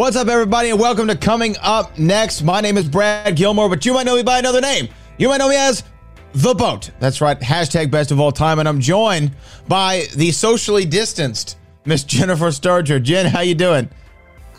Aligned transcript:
What's 0.00 0.16
up, 0.16 0.28
everybody, 0.28 0.70
and 0.70 0.80
welcome 0.80 1.08
to 1.08 1.14
Coming 1.14 1.56
Up 1.60 1.98
Next. 1.98 2.40
My 2.40 2.62
name 2.62 2.78
is 2.78 2.88
Brad 2.88 3.36
Gilmore, 3.36 3.68
but 3.68 3.84
you 3.84 3.92
might 3.92 4.06
know 4.06 4.16
me 4.16 4.22
by 4.22 4.38
another 4.38 4.62
name. 4.62 4.88
You 5.18 5.28
might 5.28 5.36
know 5.36 5.50
me 5.50 5.56
as 5.56 5.84
The 6.32 6.54
Boat. 6.54 6.90
That's 7.00 7.20
right, 7.20 7.38
hashtag 7.38 7.90
best 7.90 8.10
of 8.10 8.18
all 8.18 8.32
time, 8.32 8.60
and 8.60 8.66
I'm 8.66 8.80
joined 8.80 9.32
by 9.68 10.06
the 10.16 10.30
socially 10.30 10.86
distanced 10.86 11.58
Miss 11.84 12.02
Jennifer 12.02 12.46
Sturger. 12.46 13.02
Jen, 13.02 13.26
how 13.26 13.40
you 13.40 13.54
doing? 13.54 13.90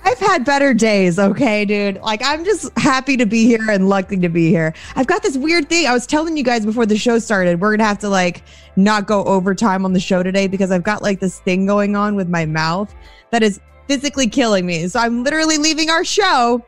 I've 0.04 0.20
had 0.20 0.46
better 0.46 0.76
days, 0.76 1.18
okay, 1.18 1.66
dude. 1.66 2.00
Like 2.04 2.22
I'm 2.24 2.46
just 2.46 2.70
happy 2.78 3.18
to 3.18 3.26
be 3.26 3.46
here 3.46 3.72
and 3.72 3.90
lucky 3.90 4.18
to 4.18 4.30
be 4.30 4.50
here. 4.50 4.76
I've 4.96 5.08
got 5.08 5.24
this 5.24 5.38
weird 5.38 5.70
thing. 5.70 5.88
I 5.88 5.94
was 5.94 6.06
telling 6.06 6.38
you 6.38 6.44
guys 6.44 6.68
before 6.68 6.86
the 6.86 6.98
show 6.98 7.18
started, 7.18 7.60
we're 7.60 7.76
gonna 7.76 7.88
have 7.88 8.00
to 8.00 8.10
like 8.10 8.44
not 8.76 9.08
go 9.08 9.24
overtime 9.24 9.86
on 9.86 9.94
the 9.94 10.00
show 10.00 10.22
today 10.22 10.46
because 10.46 10.70
I've 10.70 10.84
got 10.84 11.02
like 11.02 11.20
this 11.20 11.40
thing 11.40 11.66
going 11.66 11.96
on 11.96 12.16
with 12.16 12.30
my 12.30 12.46
mouth 12.46 12.94
that 13.32 13.42
is 13.42 13.60
physically 13.88 14.28
killing 14.28 14.66
me. 14.66 14.88
So 14.88 15.00
I'm 15.00 15.24
literally 15.24 15.58
leaving 15.58 15.90
our 15.90 16.04
show 16.04 16.64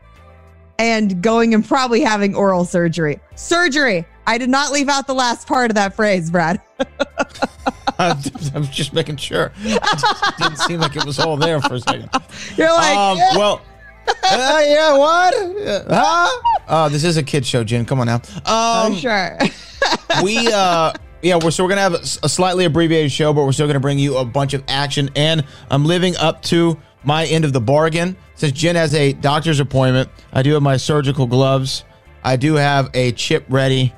and 0.80 1.22
going 1.22 1.54
and 1.54 1.66
probably 1.66 2.02
having 2.02 2.36
oral 2.36 2.66
surgery. 2.66 3.20
Surgery. 3.36 4.06
I 4.26 4.38
did 4.38 4.50
not 4.50 4.72
leave 4.72 4.90
out 4.90 5.06
the 5.08 5.14
last 5.14 5.48
part 5.48 5.70
of 5.72 5.76
that 5.76 5.96
phrase, 5.96 6.32
Brad. 6.32 6.62
I'm 8.00 8.66
just 8.72 8.94
making 8.94 9.18
sure. 9.18 9.52
It 9.60 9.82
didn't 10.40 10.58
seem 10.58 10.80
like 10.80 10.96
it 10.96 11.06
was 11.06 11.20
all 11.20 11.38
there 11.38 11.62
for 11.62 11.76
a 11.76 11.80
second. 11.80 12.10
You're 12.58 12.72
like, 12.74 12.98
Um, 12.98 13.18
yeah. 13.18 13.38
well, 13.38 13.62
uh, 14.08 14.62
yeah, 14.66 14.98
what? 14.98 15.34
Uh, 15.36 15.84
huh? 15.90 16.60
Oh, 16.68 16.90
this 16.90 17.04
is 17.04 17.18
a 17.18 17.24
kid 17.24 17.46
show, 17.46 17.64
Jen. 17.64 17.86
Come 17.86 18.00
on 18.00 18.08
now. 18.08 18.22
oh, 18.46 18.88
Um, 18.88 18.96
sure. 18.96 19.38
we 20.24 20.48
uh 20.52 20.94
yeah 21.22 21.38
we're 21.42 21.52
so 21.52 21.64
we're 21.64 21.70
gonna 21.70 21.82
have 21.82 21.94
a 21.94 22.30
slightly 22.30 22.64
abbreviated 22.66 23.12
show 23.12 23.34
but 23.34 23.44
we're 23.44 23.52
still 23.52 23.68
gonna 23.68 23.80
bring 23.82 24.00
you 24.00 24.16
a 24.18 24.24
bunch 24.24 24.54
of 24.54 24.64
action 24.70 25.10
and 25.18 25.44
i'm 25.70 25.84
living 25.86 26.16
up 26.18 26.42
to 26.42 26.78
my 27.04 27.26
end 27.26 27.46
of 27.46 27.54
the 27.54 27.62
bargain. 27.62 28.16
Since 28.36 28.54
jen 28.54 28.76
has 28.76 28.94
a 28.96 29.14
doctor's 29.14 29.60
appointment 29.60 30.10
i 30.32 30.42
do 30.42 30.54
have 30.54 30.64
my 30.64 30.78
surgical 30.78 31.28
gloves. 31.28 31.84
I 32.24 32.36
do 32.38 32.54
have 32.56 32.90
a 32.94 33.12
chip 33.14 33.46
ready 33.50 33.94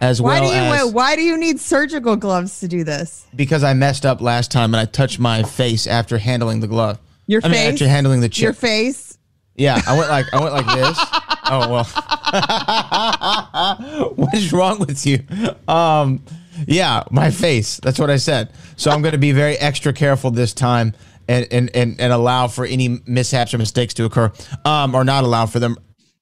as 0.00 0.20
why 0.22 0.40
well 0.40 0.50
do 0.50 0.56
you 0.56 0.62
as 0.86 0.92
why 0.92 1.16
do 1.16 1.22
you 1.22 1.36
need 1.36 1.60
surgical 1.60 2.16
gloves 2.16 2.60
to 2.60 2.68
do 2.68 2.84
this? 2.84 3.26
because 3.34 3.64
i 3.64 3.72
messed 3.74 4.06
up 4.06 4.20
last 4.20 4.50
time 4.50 4.74
and 4.74 4.80
i 4.80 4.84
touched 4.84 5.18
my 5.18 5.42
face 5.42 5.86
after 5.86 6.18
handling 6.18 6.60
the 6.60 6.68
glove. 6.68 6.98
Your 7.26 7.40
I 7.42 7.48
mean, 7.48 7.54
face? 7.56 7.72
after 7.74 7.88
handling 7.88 8.20
the 8.20 8.28
chip. 8.28 8.42
Your 8.42 8.52
face? 8.52 9.18
yeah 9.56 9.80
i 9.86 9.96
went 9.96 10.10
like 10.10 10.26
i 10.32 10.40
went 10.40 10.52
like 10.52 10.66
this. 10.66 10.98
Oh 11.46 11.68
well. 11.70 11.84
What 14.16 14.34
is 14.34 14.52
wrong 14.52 14.78
with 14.80 15.06
you? 15.06 15.20
Um 15.68 16.22
yeah 16.66 17.02
my 17.10 17.30
face 17.30 17.78
that's 17.80 17.98
what 17.98 18.10
i 18.10 18.16
said 18.16 18.50
so 18.76 18.90
i'm 18.90 19.02
going 19.02 19.12
to 19.12 19.18
be 19.18 19.32
very 19.32 19.56
extra 19.56 19.92
careful 19.92 20.30
this 20.30 20.52
time 20.52 20.94
and 21.28 21.46
and 21.50 21.74
and, 21.74 22.00
and 22.00 22.12
allow 22.12 22.46
for 22.48 22.64
any 22.64 23.00
mishaps 23.06 23.54
or 23.54 23.58
mistakes 23.58 23.94
to 23.94 24.04
occur 24.04 24.30
um 24.64 24.94
or 24.94 25.04
not 25.04 25.24
allow 25.24 25.46
for 25.46 25.58
them 25.58 25.76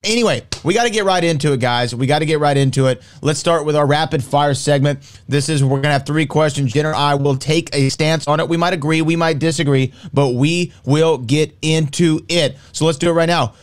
Anyway, 0.04 0.42
we 0.64 0.74
got 0.74 0.82
to 0.82 0.90
get 0.90 1.04
right 1.04 1.22
into 1.22 1.52
it, 1.52 1.60
guys. 1.60 1.94
We 1.94 2.08
got 2.08 2.18
to 2.18 2.26
get 2.26 2.40
right 2.40 2.56
into 2.56 2.88
it. 2.88 3.02
Let's 3.20 3.38
start 3.38 3.64
with 3.64 3.76
our 3.76 3.86
rapid 3.86 4.24
fire 4.24 4.52
segment. 4.52 4.98
This 5.28 5.48
is 5.48 5.62
we're 5.62 5.80
gonna 5.80 5.92
have 5.92 6.06
three 6.06 6.26
questions. 6.26 6.72
Jen 6.72 6.86
and 6.86 6.96
I 6.96 7.14
will 7.14 7.36
take 7.36 7.72
a 7.72 7.88
stance 7.88 8.26
on 8.26 8.40
it. 8.40 8.48
We 8.48 8.56
might 8.56 8.74
agree, 8.74 9.00
we 9.00 9.14
might 9.14 9.38
disagree, 9.38 9.92
but 10.12 10.30
we 10.30 10.72
will 10.84 11.18
get 11.18 11.56
into 11.62 12.24
it. 12.28 12.56
So 12.72 12.84
let's 12.84 12.98
do 12.98 13.10
it 13.10 13.12
right 13.12 13.28
now. 13.28 13.54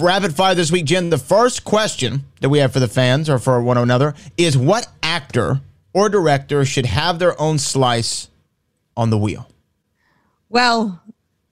Rapid 0.00 0.34
fire 0.34 0.54
this 0.54 0.72
week, 0.72 0.86
Jen. 0.86 1.10
The 1.10 1.18
first 1.18 1.62
question 1.62 2.24
that 2.40 2.48
we 2.48 2.58
have 2.60 2.72
for 2.72 2.80
the 2.80 2.88
fans 2.88 3.28
or 3.28 3.38
for 3.38 3.62
one 3.62 3.76
another 3.76 4.14
is: 4.38 4.56
What 4.56 4.88
actor 5.02 5.60
or 5.92 6.08
director 6.08 6.64
should 6.64 6.86
have 6.86 7.18
their 7.18 7.40
own 7.40 7.58
slice 7.58 8.28
on 8.96 9.10
the 9.10 9.18
wheel? 9.18 9.48
Well, 10.48 11.00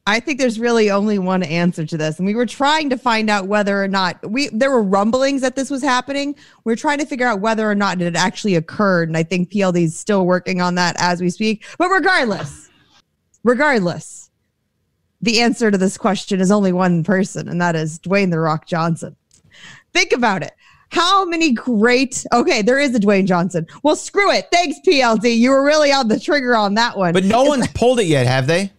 I 0.06 0.18
think 0.18 0.38
there's 0.38 0.58
really 0.58 0.90
only 0.90 1.18
one 1.18 1.42
answer 1.42 1.86
to 1.86 1.96
this. 1.96 2.18
And 2.18 2.26
we 2.26 2.34
were 2.34 2.46
trying 2.46 2.90
to 2.90 2.96
find 2.96 3.30
out 3.30 3.46
whether 3.46 3.82
or 3.82 3.88
not 3.88 4.28
we 4.28 4.48
there 4.48 4.70
were 4.70 4.82
rumblings 4.82 5.40
that 5.42 5.56
this 5.56 5.70
was 5.70 5.82
happening. 5.82 6.34
We 6.64 6.72
are 6.72 6.76
trying 6.76 6.98
to 6.98 7.06
figure 7.06 7.26
out 7.26 7.40
whether 7.40 7.70
or 7.70 7.74
not 7.74 8.00
it 8.02 8.16
actually 8.16 8.56
occurred. 8.56 9.08
And 9.08 9.16
I 9.16 9.22
think 9.22 9.50
PLD 9.50 9.84
is 9.84 9.98
still 9.98 10.26
working 10.26 10.60
on 10.60 10.74
that 10.76 10.96
as 10.98 11.20
we 11.20 11.30
speak. 11.30 11.64
But 11.78 11.90
regardless, 11.90 12.68
regardless, 13.44 14.30
the 15.20 15.40
answer 15.40 15.70
to 15.70 15.78
this 15.78 15.98
question 15.98 16.40
is 16.40 16.50
only 16.50 16.72
one 16.72 17.04
person, 17.04 17.48
and 17.48 17.60
that 17.60 17.76
is 17.76 17.98
Dwayne 17.98 18.30
the 18.30 18.40
Rock 18.40 18.66
Johnson. 18.66 19.16
Think 19.92 20.12
about 20.12 20.42
it. 20.42 20.52
How 20.90 21.24
many 21.24 21.52
great 21.52 22.24
okay, 22.32 22.62
there 22.62 22.78
is 22.78 22.94
a 22.94 23.00
Dwayne 23.00 23.26
Johnson. 23.26 23.66
Well, 23.82 23.96
screw 23.96 24.30
it. 24.32 24.46
Thanks, 24.52 24.78
PLD. 24.86 25.36
You 25.36 25.50
were 25.50 25.64
really 25.64 25.92
on 25.92 26.08
the 26.08 26.18
trigger 26.18 26.56
on 26.56 26.74
that 26.74 26.96
one. 26.96 27.12
But 27.12 27.24
no 27.24 27.44
one's 27.44 27.68
pulled 27.68 28.00
it 28.00 28.06
yet, 28.06 28.26
have 28.26 28.46
they? 28.46 28.72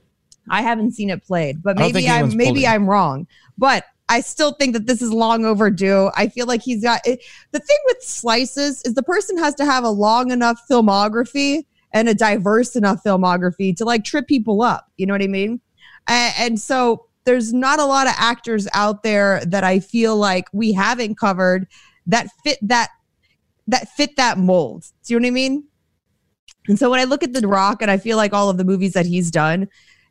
I 0.50 0.62
haven't 0.62 0.92
seen 0.92 1.10
it 1.10 1.24
played, 1.26 1.64
but 1.64 1.78
maybe 1.78 2.10
I'm 2.10 2.36
maybe. 2.36 2.68
I'm 2.68 2.90
wrong. 2.90 3.28
But 3.58 3.86
I 4.10 4.20
still 4.20 4.52
think 4.54 4.74
that 4.74 4.88
this 4.88 5.02
is 5.02 5.14
long 5.14 5.46
overdue. 5.46 6.12
I 6.18 6.28
feel 6.28 6.46
like 6.46 6.62
he's 6.62 6.84
got 6.84 7.00
it. 7.06 7.24
The 7.52 7.60
thing 7.60 7.78
with 7.86 8.04
slices 8.04 8.82
is 8.84 8.94
the 8.94 9.04
person 9.04 9.38
has 9.38 9.56
to 9.56 9.66
have 9.66 9.86
a 9.86 9.90
long 9.90 10.32
enough 10.32 10.62
filmography 10.70 11.66
and 11.94 12.10
a 12.10 12.14
diverse 12.14 12.76
enough 12.76 13.02
filmography 13.06 13.74
to 13.78 13.86
like 13.86 14.04
trip 14.04 14.28
people 14.28 14.62
up. 14.62 14.92
You 14.98 15.06
know 15.06 15.14
what 15.14 15.22
I 15.22 15.28
mean? 15.28 15.62
A- 16.10 16.34
And, 16.38 16.60
so 16.60 17.06
there's 17.24 17.54
not 17.54 17.80
a 17.80 17.86
lot 17.86 18.08
of 18.08 18.14
actors 18.18 18.68
out 18.74 19.04
there 19.04 19.46
that 19.46 19.64
I 19.64 19.80
feel 19.80 20.18
like 20.18 20.46
we 20.52 20.74
haven't 20.74 21.18
covered 21.18 21.68
that 22.08 22.28
fit 22.44 22.58
that 22.62 22.90
that 23.68 23.90
fit 23.90 24.16
that 24.18 24.38
mold. 24.38 24.86
Do 25.06 25.14
you 25.14 25.20
know 25.20 25.26
what 25.26 25.28
I 25.28 25.32
mean? 25.32 25.64
And 26.68 26.78
so 26.78 26.90
when 26.90 27.00
I 27.00 27.06
look 27.06 27.24
at 27.24 27.34
The 27.34 27.48
Rock 27.48 27.82
and 27.82 27.90
I 27.90 27.98
feel 27.98 28.18
like 28.18 28.34
all 28.34 28.50
of 28.50 28.58
the 28.58 28.64
movies 28.64 28.94
that 28.94 29.06
he's 29.06 29.32
done, 29.32 29.68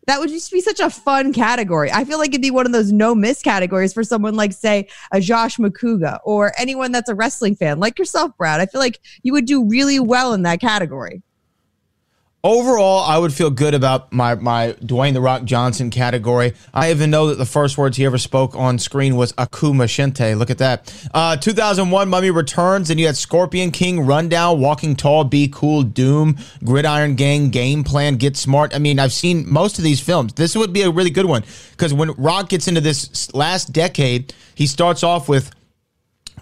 that 0.07 0.19
would 0.19 0.31
just 0.31 0.51
be 0.51 0.61
such 0.61 0.81
a 0.81 0.91
fun 0.91 1.33
category. 1.33 1.93
I 1.93 2.05
feel 2.05 2.19
like 2.19 2.31
it'd 2.31 2.43
be 2.43 2.51
one 2.51 2.67
of 2.67 2.73
those 2.73 2.91
no 2.91 3.15
miss 3.15 3.43
categories 3.43 3.93
for 3.93 4.03
someone 4.03 4.35
like, 4.35 4.53
say, 4.53 4.89
a 5.13 5.21
Josh 5.21 5.59
Macuga 5.59 6.19
or 6.25 6.53
anyone 6.59 6.91
that's 6.91 7.09
a 7.09 7.15
wrestling 7.15 7.55
fan 7.55 7.79
like 7.79 7.99
yourself, 7.99 8.37
Brad. 8.37 8.61
I 8.61 8.67
feel 8.67 8.81
like 8.81 9.01
you 9.23 9.33
would 9.33 9.47
do 9.47 9.65
really 9.65 10.01
well 10.01 10.33
in 10.33 10.43
that 10.43 10.61
category. 10.61 11.23
Overall, 12.43 13.01
I 13.01 13.19
would 13.19 13.35
feel 13.35 13.51
good 13.51 13.75
about 13.75 14.15
my 14.15 14.35
my 14.35 14.73
Dwayne 14.81 15.13
the 15.13 15.21
Rock 15.21 15.45
Johnson 15.45 15.91
category. 15.91 16.55
I 16.73 16.91
even 16.91 17.11
know 17.11 17.27
that 17.27 17.37
the 17.37 17.45
first 17.45 17.77
words 17.77 17.99
he 17.99 18.07
ever 18.07 18.17
spoke 18.17 18.55
on 18.57 18.79
screen 18.79 19.15
was 19.15 19.35
Akuma 19.35 19.85
Shinte. 19.85 20.39
Look 20.39 20.49
at 20.49 20.57
that. 20.57 20.91
Uh, 21.13 21.37
2001 21.37 22.09
Mummy 22.09 22.31
Returns, 22.31 22.89
and 22.89 22.99
you 22.99 23.05
had 23.05 23.19
Scorpion 23.19 23.71
King, 23.71 24.07
Rundown, 24.07 24.59
Walking 24.59 24.97
Tall, 24.97 25.25
Be 25.25 25.49
Cool, 25.49 25.83
Doom, 25.83 26.39
Gridiron 26.65 27.15
Gang, 27.15 27.51
Game 27.51 27.85
Plan, 27.85 28.17
Get 28.17 28.39
Smart. 28.39 28.75
I 28.75 28.79
mean, 28.79 28.99
I've 28.99 29.13
seen 29.13 29.45
most 29.47 29.77
of 29.77 29.85
these 29.85 30.01
films. 30.01 30.33
This 30.33 30.57
would 30.57 30.73
be 30.73 30.81
a 30.81 30.91
really 30.91 31.11
good 31.11 31.27
one 31.27 31.45
because 31.73 31.93
when 31.93 32.13
Rock 32.13 32.49
gets 32.49 32.69
into 32.69 32.81
this 32.81 33.35
last 33.35 33.71
decade, 33.75 34.33
he 34.55 34.67
starts 34.67 35.03
off 35.03 35.29
with 35.29 35.51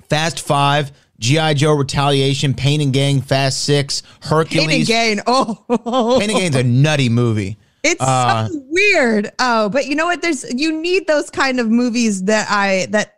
Fast 0.09 0.39
Five. 0.41 0.93
G.I. 1.21 1.55
Joe 1.55 1.73
Retaliation, 1.75 2.55
Pain 2.55 2.81
and 2.81 2.93
Gang, 2.93 3.21
Fast 3.21 3.65
Six, 3.65 4.03
Hercules. 4.23 4.67
Pain 4.67 4.79
and 4.79 4.87
Gain. 4.87 5.21
Oh, 5.27 6.17
Pain 6.21 6.31
and 6.31 6.39
Gain's 6.39 6.57
a 6.57 6.63
nutty 6.63 7.09
movie. 7.09 7.59
It's 7.83 8.01
Uh, 8.01 8.49
so 8.49 8.63
weird. 8.69 9.31
Oh, 9.39 9.69
but 9.69 9.87
you 9.87 9.95
know 9.97 10.07
what? 10.07 10.23
There's 10.23 10.45
you 10.55 10.73
need 10.81 11.07
those 11.07 11.31
kind 11.31 11.59
of 11.61 11.71
movies 11.71 12.25
that 12.25 12.47
I 12.51 12.87
that 12.91 13.15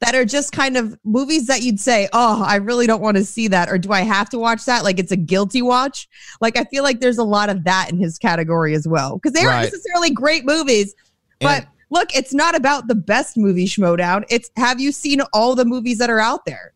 that 0.00 0.14
are 0.14 0.24
just 0.24 0.52
kind 0.52 0.76
of 0.76 0.96
movies 1.04 1.46
that 1.48 1.62
you'd 1.62 1.80
say, 1.80 2.08
"Oh, 2.12 2.42
I 2.42 2.56
really 2.56 2.86
don't 2.86 3.02
want 3.02 3.16
to 3.16 3.24
see 3.24 3.48
that," 3.48 3.68
or 3.68 3.78
"Do 3.78 3.92
I 3.92 4.00
have 4.02 4.28
to 4.30 4.38
watch 4.38 4.64
that?" 4.66 4.84
Like 4.84 4.98
it's 4.98 5.12
a 5.12 5.16
guilty 5.16 5.60
watch. 5.62 6.08
Like 6.40 6.56
I 6.56 6.64
feel 6.64 6.84
like 6.84 7.00
there's 7.00 7.18
a 7.18 7.24
lot 7.24 7.50
of 7.50 7.64
that 7.64 7.88
in 7.90 7.98
his 7.98 8.18
category 8.18 8.74
as 8.74 8.86
well 8.88 9.16
because 9.16 9.32
they 9.32 9.40
aren't 9.40 9.52
Right. 9.54 9.62
necessarily 9.64 10.10
great 10.10 10.44
movies, 10.44 10.94
but. 11.40 11.48
And- 11.62 11.66
Look, 11.90 12.14
it's 12.14 12.34
not 12.34 12.54
about 12.54 12.86
the 12.86 12.94
best 12.94 13.38
movie 13.38 13.64
schmoedown. 13.64 14.22
It's 14.28 14.50
have 14.58 14.78
you 14.78 14.92
seen 14.92 15.22
all 15.32 15.54
the 15.54 15.64
movies 15.64 15.96
that 15.96 16.10
are 16.10 16.20
out 16.20 16.44
there? 16.44 16.74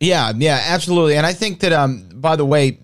Yeah, 0.00 0.32
yeah, 0.36 0.62
absolutely. 0.66 1.16
And 1.16 1.26
I 1.26 1.32
think 1.32 1.60
that 1.60 1.72
um 1.72 2.08
by 2.14 2.36
the 2.36 2.44
way, 2.44 2.78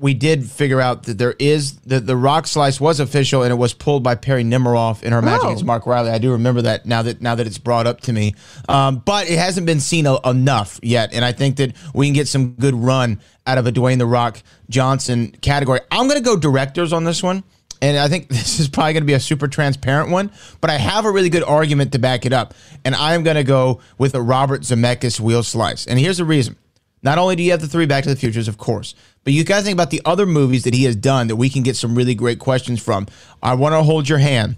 we 0.00 0.14
did 0.14 0.48
figure 0.48 0.80
out 0.80 1.04
that 1.04 1.18
there 1.18 1.34
is 1.38 1.76
that 1.80 2.06
the 2.06 2.16
rock 2.16 2.46
slice 2.46 2.80
was 2.80 3.00
official 3.00 3.42
and 3.42 3.50
it 3.50 3.56
was 3.56 3.72
pulled 3.74 4.02
by 4.04 4.14
Perry 4.14 4.44
Nemiroff 4.44 5.02
in 5.02 5.12
her 5.12 5.20
match 5.22 5.40
Oh. 5.42 5.48
against 5.48 5.64
Mark 5.64 5.86
Riley. 5.86 6.10
I 6.10 6.18
do 6.18 6.32
remember 6.32 6.62
that 6.62 6.86
now 6.86 7.02
that 7.02 7.20
now 7.22 7.34
that 7.34 7.46
it's 7.46 7.58
brought 7.58 7.86
up 7.86 8.02
to 8.02 8.12
me. 8.12 8.34
Um, 8.68 8.98
but 9.04 9.28
it 9.30 9.38
hasn't 9.38 9.66
been 9.66 9.80
seen 9.80 10.06
a, 10.06 10.18
enough 10.28 10.78
yet, 10.82 11.12
and 11.14 11.24
I 11.24 11.32
think 11.32 11.56
that 11.56 11.74
we 11.94 12.06
can 12.06 12.14
get 12.14 12.28
some 12.28 12.52
good 12.52 12.74
run 12.74 13.20
out 13.46 13.56
of 13.58 13.66
a 13.66 13.72
Dwayne 13.72 13.98
the 13.98 14.06
Rock 14.06 14.42
Johnson 14.68 15.34
category. 15.40 15.80
I'm 15.90 16.06
gonna 16.06 16.20
go 16.20 16.36
directors 16.36 16.92
on 16.92 17.04
this 17.04 17.22
one. 17.22 17.42
And 17.80 17.96
I 17.96 18.08
think 18.08 18.28
this 18.28 18.60
is 18.60 18.68
probably 18.68 18.92
going 18.94 19.02
to 19.02 19.06
be 19.06 19.12
a 19.14 19.20
super 19.20 19.48
transparent 19.48 20.10
one, 20.10 20.30
but 20.60 20.70
I 20.70 20.76
have 20.76 21.04
a 21.04 21.10
really 21.10 21.30
good 21.30 21.44
argument 21.44 21.92
to 21.92 21.98
back 21.98 22.26
it 22.26 22.32
up. 22.32 22.54
And 22.84 22.94
I 22.94 23.14
am 23.14 23.22
going 23.22 23.36
to 23.36 23.44
go 23.44 23.80
with 23.98 24.14
a 24.14 24.22
Robert 24.22 24.62
Zemeckis 24.62 25.20
wheel 25.20 25.42
slice. 25.42 25.86
And 25.86 25.98
here's 25.98 26.18
the 26.18 26.24
reason. 26.24 26.56
Not 27.02 27.18
only 27.18 27.36
do 27.36 27.42
you 27.42 27.52
have 27.52 27.60
the 27.60 27.68
three 27.68 27.86
Back 27.86 28.04
to 28.04 28.10
the 28.10 28.16
Futures, 28.16 28.48
of 28.48 28.58
course, 28.58 28.94
but 29.22 29.32
you 29.32 29.44
guys 29.44 29.62
think 29.64 29.74
about 29.74 29.90
the 29.90 30.02
other 30.04 30.26
movies 30.26 30.64
that 30.64 30.74
he 30.74 30.84
has 30.84 30.96
done 30.96 31.28
that 31.28 31.36
we 31.36 31.48
can 31.48 31.62
get 31.62 31.76
some 31.76 31.94
really 31.94 32.14
great 32.14 32.40
questions 32.40 32.82
from. 32.82 33.06
I 33.42 33.54
want 33.54 33.74
to 33.74 33.82
hold 33.82 34.08
your 34.08 34.18
hand. 34.18 34.56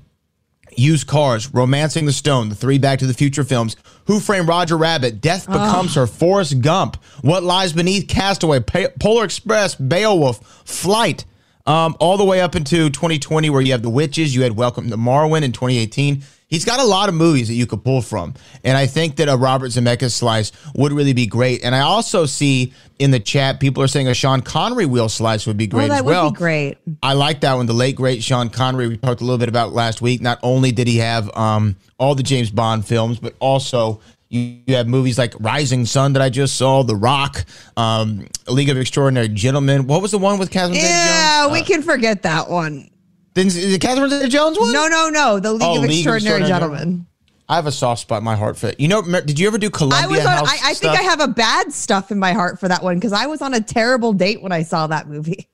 Used 0.77 1.07
Cars, 1.09 1.53
Romancing 1.53 2.07
the 2.07 2.13
Stone, 2.13 2.49
the 2.49 2.55
three 2.55 2.79
Back 2.79 3.01
to 3.01 3.07
the 3.07 3.13
Future 3.13 3.45
films, 3.45 3.77
Who 4.07 4.21
Framed 4.21 4.49
Roger 4.49 4.79
Rabbit, 4.79 5.21
Death 5.21 5.47
Becomes 5.47 5.97
Her, 5.97 6.07
Forrest 6.07 6.61
Gump, 6.61 6.97
What 7.23 7.43
Lies 7.43 7.73
Beneath, 7.73 8.09
Castaway, 8.09 8.61
Pa- 8.61 8.89
Polar 8.99 9.25
Express, 9.25 9.75
Beowulf, 9.75 10.39
Flight, 10.65 11.25
um, 11.71 11.97
all 12.01 12.17
the 12.17 12.25
way 12.25 12.41
up 12.41 12.57
into 12.57 12.91
2020 12.91 13.49
where 13.49 13.61
you 13.61 13.71
have 13.71 13.83
The 13.83 13.91
Witches, 13.91 14.35
you 14.35 14.43
had 14.43 14.57
Welcome 14.57 14.91
to 14.91 14.97
Marwen 14.97 15.43
in 15.43 15.53
2018. 15.53 16.25
He's 16.49 16.65
got 16.65 16.81
a 16.81 16.85
lot 16.85 17.09
of 17.09 17.15
movies 17.15 17.47
that 17.47 17.55
you 17.55 17.65
could 17.65 17.85
pull 17.85 18.03
from. 18.03 18.35
And 18.65 18.77
I 18.77 18.87
think 18.89 19.15
that 19.17 19.29
a 19.29 19.37
Robert 19.37 19.69
Zemeckis 19.69 20.11
slice 20.11 20.51
would 20.75 20.93
really 20.93 21.13
be 21.13 21.27
great. 21.27 21.63
And 21.63 21.73
I 21.73 21.83
also 21.83 22.27
see 22.27 22.73
in 22.99 23.13
the 23.13 23.21
chat, 23.21 23.61
people 23.61 23.85
are 23.85 23.87
saying 23.87 24.09
a 24.09 24.15
Sean 24.15 24.41
Connery 24.41 24.85
wheel 24.85 25.09
slice 25.09 25.47
would 25.47 25.57
be 25.57 25.69
great 25.69 25.85
oh, 25.85 25.89
that 25.91 25.99
as 25.99 26.03
well. 26.03 26.25
would 26.25 26.35
be 26.35 26.39
great. 26.39 26.79
I 27.05 27.13
like 27.13 27.43
that 27.43 27.55
one. 27.55 27.67
The 27.67 27.73
late 27.73 27.95
great 27.95 28.25
Sean 28.25 28.51
Connery. 28.51 28.89
We 28.89 28.97
talked 28.97 29.21
a 29.21 29.25
little 29.25 29.39
bit 29.39 29.49
about 29.49 29.73
last 29.73 30.03
week. 30.03 30.21
Not 30.21 30.41
only 30.43 30.73
did 30.73 30.89
he 30.89 30.97
have 30.97 31.31
um, 31.37 31.77
all 31.99 32.17
the 32.17 32.25
James 32.25 32.51
Bond 32.51 32.85
films, 32.85 33.21
but 33.21 33.37
also 33.39 34.01
you, 34.31 34.61
you 34.67 34.77
have 34.77 34.89
movies 34.89 35.19
like 35.19 35.35
Rising 35.39 35.85
Sun 35.85 36.15
that 36.15 36.23
I 36.23 36.31
just 36.31 36.57
saw, 36.57 36.83
The 36.83 36.97
Rock, 36.97 37.45
um, 37.77 38.27
League 38.49 38.71
of 38.71 38.79
Extraordinary 38.79 39.29
Gentlemen. 39.29 39.87
What 39.87 40.01
was 40.01 40.13
the 40.13 40.19
one 40.19 40.39
with 40.39 40.51
Catherine 40.51 40.77
Yeah, 40.77 41.43
Zeta-Jones? 41.43 41.53
we 41.53 41.63
can 41.67 41.83
forget 41.83 42.23
that 42.23 42.49
one. 42.49 42.89
Didn't, 43.35 43.57
it 43.57 43.81
Catherine 43.81 44.09
Zeta-Jones 44.09 44.59
one? 44.59 44.73
No, 44.73 44.87
no, 44.87 45.09
no. 45.11 45.41
The 45.41 45.53
League 45.53 45.63
Oh, 45.63 45.77
of 45.77 45.83
League 45.83 45.91
of 45.91 45.97
Extraordinary 45.97 46.41
Extraordinary 46.41 46.49
Gentlemen. 46.49 47.07
I 47.49 47.57
have 47.57 47.67
a 47.67 47.73
soft 47.73 48.03
spot 48.03 48.19
in 48.19 48.25
my 48.25 48.37
heart 48.37 48.57
for 48.57 48.69
it. 48.69 48.79
You 48.79 48.87
know, 48.87 49.03
did 49.03 49.37
you 49.37 49.49
ever 49.49 49.59
do 49.59 49.71
Columbia 49.71 50.05
I 50.05 50.07
was 50.07 50.25
on. 50.25 50.47
I, 50.47 50.59
I 50.63 50.75
think? 50.75 50.97
I 50.97 51.03
have 51.03 51.21
a 51.21 51.27
bad 51.27 51.73
stuff 51.73 52.13
in 52.13 52.19
my 52.21 52.33
heart 52.33 52.61
for 52.61 52.69
that 52.69 52.81
one 52.81 52.95
because 52.95 53.13
I 53.13 53.27
was 53.27 53.43
on 53.43 53.55
a 53.55 53.61
terrible 53.61 54.13
date 54.13 54.41
when 54.41 54.53
I 54.53 54.63
saw 54.63 54.87
that 54.87 55.09
movie. 55.09 55.49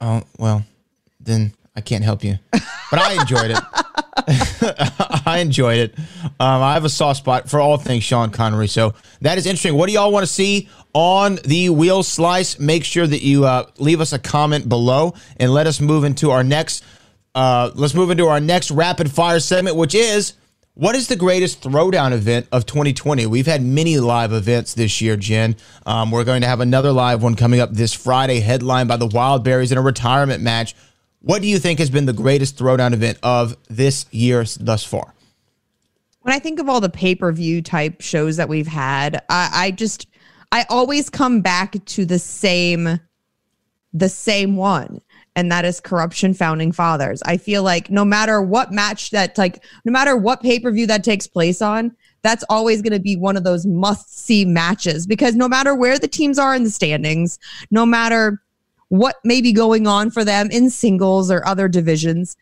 Oh 0.00 0.24
well, 0.38 0.64
then 1.20 1.52
I 1.74 1.80
can't 1.80 2.04
help 2.04 2.22
you. 2.22 2.38
But 2.50 3.00
I 3.00 3.20
enjoyed 3.20 3.50
it. 3.50 3.58
I 5.26 5.38
enjoyed 5.38 5.78
it. 5.78 5.98
Um, 6.38 6.62
I 6.62 6.74
have 6.74 6.84
a 6.84 6.90
soft 6.90 7.18
spot 7.18 7.48
for 7.48 7.60
all 7.60 7.78
things 7.78 8.04
Sean 8.04 8.30
Connery, 8.30 8.68
so 8.68 8.94
that 9.22 9.38
is 9.38 9.46
interesting. 9.46 9.74
What 9.74 9.86
do 9.86 9.94
y'all 9.94 10.12
want 10.12 10.26
to 10.26 10.32
see 10.32 10.68
on 10.92 11.38
the 11.44 11.70
wheel 11.70 12.02
slice? 12.02 12.58
Make 12.58 12.84
sure 12.84 13.06
that 13.06 13.22
you 13.22 13.46
uh, 13.46 13.66
leave 13.78 14.00
us 14.00 14.12
a 14.12 14.18
comment 14.18 14.68
below 14.68 15.14
and 15.38 15.52
let 15.52 15.66
us 15.66 15.80
move 15.80 16.04
into 16.04 16.30
our 16.30 16.44
next. 16.44 16.84
Uh, 17.34 17.70
let's 17.74 17.94
move 17.94 18.10
into 18.10 18.26
our 18.26 18.40
next 18.40 18.70
rapid 18.70 19.10
fire 19.10 19.40
segment, 19.40 19.76
which 19.76 19.94
is 19.94 20.34
what 20.74 20.94
is 20.94 21.08
the 21.08 21.16
greatest 21.16 21.62
throwdown 21.62 22.12
event 22.12 22.46
of 22.52 22.66
2020? 22.66 23.26
We've 23.26 23.46
had 23.46 23.62
many 23.62 23.98
live 23.98 24.32
events 24.32 24.74
this 24.74 25.00
year, 25.00 25.16
Jen. 25.16 25.56
Um, 25.86 26.10
we're 26.10 26.24
going 26.24 26.42
to 26.42 26.48
have 26.48 26.60
another 26.60 26.92
live 26.92 27.22
one 27.22 27.34
coming 27.34 27.60
up 27.60 27.72
this 27.72 27.92
Friday, 27.92 28.40
headlined 28.40 28.88
by 28.88 28.96
the 28.96 29.08
Wildberries 29.08 29.72
in 29.72 29.78
a 29.78 29.82
retirement 29.82 30.42
match. 30.42 30.74
What 31.22 31.42
do 31.42 31.48
you 31.48 31.58
think 31.58 31.78
has 31.78 31.90
been 31.90 32.06
the 32.06 32.12
greatest 32.12 32.58
throwdown 32.58 32.92
event 32.92 33.18
of 33.22 33.56
this 33.68 34.06
year 34.12 34.44
thus 34.60 34.84
far? 34.84 35.14
when 36.22 36.34
I 36.34 36.38
think 36.38 36.58
of 36.58 36.68
all 36.68 36.80
the 36.80 36.88
pay 36.88 37.14
per 37.14 37.30
view 37.32 37.62
type 37.62 38.00
shows 38.00 38.36
that 38.36 38.48
we've 38.48 38.66
had, 38.66 39.22
I, 39.28 39.50
I 39.52 39.70
just 39.72 40.06
I 40.50 40.64
always 40.68 41.10
come 41.10 41.40
back 41.40 41.84
to 41.84 42.04
the 42.04 42.18
same 42.18 43.00
the 43.92 44.08
same 44.08 44.56
one. 44.56 45.00
And 45.34 45.50
that 45.50 45.64
is 45.64 45.80
corruption 45.80 46.34
founding 46.34 46.72
fathers. 46.72 47.22
I 47.24 47.38
feel 47.38 47.62
like 47.62 47.90
no 47.90 48.04
matter 48.04 48.42
what 48.42 48.70
match 48.70 49.10
that 49.10 49.36
like 49.36 49.64
no 49.84 49.92
matter 49.92 50.16
what 50.16 50.42
pay-per-view 50.42 50.86
that 50.86 51.04
takes 51.04 51.26
place 51.26 51.60
on, 51.60 51.94
that's 52.22 52.44
always 52.48 52.82
going 52.82 52.92
to 52.92 53.00
be 53.00 53.16
one 53.16 53.36
of 53.36 53.44
those 53.44 53.66
must-see 53.66 54.44
matches 54.44 55.06
because 55.06 55.34
no 55.34 55.48
matter 55.48 55.74
where 55.74 55.98
the 55.98 56.08
teams 56.08 56.38
are 56.38 56.54
in 56.54 56.64
the 56.64 56.70
standings, 56.70 57.38
no 57.70 57.84
matter 57.84 58.42
what 58.92 59.16
may 59.24 59.40
be 59.40 59.54
going 59.54 59.86
on 59.86 60.10
for 60.10 60.22
them 60.22 60.50
in 60.50 60.68
singles 60.68 61.30
or 61.30 61.42
other 61.46 61.66
divisions, 61.66 62.36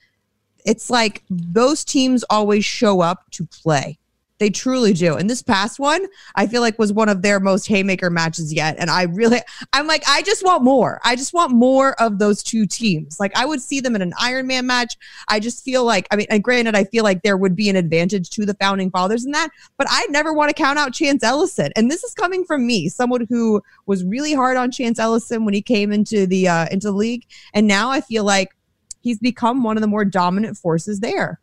it's 0.66 0.90
like 0.90 1.22
those 1.30 1.84
teams 1.84 2.24
always 2.28 2.64
show 2.64 3.02
up 3.02 3.30
to 3.30 3.46
play. 3.46 3.99
They 4.40 4.48
truly 4.48 4.94
do. 4.94 5.16
And 5.16 5.28
this 5.28 5.42
past 5.42 5.78
one, 5.78 6.06
I 6.34 6.46
feel 6.46 6.62
like 6.62 6.78
was 6.78 6.94
one 6.94 7.10
of 7.10 7.20
their 7.20 7.38
most 7.40 7.68
haymaker 7.68 8.08
matches 8.08 8.54
yet. 8.54 8.76
And 8.78 8.88
I 8.88 9.02
really, 9.02 9.38
I'm 9.74 9.86
like, 9.86 10.02
I 10.08 10.22
just 10.22 10.42
want 10.42 10.64
more. 10.64 10.98
I 11.04 11.14
just 11.14 11.34
want 11.34 11.52
more 11.52 11.92
of 12.00 12.18
those 12.18 12.42
two 12.42 12.66
teams. 12.66 13.20
Like 13.20 13.36
I 13.36 13.44
would 13.44 13.60
see 13.60 13.80
them 13.80 13.94
in 13.94 14.00
an 14.00 14.14
Iron 14.18 14.46
Man 14.46 14.66
match. 14.66 14.96
I 15.28 15.40
just 15.40 15.62
feel 15.62 15.84
like, 15.84 16.08
I 16.10 16.16
mean, 16.16 16.26
and 16.30 16.42
granted, 16.42 16.74
I 16.74 16.84
feel 16.84 17.04
like 17.04 17.22
there 17.22 17.36
would 17.36 17.54
be 17.54 17.68
an 17.68 17.76
advantage 17.76 18.30
to 18.30 18.46
the 18.46 18.54
founding 18.54 18.90
fathers 18.90 19.26
in 19.26 19.32
that, 19.32 19.50
but 19.76 19.86
I 19.90 20.06
never 20.06 20.32
want 20.32 20.48
to 20.48 20.54
count 20.54 20.78
out 20.78 20.94
Chance 20.94 21.22
Ellison. 21.22 21.70
And 21.76 21.90
this 21.90 22.02
is 22.02 22.14
coming 22.14 22.44
from 22.46 22.66
me, 22.66 22.88
someone 22.88 23.26
who 23.28 23.60
was 23.84 24.04
really 24.04 24.32
hard 24.32 24.56
on 24.56 24.70
Chance 24.70 24.98
Ellison 24.98 25.44
when 25.44 25.52
he 25.52 25.60
came 25.60 25.92
into 25.92 26.26
the 26.26 26.48
uh, 26.48 26.66
into 26.70 26.86
the 26.86 26.96
league, 26.96 27.26
and 27.52 27.66
now 27.66 27.90
I 27.90 28.00
feel 28.00 28.24
like 28.24 28.56
he's 29.02 29.18
become 29.18 29.62
one 29.62 29.76
of 29.76 29.82
the 29.82 29.86
more 29.86 30.06
dominant 30.06 30.56
forces 30.56 31.00
there. 31.00 31.39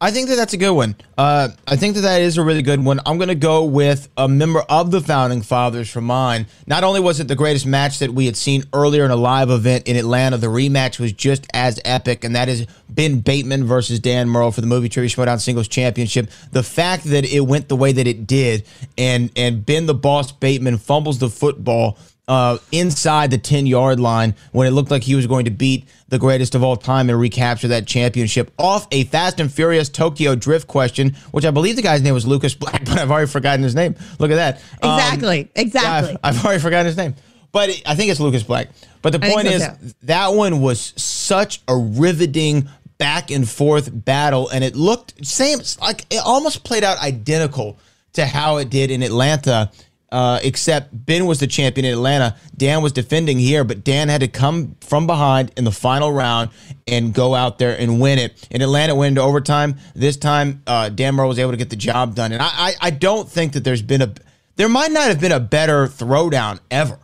I 0.00 0.10
think 0.10 0.28
that 0.28 0.34
that's 0.34 0.52
a 0.52 0.58
good 0.58 0.72
one. 0.72 0.96
Uh, 1.16 1.48
I 1.66 1.76
think 1.76 1.94
that 1.94 2.02
that 2.02 2.20
is 2.20 2.36
a 2.36 2.42
really 2.42 2.62
good 2.62 2.84
one. 2.84 3.00
I'm 3.06 3.16
going 3.16 3.28
to 3.28 3.34
go 3.34 3.64
with 3.64 4.08
a 4.16 4.28
member 4.28 4.60
of 4.68 4.90
the 4.90 5.00
founding 5.00 5.40
fathers 5.40 5.88
for 5.88 6.00
mine. 6.00 6.46
Not 6.66 6.84
only 6.84 7.00
was 7.00 7.20
it 7.20 7.28
the 7.28 7.36
greatest 7.36 7.64
match 7.64 8.00
that 8.00 8.10
we 8.12 8.26
had 8.26 8.36
seen 8.36 8.64
earlier 8.72 9.04
in 9.04 9.10
a 9.10 9.16
live 9.16 9.50
event 9.50 9.86
in 9.86 9.96
Atlanta, 9.96 10.36
the 10.36 10.48
rematch 10.48 10.98
was 10.98 11.12
just 11.12 11.46
as 11.54 11.80
epic, 11.84 12.24
and 12.24 12.34
that 12.34 12.48
is 12.48 12.66
Ben 12.88 13.20
Bateman 13.20 13.64
versus 13.64 14.00
Dan 14.00 14.28
Murrell 14.28 14.52
for 14.52 14.60
the 14.60 14.66
Movie 14.66 14.88
Trivia 14.88 15.08
Showdown 15.08 15.38
Singles 15.38 15.68
Championship. 15.68 16.28
The 16.50 16.62
fact 16.62 17.04
that 17.04 17.24
it 17.24 17.40
went 17.40 17.68
the 17.68 17.76
way 17.76 17.92
that 17.92 18.06
it 18.06 18.26
did, 18.26 18.66
and 18.98 19.30
and 19.36 19.64
Ben 19.64 19.86
the 19.86 19.94
Boss 19.94 20.32
Bateman 20.32 20.78
fumbles 20.78 21.18
the 21.18 21.30
football 21.30 21.96
uh, 22.26 22.58
inside 22.72 23.30
the 23.30 23.38
10 23.38 23.66
yard 23.66 24.00
line 24.00 24.34
when 24.52 24.66
it 24.66 24.70
looked 24.70 24.90
like 24.90 25.02
he 25.02 25.14
was 25.14 25.26
going 25.26 25.44
to 25.44 25.50
beat 25.50 25.86
the 26.08 26.18
greatest 26.18 26.54
of 26.54 26.62
all 26.62 26.76
time 26.76 27.10
and 27.10 27.18
recapture 27.18 27.68
that 27.68 27.86
championship 27.86 28.50
off 28.58 28.86
a 28.92 29.04
Fast 29.04 29.40
and 29.40 29.52
Furious 29.52 29.88
Tokyo 29.88 30.34
Drift 30.34 30.66
question, 30.66 31.14
which 31.32 31.44
I 31.44 31.50
believe 31.50 31.76
the 31.76 31.82
guy's 31.82 32.02
name 32.02 32.14
was 32.14 32.26
Lucas 32.26 32.54
Black, 32.54 32.84
but 32.86 32.98
I've 32.98 33.10
already 33.10 33.30
forgotten 33.30 33.62
his 33.62 33.74
name. 33.74 33.94
Look 34.18 34.30
at 34.30 34.36
that. 34.36 34.62
Um, 34.82 34.98
Exactly. 34.98 35.50
yeah, 35.54 35.62
exactly. 35.62 36.16
I've, 36.22 36.36
I've 36.36 36.44
already 36.44 36.60
forgotten 36.60 36.86
his 36.86 36.96
name. 36.96 37.14
But 37.52 37.68
it- 37.70 37.82
I 37.86 37.94
think 37.94 38.10
it's 38.10 38.20
Lucas 38.20 38.42
Black. 38.42 38.68
But 39.02 39.12
the 39.12 39.20
point 39.20 39.48
so, 39.48 39.54
is, 39.54 39.66
too. 39.66 39.96
that 40.04 40.28
one 40.28 40.60
was 40.62 40.94
such 40.96 41.60
a 41.68 41.76
riveting 41.76 42.68
back 42.96 43.30
and 43.30 43.46
forth 43.48 43.90
battle, 43.92 44.48
and 44.48 44.64
it 44.64 44.74
looked 44.76 45.26
same 45.26 45.58
like 45.80 46.06
it 46.10 46.22
almost 46.24 46.64
played 46.64 46.84
out 46.84 46.98
identical 46.98 47.78
to 48.14 48.24
how 48.24 48.56
it 48.56 48.70
did 48.70 48.90
in 48.90 49.02
Atlanta 49.02 49.70
Uh, 50.14 50.38
except 50.44 50.90
Ben 50.92 51.26
was 51.26 51.40
the 51.40 51.46
champion 51.48 51.84
in 51.84 51.92
Atlanta. 51.92 52.36
Dan 52.56 52.82
was 52.82 52.92
defending 52.92 53.36
here, 53.36 53.64
but 53.64 53.82
Dan 53.82 54.08
had 54.08 54.20
to 54.20 54.28
come 54.28 54.76
from 54.80 55.08
behind 55.08 55.50
in 55.56 55.64
the 55.64 55.72
final 55.72 56.12
round 56.12 56.50
and 56.86 57.12
go 57.12 57.34
out 57.34 57.58
there 57.58 57.76
and 57.76 58.00
win 58.00 58.20
it. 58.20 58.46
In 58.48 58.62
Atlanta, 58.62 58.94
went 58.94 59.08
into 59.08 59.22
overtime. 59.22 59.74
This 59.96 60.16
time, 60.16 60.62
uh, 60.68 60.88
Dan 60.88 61.16
Murrell 61.16 61.30
was 61.30 61.40
able 61.40 61.50
to 61.50 61.56
get 61.56 61.68
the 61.68 61.74
job 61.74 62.14
done. 62.14 62.30
And 62.30 62.40
I, 62.40 62.46
I, 62.48 62.72
I 62.80 62.90
don't 62.90 63.28
think 63.28 63.54
that 63.54 63.64
there's 63.64 63.82
been 63.82 64.02
a, 64.02 64.14
there 64.54 64.68
might 64.68 64.92
not 64.92 65.08
have 65.08 65.18
been 65.20 65.32
a 65.32 65.40
better 65.40 65.88
throwdown 65.88 66.60
ever. 66.70 67.00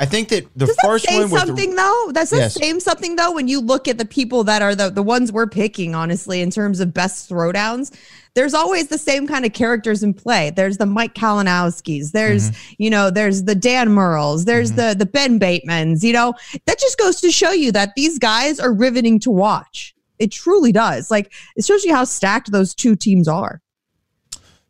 I 0.00 0.06
think 0.06 0.30
that 0.30 0.46
the 0.56 0.64
Does 0.64 0.76
first 0.82 1.04
that 1.04 1.12
say 1.12 1.20
one 1.20 1.30
was 1.30 1.42
something 1.42 1.74
though? 1.74 2.10
That's 2.12 2.30
the 2.30 2.38
Yes. 2.38 2.54
say 2.54 2.78
something 2.78 3.16
though 3.16 3.32
when 3.32 3.48
you 3.48 3.60
look 3.60 3.86
at 3.86 3.98
the 3.98 4.04
people 4.04 4.44
that 4.44 4.62
are 4.62 4.74
the 4.74 4.90
the 4.90 5.02
ones 5.02 5.32
we're 5.32 5.46
picking, 5.46 5.94
honestly, 5.94 6.40
in 6.40 6.50
terms 6.50 6.80
of 6.80 6.92
best 6.92 7.30
throwdowns? 7.30 7.94
There's 8.36 8.54
always 8.54 8.88
the 8.88 8.98
same 8.98 9.26
kind 9.26 9.44
of 9.44 9.52
characters 9.54 10.02
in 10.04 10.14
play. 10.14 10.50
There's 10.50 10.76
the 10.76 10.86
Mike 10.86 11.14
Kalinowskis. 11.14 12.12
There's 12.12 12.50
Mm-hmm. 12.50 12.74
you 12.78 12.90
know 12.90 13.10
there's 13.10 13.42
the 13.44 13.54
Dan 13.54 13.88
Murrells. 13.88 14.44
There's 14.44 14.72
the 14.72 14.94
the 14.96 15.06
Ben 15.06 15.40
Batemans. 15.40 16.02
You 16.04 16.12
know 16.12 16.34
that 16.66 16.78
just 16.78 16.98
goes 16.98 17.20
to 17.22 17.32
show 17.32 17.50
you 17.50 17.72
that 17.72 17.94
these 17.96 18.18
guys 18.18 18.60
are 18.60 18.72
riveting 18.72 19.18
to 19.20 19.30
watch. 19.30 19.94
It 20.18 20.30
truly 20.30 20.70
does. 20.70 21.10
Like 21.10 21.32
it 21.56 21.64
shows 21.64 21.84
you 21.84 21.94
how 21.94 22.04
stacked 22.04 22.52
those 22.52 22.74
two 22.74 22.94
teams 22.94 23.26
are. 23.26 23.60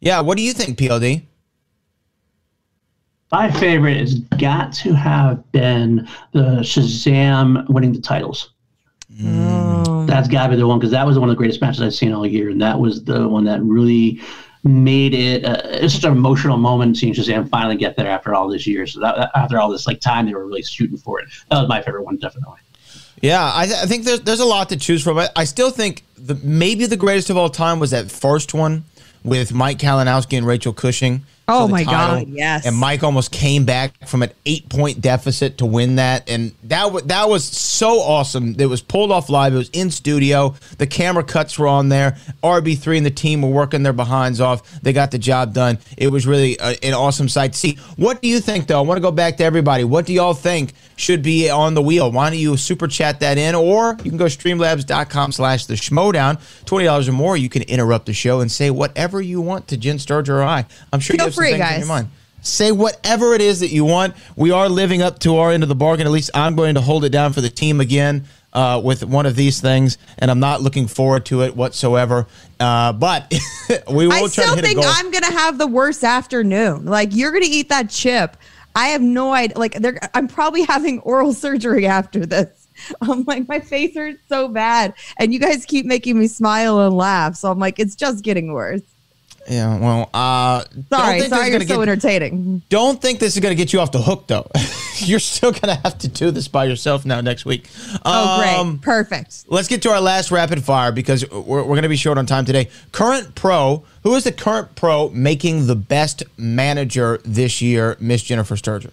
Yeah, 0.01 0.21
what 0.21 0.37
do 0.37 0.43
you 0.45 0.53
think, 0.53 0.79
PLD? 0.79 1.25
My 3.33 3.51
favorite 3.51 3.97
has 3.97 4.15
got 4.15 4.73
to 4.75 4.93
have 4.95 5.51
been 5.51 6.09
the 6.33 6.61
Shazam 6.61 7.69
winning 7.69 7.93
the 7.93 8.01
titles. 8.01 8.53
That's 9.21 10.29
got 10.29 10.45
to 10.45 10.51
be 10.51 10.57
the 10.57 10.67
one 10.67 10.79
because 10.79 10.93
that 10.93 11.07
was 11.07 11.19
one 11.19 11.29
of 11.29 11.35
the 11.35 11.39
greatest 11.39 11.61
matches 11.61 11.81
I've 11.83 11.95
seen 11.95 12.13
all 12.13 12.27
year, 12.27 12.51
and 12.51 12.61
that 12.63 12.79
was 12.79 13.05
the 13.05 13.29
one 13.29 13.45
that 13.45 13.63
really 13.63 14.21
made 14.65 15.15
it. 15.15 15.45
Uh, 15.45 15.61
it's 15.65 15.95
such 15.95 16.05
an 16.05 16.13
emotional 16.13 16.57
moment 16.57 16.97
seeing 16.97 17.15
Shazam 17.15 17.49
finally 17.49 17.77
get 17.77 17.97
there 17.97 18.09
after 18.09 18.35
all 18.35 18.49
this 18.49 18.67
years. 18.67 18.95
So 18.95 19.01
that, 19.01 19.17
that- 19.17 19.31
after 19.35 19.59
all 19.59 19.71
this 19.71 19.87
like 19.87 20.01
time, 20.01 20.27
they 20.27 20.35
were 20.35 20.47
really 20.47 20.63
shooting 20.63 20.97
for 20.97 21.21
it. 21.21 21.29
That 21.51 21.61
was 21.61 21.69
my 21.69 21.83
favorite 21.83 22.05
one, 22.05 22.17
definitely. 22.17 22.59
Yeah, 23.23 23.51
I, 23.55 23.67
th- 23.67 23.79
I 23.79 23.87
think 23.87 24.05
there's 24.05 24.21
there's 24.21 24.41
a 24.41 24.45
lot 24.45 24.69
to 24.69 24.77
choose 24.77 25.03
from. 25.03 25.19
I, 25.19 25.29
I 25.35 25.45
still 25.45 25.71
think 25.71 26.03
the 26.19 26.35
maybe 26.43 26.85
the 26.87 26.97
greatest 26.99 27.31
of 27.31 27.37
all 27.39 27.49
time 27.49 27.79
was 27.81 27.91
that 27.93 28.11
first 28.11 28.53
one 28.53 28.85
with 29.25 29.55
Mike 29.55 29.79
Kalinowski 29.79 30.37
and 30.37 30.47
Rachel 30.47 30.73
Cushing. 30.75 31.25
Oh 31.49 31.69
my 31.69 31.85
title. 31.85 32.25
God, 32.25 32.29
yes. 32.29 32.67
And 32.67 32.77
Mike 32.77 33.05
almost 33.05 33.31
came 33.31 33.65
back 33.65 34.09
from 34.09 34.23
an 34.25 34.33
eight 34.47 34.69
point 34.69 35.01
deficit 35.01 35.59
to 35.59 35.67
win 35.67 35.97
that, 35.97 36.29
and 36.29 36.53
that 36.65 36.93
was 36.93 37.05
that 37.05 37.29
was 37.29 37.45
so 37.45 38.01
awesome. 38.01 38.57
It 38.59 38.67
was 38.67 38.83
pulled 38.83 39.13
off 39.13 39.29
live. 39.29 39.55
It 39.55 39.59
was 39.59 39.71
in 39.71 39.93
studio. 39.93 40.57
The 40.79 40.89
camera 40.89 41.23
cuts 41.23 41.57
were 41.57 41.69
on 41.69 41.89
there. 41.89 42.19
RB 42.43 42.77
three 42.77 42.97
and 42.97 43.07
the 43.07 43.13
team 43.13 43.43
were 43.43 43.51
working 43.51 43.85
their 43.85 43.93
behinds 43.93 44.41
off. 44.41 44.81
They 44.81 44.93
got 44.93 45.13
the 45.13 45.19
job 45.19 45.55
done. 45.55 45.79
It 45.97 46.09
was 46.09 46.27
really 46.27 46.57
a, 46.59 46.77
an 46.85 46.95
awesome 46.95 47.29
sight 47.29 47.53
to 47.53 47.59
see. 47.59 47.79
What 47.97 48.21
do 48.23 48.29
you 48.29 48.41
think, 48.41 48.67
though? 48.67 48.79
I 48.79 48.83
want 48.83 48.99
to 48.99 49.03
go 49.03 49.13
back 49.13 49.37
to 49.37 49.45
everybody. 49.45 49.85
What 49.85 50.07
do 50.07 50.13
y'all 50.13 50.35
think 50.35 50.73
should 50.97 51.23
be 51.23 51.49
on 51.49 51.75
the 51.75 51.83
wheel? 51.83 52.11
Why 52.11 52.31
don't 52.31 52.41
you 52.41 52.57
super 52.57 52.89
chat 52.89 53.21
that 53.21 53.39
in, 53.39 53.55
or 53.55 53.97
you 54.03 54.11
can 54.11 54.17
go 54.17 54.25
streamlabs.com 54.25 55.31
slash 55.31 55.67
the 55.67 55.75
schmoedown. 55.75 56.41
Twenty 56.65 56.87
dollars 56.87 57.09
or 57.09 57.13
more. 57.13 57.37
You 57.37 57.49
can 57.49 57.63
interrupt 57.63 58.07
the 58.07 58.13
show 58.13 58.41
and 58.41 58.51
say 58.51 58.71
whatever 58.71 59.21
you 59.21 59.41
want 59.41 59.69
to 59.69 59.77
Jen 59.77 59.99
Sturger 59.99 60.31
or 60.31 60.43
I. 60.43 60.67
I'm 60.93 60.99
sure 60.99 61.15
you 61.15 61.23
have 61.23 61.36
free, 61.37 61.51
things 61.51 61.61
in 61.61 61.67
guys. 61.67 61.79
your 61.81 61.89
mind. 61.89 62.09
Say 62.43 62.71
whatever 62.71 63.35
it 63.35 63.41
is 63.41 63.61
that 63.61 63.71
you 63.71 63.85
want. 63.85 64.15
We 64.37 64.53
are 64.53 64.69
living 64.69 65.03
up 65.03 65.19
to 65.21 65.37
our 65.39 65.51
end 65.51 65.63
of 65.63 65.69
the 65.69 65.75
bargain. 65.75 66.07
At 66.07 66.13
least 66.13 66.31
I'm 66.35 66.55
going 66.55 66.77
to 66.77 66.81
hold 66.81 67.05
it 67.05 67.09
down 67.11 67.33
for 67.33 67.41
the 67.41 67.49
team 67.49 67.81
again 67.81 68.27
uh, 68.57 68.81
with 68.83 69.05
one 69.05 69.27
of 69.27 69.37
these 69.37 69.61
things, 69.61 69.99
and 70.19 70.31
I'm 70.31 70.41
not 70.41 70.63
looking 70.63 70.87
forward 70.87 71.27
to 71.27 71.43
it 71.43 71.55
whatsoever. 71.55 72.27
Uh, 72.59 72.93
but 72.95 73.33
we 73.91 74.07
will 74.07 74.13
I 74.15 74.21
try 74.21 74.29
still 74.29 74.49
to 74.51 74.55
hit 74.57 74.65
think 74.65 74.79
a 74.79 74.83
goal. 74.83 74.91
I'm 74.95 75.11
gonna 75.11 75.33
have 75.33 75.59
the 75.59 75.67
worst 75.67 76.03
afternoon. 76.03 76.87
Like 76.87 77.11
you're 77.13 77.33
gonna 77.33 77.47
eat 77.47 77.69
that 77.69 77.91
chip. 77.91 78.37
I 78.75 78.89
have 78.89 79.03
no 79.03 79.33
idea. 79.33 79.59
Like 79.59 79.75
they're, 79.75 79.99
I'm 80.15 80.27
probably 80.27 80.63
having 80.63 81.01
oral 81.01 81.35
surgery 81.35 81.87
after 81.87 82.25
this. 82.25 82.67
I'm 83.03 83.25
like 83.25 83.47
my 83.47 83.61
face 83.61 83.95
hurts 83.95 84.21
so 84.29 84.49
bad, 84.49 84.95
and 85.19 85.35
you 85.35 85.39
guys 85.39 85.67
keep 85.67 85.85
making 85.85 86.19
me 86.19 86.27
smile 86.27 86.81
and 86.81 86.97
laugh. 86.97 87.37
So 87.37 87.51
I'm 87.51 87.59
like, 87.59 87.79
it's 87.79 87.95
just 87.95 88.25
getting 88.25 88.53
worse. 88.53 88.83
Yeah, 89.49 89.79
well, 89.79 90.11
uh, 90.13 90.65
don't 90.65 90.87
Sorry, 90.91 91.21
think 91.21 91.31
this 91.31 91.39
sorry, 91.39 91.47
is 91.49 91.53
you're 91.53 91.61
so 91.63 91.67
get- 91.85 91.89
entertaining. 91.89 92.63
Don't 92.69 93.01
think 93.01 93.19
this 93.21 93.35
is 93.35 93.41
going 93.41 93.57
to 93.57 93.57
get 93.57 93.73
you 93.73 93.81
off 93.81 93.93
the 93.93 94.03
hook, 94.03 94.27
though. 94.27 94.49
You're 94.99 95.19
still 95.21 95.51
going 95.53 95.75
to 95.77 95.81
have 95.83 95.99
to 95.99 96.09
do 96.09 96.31
this 96.31 96.49
by 96.49 96.65
yourself 96.65 97.05
now 97.05 97.21
next 97.21 97.45
week. 97.45 97.69
Oh, 98.05 98.39
great, 98.39 98.55
Um, 98.57 98.79
perfect. 98.79 99.45
Let's 99.47 99.69
get 99.69 99.83
to 99.83 99.91
our 99.91 100.01
last 100.01 100.31
rapid 100.31 100.65
fire 100.65 100.91
because 100.91 101.29
we're, 101.31 101.43
we're 101.43 101.65
going 101.65 101.83
to 101.83 101.89
be 101.91 101.97
short 101.97 102.17
on 102.17 102.25
time 102.25 102.47
today. 102.47 102.71
Current 102.93 103.35
pro, 103.35 103.85
who 104.05 104.15
is 104.15 104.25
the 104.25 104.33
current 104.33 104.75
pro 104.75 105.11
making 105.11 105.67
the 105.67 105.77
best 105.77 106.23
manager 106.39 107.21
this 107.27 107.61
year, 107.61 107.97
Miss 108.01 108.23
Jennifer 108.23 108.57
Sturgeon? 108.57 108.93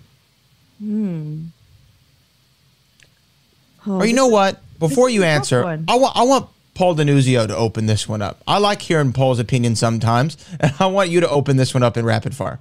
Oh, 3.85 3.99
or 3.99 4.05
you 4.05 4.13
know 4.13 4.27
what? 4.27 4.59
Before 4.79 5.09
you 5.09 5.23
answer. 5.23 5.63
I 5.87 5.95
want 5.95 6.17
I 6.17 6.23
want 6.23 6.49
Paul 6.73 6.95
Denuzio 6.95 7.47
to 7.47 7.55
open 7.55 7.85
this 7.85 8.07
one 8.07 8.21
up. 8.21 8.41
I 8.47 8.57
like 8.57 8.81
hearing 8.81 9.13
Paul's 9.13 9.39
opinion 9.39 9.75
sometimes, 9.75 10.37
and 10.59 10.73
I 10.79 10.87
want 10.87 11.09
you 11.09 11.19
to 11.19 11.29
open 11.29 11.57
this 11.57 11.73
one 11.73 11.83
up 11.83 11.97
in 11.97 12.05
rapid 12.05 12.35
fire. 12.35 12.59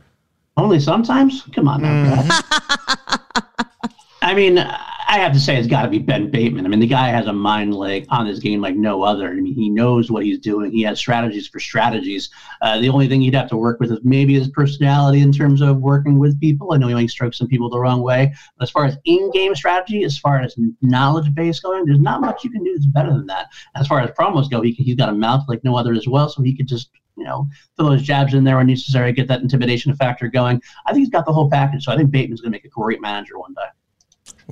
Only 0.57 0.81
sometimes? 0.81 1.43
Come 1.55 1.69
on 1.69 1.83
now, 1.83 2.05
mm-hmm. 2.05 2.29
Brad. 2.29 3.53
I 4.23 4.35
mean, 4.35 4.57
I 4.59 5.19
have 5.19 5.33
to 5.33 5.41
say 5.41 5.57
it's 5.57 5.67
got 5.67 5.83
to 5.83 5.89
be 5.89 5.99
Ben 5.99 6.31
Bateman. 6.31 6.65
I 6.65 6.69
mean, 6.69 6.79
the 6.79 6.87
guy 6.87 7.09
has 7.09 7.27
a 7.27 7.33
mind 7.33 7.75
like 7.75 8.07
on 8.09 8.25
his 8.25 8.39
game 8.39 8.61
like 8.61 8.77
no 8.77 9.03
other. 9.03 9.29
I 9.29 9.35
mean, 9.35 9.53
he 9.53 9.69
knows 9.69 10.11
what 10.11 10.25
he's 10.25 10.39
doing. 10.39 10.71
He 10.71 10.83
has 10.85 10.99
strategies 10.99 11.49
for 11.49 11.59
strategies. 11.59 12.31
Uh, 12.63 12.81
the 12.81 12.89
only 12.89 13.09
thing 13.09 13.21
he'd 13.21 13.35
have 13.35 13.51
to 13.51 13.57
work 13.57 13.81
with 13.81 13.91
is 13.91 13.99
maybe 14.05 14.33
his 14.33 14.49
personality 14.49 15.21
in 15.21 15.33
terms 15.33 15.61
of 15.61 15.79
working 15.79 16.19
with 16.19 16.41
people. 16.41 16.73
I 16.73 16.79
know 16.79 16.87
he 16.87 16.95
might 16.95 17.11
stroke 17.11 17.35
some 17.35 17.49
people 17.49 17.69
the 17.69 17.81
wrong 17.81 18.01
way. 18.01 18.33
But 18.57 18.63
as 18.63 18.71
far 18.71 18.85
as 18.87 18.97
in-game 19.05 19.55
strategy, 19.57 20.05
as 20.05 20.17
far 20.17 20.41
as 20.41 20.57
knowledge 20.81 21.35
base 21.35 21.61
going, 21.61 21.85
there's 21.85 21.99
not 21.99 22.21
much 22.21 22.45
you 22.45 22.51
can 22.51 22.65
do 22.65 22.73
that's 22.73 22.87
better 22.87 23.11
than 23.11 23.27
that. 23.27 23.49
As 23.75 23.89
far 23.89 24.01
as 24.01 24.11
promos 24.13 24.51
go, 24.51 24.63
he 24.63 24.71
he's 24.71 24.95
got 24.95 25.09
a 25.09 25.15
mouth 25.15 25.45
like 25.49 25.63
no 25.65 25.77
other 25.77 25.93
as 25.93 26.07
well, 26.07 26.29
so 26.29 26.43
he 26.43 26.57
could 26.57 26.69
just 26.69 26.91
you 27.17 27.25
know 27.25 27.49
throw 27.77 27.91
those 27.91 28.03
jabs 28.03 28.35
in 28.35 28.45
there 28.45 28.57
when 28.57 28.69
necessary, 28.69 29.13
get 29.13 29.29
that 29.29 29.43
intimidation 29.43 29.95
factor 29.97 30.29
going. 30.29 30.63
I 30.87 30.93
think 30.93 31.01
he's 31.01 31.11
got 31.11 31.27
the 31.27 31.33
whole 31.33 31.51
package. 31.51 31.85
So 31.85 31.93
I 31.93 31.97
think 31.97 32.11
Bateman's 32.11 32.41
going 32.41 32.53
to 32.53 32.57
make 32.57 32.65
a 32.65 32.69
great 32.69 33.03
manager 33.03 33.39
one 33.39 33.53
day. 33.53 33.69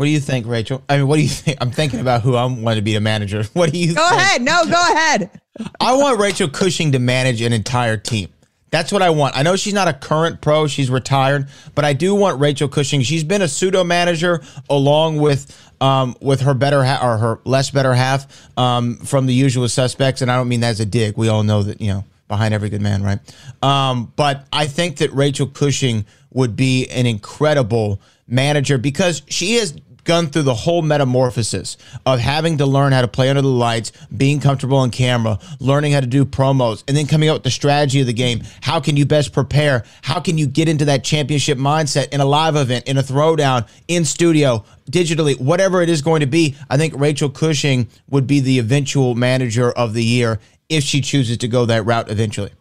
What 0.01 0.07
do 0.07 0.13
you 0.13 0.21
think, 0.21 0.47
Rachel? 0.47 0.83
I 0.89 0.97
mean, 0.97 1.09
what 1.09 1.17
do 1.17 1.23
you 1.23 1.29
think? 1.29 1.59
I'm 1.61 1.71
thinking 1.71 2.01
about 2.01 2.23
who 2.23 2.35
I 2.35 2.47
want 2.47 2.77
to 2.77 2.83
be 2.83 2.95
a 2.95 3.03
manager. 3.03 3.45
What 3.53 3.71
do 3.71 3.79
you 3.79 3.95
Go 3.95 4.09
think? 4.09 4.19
ahead. 4.19 4.41
No, 4.41 4.65
go 4.65 4.81
ahead. 4.81 5.43
I 5.81 5.95
want 5.95 6.19
Rachel 6.19 6.49
Cushing 6.49 6.93
to 6.93 6.99
manage 6.99 7.43
an 7.43 7.53
entire 7.53 7.99
team. 7.99 8.31
That's 8.71 8.93
what 8.93 9.03
I 9.03 9.11
want. 9.11 9.37
I 9.37 9.43
know 9.43 9.57
she's 9.57 9.75
not 9.75 9.89
a 9.89 9.93
current 9.93 10.41
pro, 10.41 10.67
she's 10.69 10.89
retired, 10.89 11.49
but 11.75 11.85
I 11.85 11.93
do 11.93 12.15
want 12.15 12.41
Rachel 12.41 12.67
Cushing. 12.67 13.03
She's 13.03 13.25
been 13.25 13.43
a 13.43 13.49
pseudo 13.49 13.85
manager 13.85 14.43
along 14.71 15.19
with 15.19 15.55
um, 15.83 16.17
with 16.23 16.41
her 16.41 16.55
better 16.55 16.83
ha- 16.83 17.01
or 17.07 17.19
her 17.19 17.41
less 17.45 17.69
better 17.69 17.93
half 17.93 18.49
um, 18.57 18.97
from 18.97 19.27
the 19.27 19.35
usual 19.35 19.69
suspects, 19.69 20.23
and 20.23 20.31
I 20.31 20.37
don't 20.39 20.49
mean 20.49 20.61
that 20.61 20.71
as 20.71 20.81
a 20.81 20.87
dig. 20.87 21.19
We 21.19 21.29
all 21.29 21.43
know 21.43 21.63
that 21.63 21.79
you 21.79 21.89
know 21.89 22.05
behind 22.27 22.55
every 22.55 22.71
good 22.71 22.81
man, 22.81 23.03
right? 23.03 23.19
Um, 23.63 24.15
but 24.17 24.47
I 24.51 24.67
think 24.67 24.97
that 24.97 25.13
Rachel 25.13 25.47
Cushing 25.47 26.07
would 26.33 26.57
be 26.57 26.89
an 26.89 27.05
incredible 27.05 28.01
manager 28.31 28.79
because 28.79 29.23
she 29.29 29.57
has 29.57 29.75
gone 30.05 30.29
through 30.29 30.43
the 30.43 30.55
whole 30.55 30.83
metamorphosis 30.83 31.77
of 32.07 32.19
having 32.19 32.59
to 32.59 32.67
learn 32.67 32.93
how 32.93 33.03
to 33.03 33.09
play 33.09 33.29
under 33.29 33.43
the 33.43 33.49
lights, 33.49 33.93
being 34.17 34.41
comfortable 34.41 34.79
on 34.79 34.91
camera, 34.91 35.39
learning 35.59 35.93
how 35.93 36.01
to 36.01 36.07
do 36.07 36.25
promos, 36.25 36.85
and 36.89 36.97
then 36.97 37.07
coming 37.07 37.29
up 37.29 37.37
with 37.37 37.43
the 37.43 37.51
strategy 37.51 38.01
of 38.01 38.07
the 38.07 38.13
game. 38.13 38.43
How 38.61 38.81
can 38.81 38.97
you 38.97 39.07
best 39.07 39.33
prepare? 39.33 39.85
How 40.03 40.21
can 40.21 40.39
you 40.39 40.47
get 40.47 40.69
into 40.69 40.85
that 40.87 41.05
championship 41.05 41.59
mindset 41.59 42.09
in 42.11 42.21
a 42.21 42.25
live 42.25 42.57
event, 42.57 42.89
in 42.89 42.99
a 42.99 43.03
throwdown, 43.03 43.69
in 43.89 44.05
studio, 44.05 44.65
digitally, 44.91 45.39
whatever 45.41 45.83
it 45.83 45.89
is 45.89 46.03
going 46.03 46.21
to 46.21 46.27
be? 46.27 46.57
I 46.69 46.77
think 46.77 46.95
Rachel 46.97 47.31
Cushing 47.31 47.89
would 48.09 48.27
be 48.27 48.41
the 48.41 48.59
eventual 48.59 49.15
manager 49.15 49.71
of 49.71 49.95
the 49.95 50.05
year 50.05 50.41
if 50.69 50.85
she 50.85 51.01
chooses 51.01 51.39
to 51.39 51.49
go 51.49 51.67
that 51.67 51.85
route 51.85 52.11
eventually. 52.11 52.53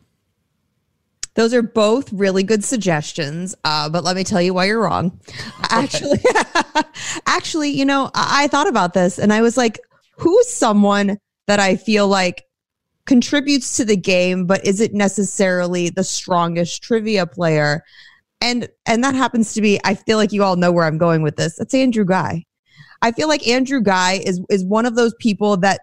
Those 1.36 1.54
are 1.54 1.62
both 1.62 2.12
really 2.12 2.44
good 2.44 2.64
suggestions, 2.64 3.56
uh, 3.64 3.90
but 3.90 4.04
let 4.04 4.16
me 4.16 4.24
tell 4.24 4.42
you 4.42 4.54
why 4.54 4.66
you're 4.66 4.82
wrong. 4.82 5.20
Actually, 5.70 6.20
actually, 7.28 7.70
you 7.70 7.86
know, 7.86 8.10
I, 8.14 8.44
I 8.44 8.48
thought 8.48 8.68
about 8.68 8.94
this 8.94 9.20
and 9.20 9.32
I 9.32 9.42
was 9.42 9.56
like, 9.56 9.80
who's 10.18 10.50
someone 10.50 11.18
that 11.48 11.60
I 11.60 11.76
feel 11.76 12.08
like 12.08 12.44
contributes 13.06 13.78
to 13.78 13.86
the 13.86 13.96
game, 13.96 14.46
but 14.46 14.66
isn't 14.66 14.94
necessarily 14.94 15.90
the 15.90 16.04
strongest 16.04 16.84
trivia 16.84 17.26
player? 17.26 17.84
And 18.42 18.70
and 18.86 19.04
that 19.04 19.16
happens 19.16 19.54
to 19.54 19.62
be, 19.62 19.80
I 19.84 19.96
feel 19.96 20.18
like 20.18 20.32
you 20.32 20.44
all 20.44 20.56
know 20.56 20.72
where 20.72 20.86
I'm 20.86 20.98
going 20.98 21.22
with 21.22 21.36
this. 21.36 21.56
That's 21.58 21.74
Andrew 21.74 22.06
Guy. 22.06 22.46
I 23.02 23.12
feel 23.12 23.28
like 23.28 23.48
Andrew 23.48 23.82
Guy 23.82 24.22
is 24.26 24.42
is 24.50 24.66
one 24.66 24.86
of 24.86 24.96
those 24.96 25.14
people 25.20 25.58
that 25.58 25.82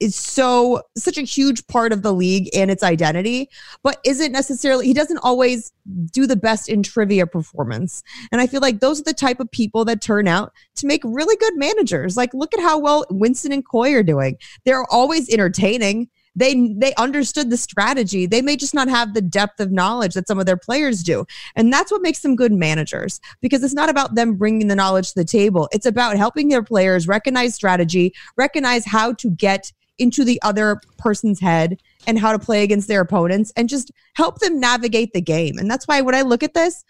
is 0.00 0.14
so 0.14 0.82
such 0.96 1.18
a 1.18 1.22
huge 1.22 1.66
part 1.66 1.92
of 1.92 2.02
the 2.02 2.12
league 2.12 2.48
and 2.54 2.70
its 2.70 2.82
identity, 2.82 3.48
but 3.82 3.98
isn't 4.04 4.32
necessarily 4.32 4.86
he 4.86 4.94
doesn't 4.94 5.18
always 5.18 5.72
do 6.12 6.26
the 6.26 6.36
best 6.36 6.68
in 6.68 6.82
trivia 6.82 7.26
performance. 7.26 8.02
And 8.32 8.40
I 8.40 8.46
feel 8.46 8.60
like 8.60 8.80
those 8.80 9.00
are 9.00 9.04
the 9.04 9.14
type 9.14 9.40
of 9.40 9.50
people 9.50 9.84
that 9.86 10.00
turn 10.00 10.28
out 10.28 10.52
to 10.76 10.86
make 10.86 11.02
really 11.04 11.36
good 11.36 11.56
managers. 11.56 12.16
Like 12.16 12.34
look 12.34 12.54
at 12.54 12.60
how 12.60 12.78
well 12.78 13.04
Winston 13.10 13.52
and 13.52 13.66
Coy 13.66 13.94
are 13.94 14.02
doing. 14.02 14.36
They're 14.64 14.84
always 14.90 15.28
entertaining. 15.32 16.08
they 16.36 16.72
they 16.76 16.94
understood 16.94 17.50
the 17.50 17.56
strategy. 17.56 18.24
They 18.26 18.42
may 18.42 18.56
just 18.56 18.74
not 18.74 18.88
have 18.88 19.12
the 19.12 19.22
depth 19.22 19.58
of 19.58 19.72
knowledge 19.72 20.14
that 20.14 20.28
some 20.28 20.38
of 20.38 20.46
their 20.46 20.56
players 20.56 21.02
do. 21.02 21.26
And 21.56 21.72
that's 21.72 21.90
what 21.90 22.02
makes 22.02 22.20
them 22.20 22.36
good 22.36 22.52
managers 22.52 23.20
because 23.40 23.64
it's 23.64 23.74
not 23.74 23.88
about 23.88 24.14
them 24.14 24.34
bringing 24.34 24.68
the 24.68 24.76
knowledge 24.76 25.08
to 25.08 25.14
the 25.16 25.24
table. 25.24 25.68
It's 25.72 25.86
about 25.86 26.16
helping 26.16 26.48
their 26.48 26.62
players 26.62 27.08
recognize 27.08 27.56
strategy, 27.56 28.14
recognize 28.36 28.84
how 28.84 29.14
to 29.14 29.30
get 29.30 29.72
into 29.98 30.24
the 30.24 30.40
other 30.42 30.80
person's 30.96 31.40
head 31.40 31.80
and 32.06 32.18
how 32.18 32.32
to 32.32 32.38
play 32.38 32.62
against 32.62 32.88
their 32.88 33.00
opponents 33.00 33.52
and 33.56 33.68
just 33.68 33.90
help 34.14 34.38
them 34.38 34.60
navigate 34.60 35.12
the 35.12 35.20
game. 35.20 35.58
And 35.58 35.70
that's 35.70 35.86
why 35.86 36.00
when 36.00 36.14
I 36.14 36.22
look 36.22 36.42
at 36.42 36.54
this, 36.54 36.84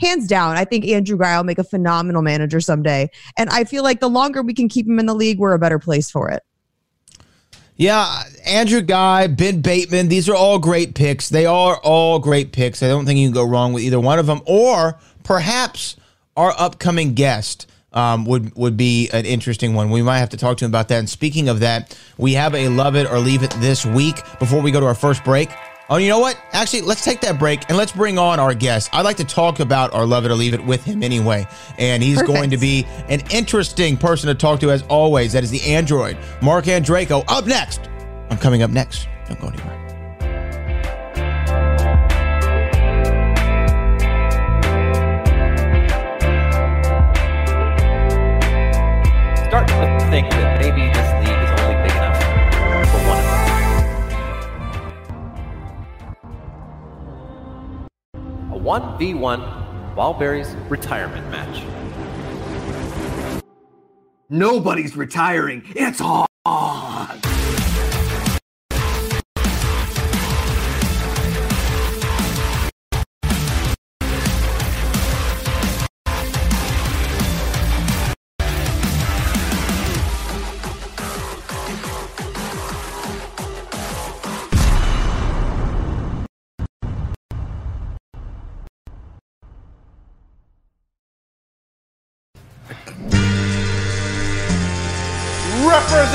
hands 0.00 0.26
down, 0.26 0.56
I 0.56 0.64
think 0.64 0.86
Andrew 0.86 1.16
Guy 1.16 1.36
will 1.36 1.44
make 1.44 1.58
a 1.58 1.64
phenomenal 1.64 2.22
manager 2.22 2.60
someday. 2.60 3.10
And 3.36 3.50
I 3.50 3.64
feel 3.64 3.82
like 3.82 4.00
the 4.00 4.08
longer 4.08 4.42
we 4.42 4.54
can 4.54 4.68
keep 4.68 4.86
him 4.86 4.98
in 4.98 5.06
the 5.06 5.14
league, 5.14 5.38
we're 5.38 5.54
a 5.54 5.58
better 5.58 5.78
place 5.78 6.10
for 6.10 6.30
it. 6.30 6.42
Yeah, 7.78 8.22
Andrew 8.46 8.80
Guy, 8.80 9.26
Ben 9.26 9.60
Bateman, 9.60 10.08
these 10.08 10.30
are 10.30 10.34
all 10.34 10.58
great 10.58 10.94
picks. 10.94 11.28
They 11.28 11.44
are 11.44 11.76
all 11.82 12.18
great 12.18 12.52
picks. 12.52 12.82
I 12.82 12.88
don't 12.88 13.04
think 13.04 13.18
you 13.18 13.26
can 13.26 13.34
go 13.34 13.44
wrong 13.44 13.74
with 13.74 13.82
either 13.82 14.00
one 14.00 14.18
of 14.18 14.26
them. 14.26 14.40
Or 14.46 14.98
perhaps 15.24 15.96
our 16.36 16.54
upcoming 16.56 17.12
guest 17.12 17.66
um, 17.96 18.24
would 18.26 18.54
would 18.54 18.76
be 18.76 19.08
an 19.10 19.26
interesting 19.26 19.74
one. 19.74 19.90
We 19.90 20.02
might 20.02 20.18
have 20.18 20.28
to 20.28 20.36
talk 20.36 20.58
to 20.58 20.64
him 20.64 20.70
about 20.70 20.88
that. 20.88 20.98
And 20.98 21.10
speaking 21.10 21.48
of 21.48 21.60
that, 21.60 21.98
we 22.18 22.34
have 22.34 22.54
a 22.54 22.68
love 22.68 22.94
it 22.94 23.10
or 23.10 23.18
leave 23.18 23.42
it 23.42 23.50
this 23.58 23.84
week 23.84 24.16
before 24.38 24.60
we 24.62 24.70
go 24.70 24.78
to 24.78 24.86
our 24.86 24.94
first 24.94 25.24
break. 25.24 25.50
Oh, 25.88 25.98
you 25.98 26.08
know 26.08 26.18
what? 26.18 26.36
Actually, 26.52 26.82
let's 26.82 27.04
take 27.04 27.20
that 27.20 27.38
break 27.38 27.68
and 27.68 27.78
let's 27.78 27.92
bring 27.92 28.18
on 28.18 28.40
our 28.40 28.54
guest. 28.54 28.90
I'd 28.92 29.04
like 29.04 29.18
to 29.18 29.24
talk 29.24 29.60
about 29.60 29.94
our 29.94 30.04
love 30.04 30.24
it 30.24 30.32
or 30.32 30.34
leave 30.34 30.52
it 30.52 30.64
with 30.64 30.84
him 30.84 31.02
anyway. 31.02 31.46
And 31.78 32.02
he's 32.02 32.18
Perfect. 32.18 32.34
going 32.34 32.50
to 32.50 32.56
be 32.56 32.84
an 33.08 33.22
interesting 33.30 33.96
person 33.96 34.26
to 34.28 34.34
talk 34.34 34.60
to 34.60 34.72
as 34.72 34.82
always. 34.84 35.32
That 35.32 35.44
is 35.44 35.50
the 35.50 35.62
android, 35.62 36.18
Mark 36.42 36.64
Andreyko. 36.64 37.24
Up 37.28 37.46
next. 37.46 37.88
I'm 38.30 38.38
coming 38.38 38.62
up 38.62 38.70
next. 38.72 39.06
Don't 39.28 39.40
go 39.40 39.46
anywhere. 39.46 39.85
Think 50.16 50.30
that 50.30 50.58
maybe 50.58 50.80
this 50.94 51.08
league 51.20 51.42
is 51.44 51.50
only 51.60 51.76
big 51.82 51.92
enough 51.92 52.16
for 52.88 53.00
one 53.06 53.20
of. 58.40 58.56
A 58.56 58.58
1v1 58.58 59.38
Wildberries 59.94 60.50
retirement 60.70 61.30
match. 61.30 61.56
Nobody's 64.30 64.96
retiring. 64.96 65.62
It's 65.76 66.00
on. 66.00 66.26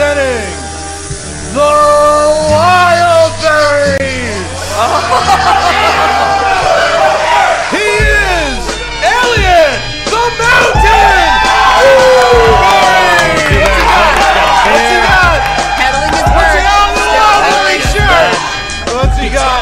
Representing 0.02 0.50
the 1.54 1.70
Wildberries. 2.50 4.50
he 7.72 7.88
is 8.10 8.66
Alien 9.06 9.78
the 10.10 10.26
Mountain. 10.42 11.22
What's 18.88 19.18
he 19.20 19.30
got? 19.30 19.62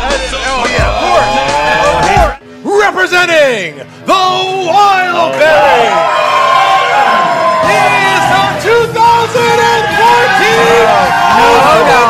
Peddling 5.39 6.18
Oh 10.59 11.79
no. 11.87 12.03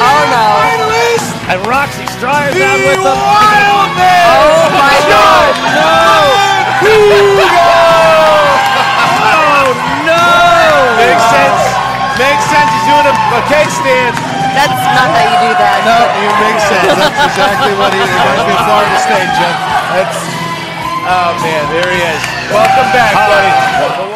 Oh 0.00 0.22
no. 0.32 0.42
Oh, 0.42 0.64
finalist, 0.64 1.28
And 1.52 1.60
Roxy 1.68 2.06
Striar's 2.08 2.56
the 2.56 2.64
out 2.64 2.80
with 2.80 3.02
them. 3.04 3.18
Wildman. 3.20 4.24
Oh 4.32 4.64
my 4.72 4.96
god. 5.12 5.52
Oh, 5.52 5.76
no. 5.76 7.02
oh, 9.28 9.64
no. 10.08 10.24
Makes 10.96 11.26
sense. 11.28 11.62
Makes 12.16 12.44
sense. 12.48 12.68
He's 12.72 12.86
doing 12.88 13.06
a, 13.12 13.14
a 13.14 13.40
cake 13.52 13.72
stand. 13.72 14.16
That's 14.56 14.80
not 14.96 15.08
how 15.12 15.24
you 15.24 15.36
do 15.48 15.52
that. 15.56 15.84
No, 15.84 15.98
it 16.12 16.32
makes 16.44 16.64
sense. 16.68 16.96
That's 16.96 17.20
exactly 17.28 17.72
what 17.76 17.92
he 17.92 18.00
reminds 18.00 18.44
me 18.48 18.52
of 18.56 18.64
Florida 18.68 18.98
State, 19.00 19.32
Jeff. 19.36 19.56
That's. 19.96 20.18
Oh 21.08 21.34
man, 21.42 21.64
there 21.72 21.88
he 21.92 22.00
is. 22.00 22.22
Welcome 22.52 22.88
back, 22.94 23.14
buddy. 23.16 24.11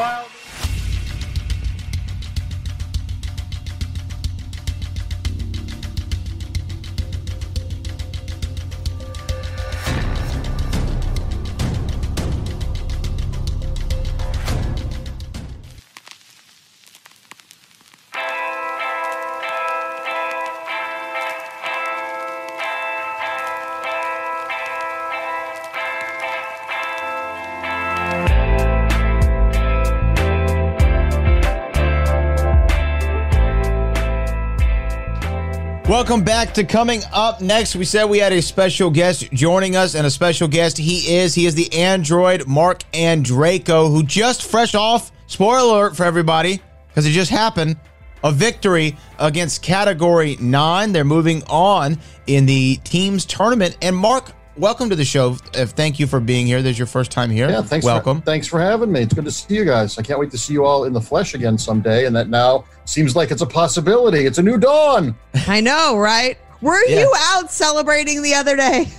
Welcome 35.89 36.25
back 36.25 36.53
to 36.55 36.65
coming 36.65 37.03
up 37.13 37.41
next. 37.41 37.77
We 37.77 37.85
said 37.85 38.07
we 38.07 38.19
had 38.19 38.33
a 38.33 38.43
special 38.43 38.91
guest 38.91 39.31
joining 39.31 39.77
us, 39.77 39.95
and 39.95 40.05
a 40.05 40.11
special 40.11 40.49
guest 40.49 40.77
he 40.77 41.17
is. 41.19 41.33
He 41.33 41.47
is 41.47 41.55
the 41.55 41.73
android 41.73 42.49
Mark 42.49 42.83
Andreyko, 42.91 43.89
who 43.89 44.03
just 44.03 44.43
fresh 44.43 44.75
off, 44.75 45.13
spoiler 45.29 45.61
alert 45.61 45.97
for 45.97 46.03
everybody, 46.03 46.61
because 46.89 47.07
it 47.07 47.13
just 47.13 47.31
happened, 47.31 47.77
a 48.25 48.33
victory 48.33 48.97
against 49.21 49.63
Category 49.63 50.37
9. 50.41 50.91
They're 50.91 51.05
moving 51.05 51.45
on 51.45 52.01
in 52.27 52.47
the 52.47 52.81
team's 52.83 53.25
tournament. 53.25 53.79
And 53.81 53.95
Mark, 53.95 54.33
welcome 54.57 54.89
to 54.91 54.97
the 54.97 55.05
show. 55.05 55.35
Thank 55.35 55.99
you 55.99 56.07
for 56.07 56.21
being 56.21 56.47
here. 56.47 56.63
This 56.63 56.73
is 56.73 56.79
your 56.79 56.87
first 56.87 57.11
time 57.11 57.31
here. 57.31 57.49
Yeah, 57.49 57.63
thanks. 57.63 57.85
Welcome. 57.85 58.21
For, 58.21 58.25
thanks 58.27 58.47
for 58.47 58.61
having 58.61 58.91
me. 58.93 59.03
It's 59.03 59.15
good 59.15 59.25
to 59.25 59.31
see 59.31 59.55
you 59.55 59.65
guys. 59.65 59.99
I 59.99 60.03
can't 60.03 60.19
wait 60.19 60.31
to 60.33 60.39
see 60.39 60.53
you 60.53 60.65
all 60.65 60.85
in 60.85 60.93
the 60.93 61.01
flesh 61.01 61.35
again 61.35 61.59
someday. 61.59 62.07
And 62.07 62.15
that 62.17 62.29
now 62.29 62.65
seems 62.85 63.15
like 63.17 63.31
it's 63.31 63.43
a 63.43 63.47
possibility. 63.47 64.27
It's 64.27 64.39
a 64.39 64.43
new 64.43 64.59
dawn. 64.59 65.15
I 65.47 65.61
know, 65.61 65.97
right? 65.99 66.39
Were 66.63 66.83
Yeah. 66.87 67.01
you 67.01 67.13
out 67.17 67.51
celebrating 67.51 68.23
the 68.23 68.35
other 68.35 68.57
day? 68.57 68.89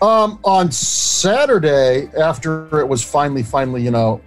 Um, 0.00 0.38
on 0.44 0.70
Saturday, 0.70 2.08
after 2.16 2.78
it 2.78 2.86
was 2.86 3.02
finally, 3.02 3.42
finally, 3.42 3.82
you 3.82 3.90
know, 3.90 4.20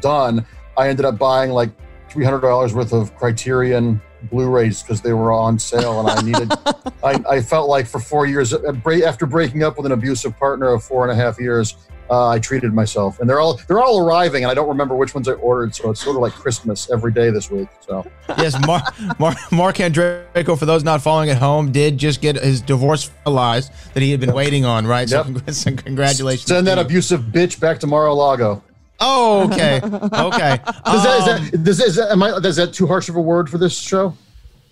done, 0.00 0.44
I 0.76 0.88
ended 0.88 1.04
up 1.06 1.16
buying 1.16 1.52
like 1.52 1.70
three 2.10 2.24
hundred 2.24 2.40
dollars 2.40 2.74
worth 2.74 2.92
of 2.92 3.14
Criterion 3.16 4.00
Blu-rays 4.24 4.82
because 4.82 5.00
they 5.00 5.12
were 5.12 5.32
on 5.32 5.58
sale, 5.58 6.00
and 6.00 6.08
I 6.08 6.20
needed. 6.22 6.50
I, 7.02 7.22
I 7.36 7.40
felt 7.40 7.68
like 7.68 7.86
for 7.86 7.98
four 8.00 8.26
years, 8.26 8.52
uh, 8.52 8.60
after 9.06 9.26
breaking 9.26 9.62
up 9.62 9.76
with 9.76 9.86
an 9.86 9.92
abusive 9.92 10.36
partner 10.38 10.68
of 10.68 10.82
four 10.82 11.08
and 11.08 11.12
a 11.12 11.14
half 11.14 11.38
years, 11.40 11.76
uh, 12.10 12.28
I 12.28 12.38
treated 12.38 12.72
myself, 12.72 13.20
and 13.20 13.28
they're 13.28 13.38
all 13.38 13.60
they're 13.68 13.80
all 13.80 14.00
arriving, 14.00 14.42
and 14.42 14.50
I 14.50 14.54
don't 14.54 14.68
remember 14.68 14.96
which 14.96 15.14
ones 15.14 15.28
I 15.28 15.32
ordered, 15.32 15.74
so 15.74 15.90
it's 15.90 16.00
sort 16.02 16.16
of 16.16 16.22
like 16.22 16.32
Christmas 16.32 16.90
every 16.90 17.12
day 17.12 17.28
this 17.30 17.50
week. 17.50 17.68
So 17.86 18.10
yes, 18.38 18.56
Mark, 18.66 18.82
Mark, 19.18 19.36
Mark 19.52 19.76
Andreyko, 19.76 20.58
for 20.58 20.64
those 20.64 20.82
not 20.84 21.02
following 21.02 21.28
at 21.28 21.36
home, 21.36 21.70
did 21.70 21.98
just 21.98 22.22
get 22.22 22.36
his 22.36 22.62
divorce 22.62 23.10
finalized 23.26 23.70
that 23.92 24.02
he 24.02 24.10
had 24.10 24.20
been 24.20 24.32
waiting 24.32 24.64
on, 24.64 24.86
right? 24.86 25.06
So, 25.06 25.18
Yep. 25.18 25.26
congr- 25.44 25.54
so 25.54 25.72
congratulations. 25.72 26.46
send 26.46 26.66
that 26.66 26.78
abusive 26.78 27.20
bitch 27.24 27.60
back 27.60 27.78
to 27.80 27.86
Mar-a-Lago. 27.86 28.62
Oh, 29.00 29.44
okay. 29.50 29.80
Okay. 29.84 30.60
Does 30.84 31.02
that, 31.04 31.18
is 31.20 31.28
Um, 31.28 31.50
that, 31.50 31.64
does, 31.64 31.80
is 31.80 31.96
that, 31.96 32.10
am 32.10 32.22
I, 32.22 32.30
is 32.36 32.56
that 32.56 32.72
too 32.72 32.86
harsh 32.86 33.08
of 33.08 33.16
a 33.16 33.20
word 33.20 33.48
for 33.48 33.58
this 33.58 33.78
show? 33.78 34.14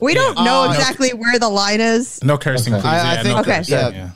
We 0.00 0.14
don't 0.14 0.34
know 0.44 0.64
Uh, 0.64 0.72
exactly 0.72 1.10
where 1.10 1.38
the 1.38 1.48
line 1.48 1.80
is. 1.80 2.22
No 2.24 2.36
cursing, 2.36 2.74
Okay. 2.74 2.82
please. 2.82 2.88
I- 2.88 2.98
I 2.98 3.14
yeah, 3.14 3.22
think- 3.22 3.34
no 3.34 3.40
Okay. 3.40 3.56
cursing. 3.58 3.74
Yeah. 3.78 3.88
Yeah. 3.90 4.10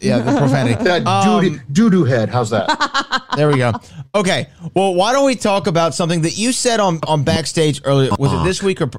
yeah, 0.00 0.18
the 0.18 0.38
profanity. 0.38 0.84
That 0.84 1.06
Um, 1.06 1.40
doo 1.42 1.60
doo 1.72 1.90
doo 1.90 2.04
head. 2.04 2.28
How's 2.28 2.50
that? 2.50 3.22
There 3.36 3.48
we 3.50 3.58
go. 3.58 3.72
Okay. 4.14 4.48
Well, 4.72 4.94
why 4.94 5.12
don't 5.12 5.26
we 5.26 5.34
talk 5.36 5.66
about 5.66 5.94
something 5.94 6.22
that 6.22 6.38
you 6.38 6.52
said 6.52 6.80
on, 6.80 7.00
on 7.06 7.22
backstage 7.22 7.82
earlier? 7.84 8.10
Was 8.18 8.32
it 8.32 8.42
this 8.44 8.62
week 8.62 8.80
or? 8.80 8.86
pr- 8.86 8.98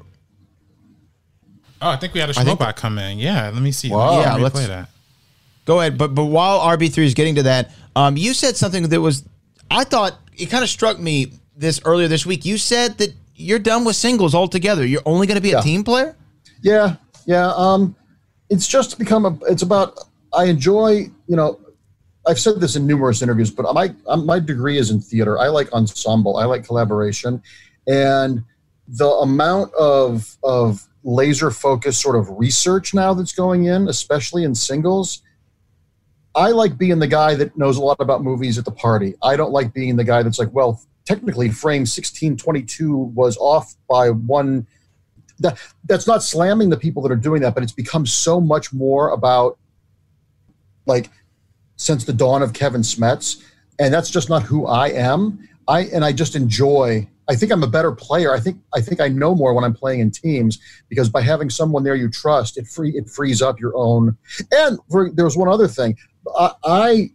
Oh, 1.82 1.89
I 1.89 1.95
think 1.95 2.13
we 2.13 2.19
had 2.19 2.30
a 2.30 2.34
think- 2.34 2.47
Schmobot 2.60 2.75
come 2.75 2.97
in. 2.99 3.17
Yeah, 3.19 3.49
let 3.53 3.62
me 3.62 3.71
see. 3.71 3.89
Wow. 3.89 4.10
Let 4.10 4.12
me- 4.17 4.21
Yeah, 4.21 4.30
let 4.32 4.38
me 4.38 4.43
let's- 4.43 4.53
play 4.56 4.65
that. 4.67 4.89
Go 5.65 5.80
ahead. 5.80 5.97
But 5.97 6.13
but 6.15 6.25
while 6.25 6.60
RB 6.60 6.89
three 6.93 7.06
is 7.06 7.13
getting 7.13 7.36
to 7.36 7.43
that, 7.43 7.71
um, 7.95 8.15
you 8.17 8.34
said 8.34 8.56
something 8.58 8.88
that 8.89 9.01
was, 9.01 9.23
I 9.69 9.84
thought 9.84 10.13
it 10.38 10.50
kind 10.50 10.63
of 10.63 10.69
struck 10.69 11.00
me 11.00 11.34
this 11.56 11.82
earlier 11.86 12.08
this 12.08 12.26
week. 12.26 12.45
You 12.45 12.58
said 12.58 12.97
that 13.00 13.13
you're 13.36 13.60
done 13.60 13.86
with 13.86 13.95
singles 13.95 14.34
altogether. 14.34 14.86
You're 14.86 15.02
only 15.06 15.28
going 15.28 15.36
to 15.36 15.41
be 15.41 15.52
a 15.52 15.62
team 15.62 15.84
player. 15.84 16.15
Yeah, 16.62 16.95
yeah. 17.26 17.52
Um, 17.56 17.95
it's 18.50 18.67
just 18.67 18.97
become 18.97 19.26
a. 19.26 19.38
It's 19.50 19.62
about. 19.62 20.00
I 20.34 20.45
enjoy. 20.45 21.10
You 21.28 21.36
know, 21.36 21.60
I've 22.28 22.39
said 22.39 22.60
this 22.60 22.76
in 22.76 22.86
numerous 22.86 23.21
interviews, 23.21 23.52
but 23.52 23.71
my 23.73 23.93
um, 24.08 24.26
my 24.26 24.39
degree 24.39 24.78
is 24.78 24.91
in 24.91 25.00
theater. 25.00 25.39
I 25.39 25.47
like 25.47 25.71
ensemble. 25.73 26.38
I 26.38 26.45
like 26.45 26.65
collaboration, 26.65 27.41
and 27.88 28.43
the 28.88 29.08
amount 29.08 29.73
of 29.73 30.38
of 30.43 30.88
laser 31.04 31.52
focused 31.52 32.02
sort 32.02 32.15
of 32.15 32.28
research 32.38 32.93
now 32.93 33.13
that's 33.13 33.34
going 33.34 33.65
in, 33.65 33.88
especially 33.88 34.43
in 34.43 34.54
singles. 34.54 35.21
I 36.38 36.52
like 36.52 36.78
being 36.78 37.00
the 37.00 37.08
guy 37.08 37.34
that 37.34 37.58
knows 37.58 37.78
a 37.78 37.82
lot 37.82 37.97
about 38.00 38.23
movies 38.23 38.60
at 38.60 38.65
the 38.65 38.71
party. 38.71 39.15
I 39.23 39.36
don't 39.36 39.52
like 39.52 39.73
being 39.73 39.95
the 39.95 40.04
guy 40.04 40.21
that's 40.21 40.38
like, 40.38 40.54
well, 40.54 40.80
technically, 41.04 41.50
frame 41.50 41.86
sixteen 41.88 42.38
twenty 42.38 42.62
two 42.62 42.95
was 42.95 43.36
off 43.38 43.76
by 43.89 44.12
one 44.12 44.67
that 45.39 45.58
that's 45.86 46.06
not 46.06 46.21
slamming 46.21 46.69
the 46.69 46.78
people 46.78 47.02
that 47.02 47.12
are 47.12 47.15
doing 47.15 47.41
that, 47.41 47.56
but 47.56 47.63
it's 47.63 47.71
become 47.71 48.06
so 48.06 48.39
much 48.39 48.71
more 48.71 49.10
about 49.10 49.58
like 50.86 51.10
since 51.76 52.06
the 52.06 52.13
dawn 52.13 52.43
of 52.43 52.54
Kevin 52.54 52.82
Smets, 52.82 53.43
and 53.80 53.91
that's 53.91 54.12
just 54.12 54.30
not 54.30 54.43
who 54.43 54.67
I 54.67 54.89
am. 54.89 55.50
I 55.67 55.86
and 55.86 56.06
I 56.06 56.12
just 56.12 56.36
enjoy. 56.36 57.08
I 57.30 57.36
think 57.36 57.52
I'm 57.52 57.63
a 57.63 57.67
better 57.67 57.91
player. 57.91 58.34
I 58.34 58.39
think 58.39 58.62
I 58.76 58.82
think 58.82 59.02
I 59.02 59.10
know 59.10 59.36
more 59.36 59.54
when 59.54 59.63
I'm 59.63 59.73
playing 59.73 60.00
in 60.02 60.12
teams 60.12 60.60
because 60.88 61.10
by 61.10 61.21
having 61.21 61.50
someone 61.50 61.84
there 61.84 61.95
you 61.95 62.10
trust, 62.10 62.58
it 62.58 62.67
free 62.67 62.91
it 62.95 63.10
frees 63.10 63.41
up 63.41 63.60
your 63.60 63.76
own. 63.76 64.15
And 64.52 64.80
for, 64.89 65.10
there 65.12 65.26
was 65.26 65.36
one 65.36 65.50
other 65.50 65.67
thing. 65.67 65.97
I, 66.38 66.52
I 66.63 67.10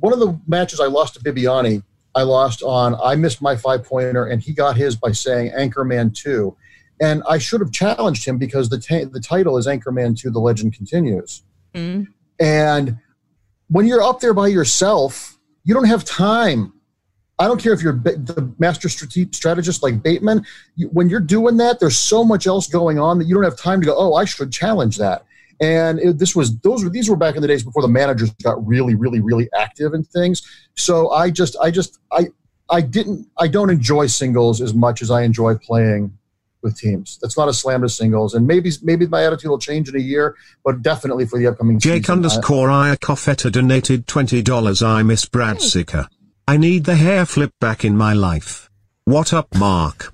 one 0.00 0.12
of 0.12 0.18
the 0.18 0.40
matches 0.46 0.80
I 0.80 0.86
lost 0.86 1.14
to 1.14 1.20
Bibiani, 1.20 1.82
I 2.14 2.22
lost 2.22 2.62
on. 2.62 2.96
I 3.02 3.14
missed 3.16 3.40
my 3.42 3.56
five 3.56 3.84
pointer, 3.84 4.26
and 4.26 4.42
he 4.42 4.52
got 4.52 4.76
his 4.76 4.96
by 4.96 5.12
saying 5.12 5.52
Anchorman 5.52 6.14
Two 6.14 6.56
and 7.02 7.22
I 7.28 7.38
should 7.38 7.60
have 7.60 7.72
challenged 7.72 8.24
him 8.24 8.38
because 8.38 8.68
the 8.68 8.78
ta- 8.78 9.10
the 9.10 9.20
title 9.20 9.58
is 9.58 9.66
Anchorman 9.66 10.16
2 10.16 10.30
The 10.30 10.38
Legend 10.38 10.72
Continues. 10.74 11.42
Mm. 11.74 12.06
And 12.38 12.96
when 13.68 13.86
you're 13.86 14.02
up 14.02 14.20
there 14.20 14.32
by 14.32 14.46
yourself, 14.46 15.36
you 15.64 15.74
don't 15.74 15.86
have 15.86 16.04
time. 16.04 16.72
I 17.40 17.48
don't 17.48 17.60
care 17.60 17.72
if 17.72 17.82
you're 17.82 17.94
the 17.94 18.54
master 18.58 18.88
strategist 18.88 19.82
like 19.82 20.00
Bateman. 20.00 20.46
When 20.92 21.08
you're 21.08 21.18
doing 21.18 21.56
that, 21.56 21.80
there's 21.80 21.98
so 21.98 22.22
much 22.22 22.46
else 22.46 22.68
going 22.68 23.00
on 23.00 23.18
that 23.18 23.26
you 23.26 23.34
don't 23.34 23.42
have 23.42 23.58
time 23.58 23.80
to 23.80 23.86
go. 23.86 23.96
Oh, 23.96 24.14
I 24.14 24.24
should 24.24 24.52
challenge 24.52 24.96
that. 24.98 25.24
And 25.62 26.00
it, 26.00 26.18
this 26.18 26.34
was 26.34 26.58
those 26.58 26.82
were 26.82 26.90
these 26.90 27.08
were 27.08 27.16
back 27.16 27.36
in 27.36 27.40
the 27.40 27.46
days 27.46 27.62
before 27.62 27.82
the 27.82 27.88
managers 27.88 28.30
got 28.42 28.66
really, 28.66 28.96
really, 28.96 29.20
really 29.20 29.48
active 29.56 29.94
in 29.94 30.02
things. 30.02 30.42
So 30.74 31.10
I 31.10 31.30
just, 31.30 31.56
I 31.62 31.70
just, 31.70 32.00
I, 32.10 32.26
I 32.68 32.80
didn't, 32.80 33.28
I 33.38 33.46
don't 33.46 33.70
enjoy 33.70 34.08
singles 34.08 34.60
as 34.60 34.74
much 34.74 35.02
as 35.02 35.10
I 35.10 35.22
enjoy 35.22 35.54
playing 35.54 36.18
with 36.62 36.76
teams. 36.76 37.18
That's 37.22 37.36
not 37.36 37.48
a 37.48 37.52
slam 37.52 37.82
to 37.82 37.88
singles, 37.88 38.34
and 38.34 38.46
maybe 38.46 38.70
maybe 38.82 39.06
my 39.06 39.24
attitude 39.24 39.50
will 39.50 39.58
change 39.58 39.88
in 39.88 39.94
a 39.94 40.00
year, 40.00 40.36
but 40.64 40.82
definitely 40.82 41.26
for 41.26 41.38
the 41.38 41.46
upcoming 41.46 41.78
Jake 41.78 42.06
season. 42.06 42.12
I- 42.12 42.16
underscore 42.16 42.68
Iacofetta 42.68 43.52
donated 43.52 44.06
$20. 44.06 44.86
I 44.86 45.02
miss 45.02 45.26
Brad 45.26 45.62
Sicker. 45.62 46.08
I 46.48 46.56
need 46.56 46.84
the 46.84 46.96
hair 46.96 47.24
flip 47.24 47.52
back 47.60 47.84
in 47.84 47.96
my 47.96 48.12
life. 48.14 48.68
What 49.04 49.32
up, 49.32 49.54
Mark? 49.54 50.12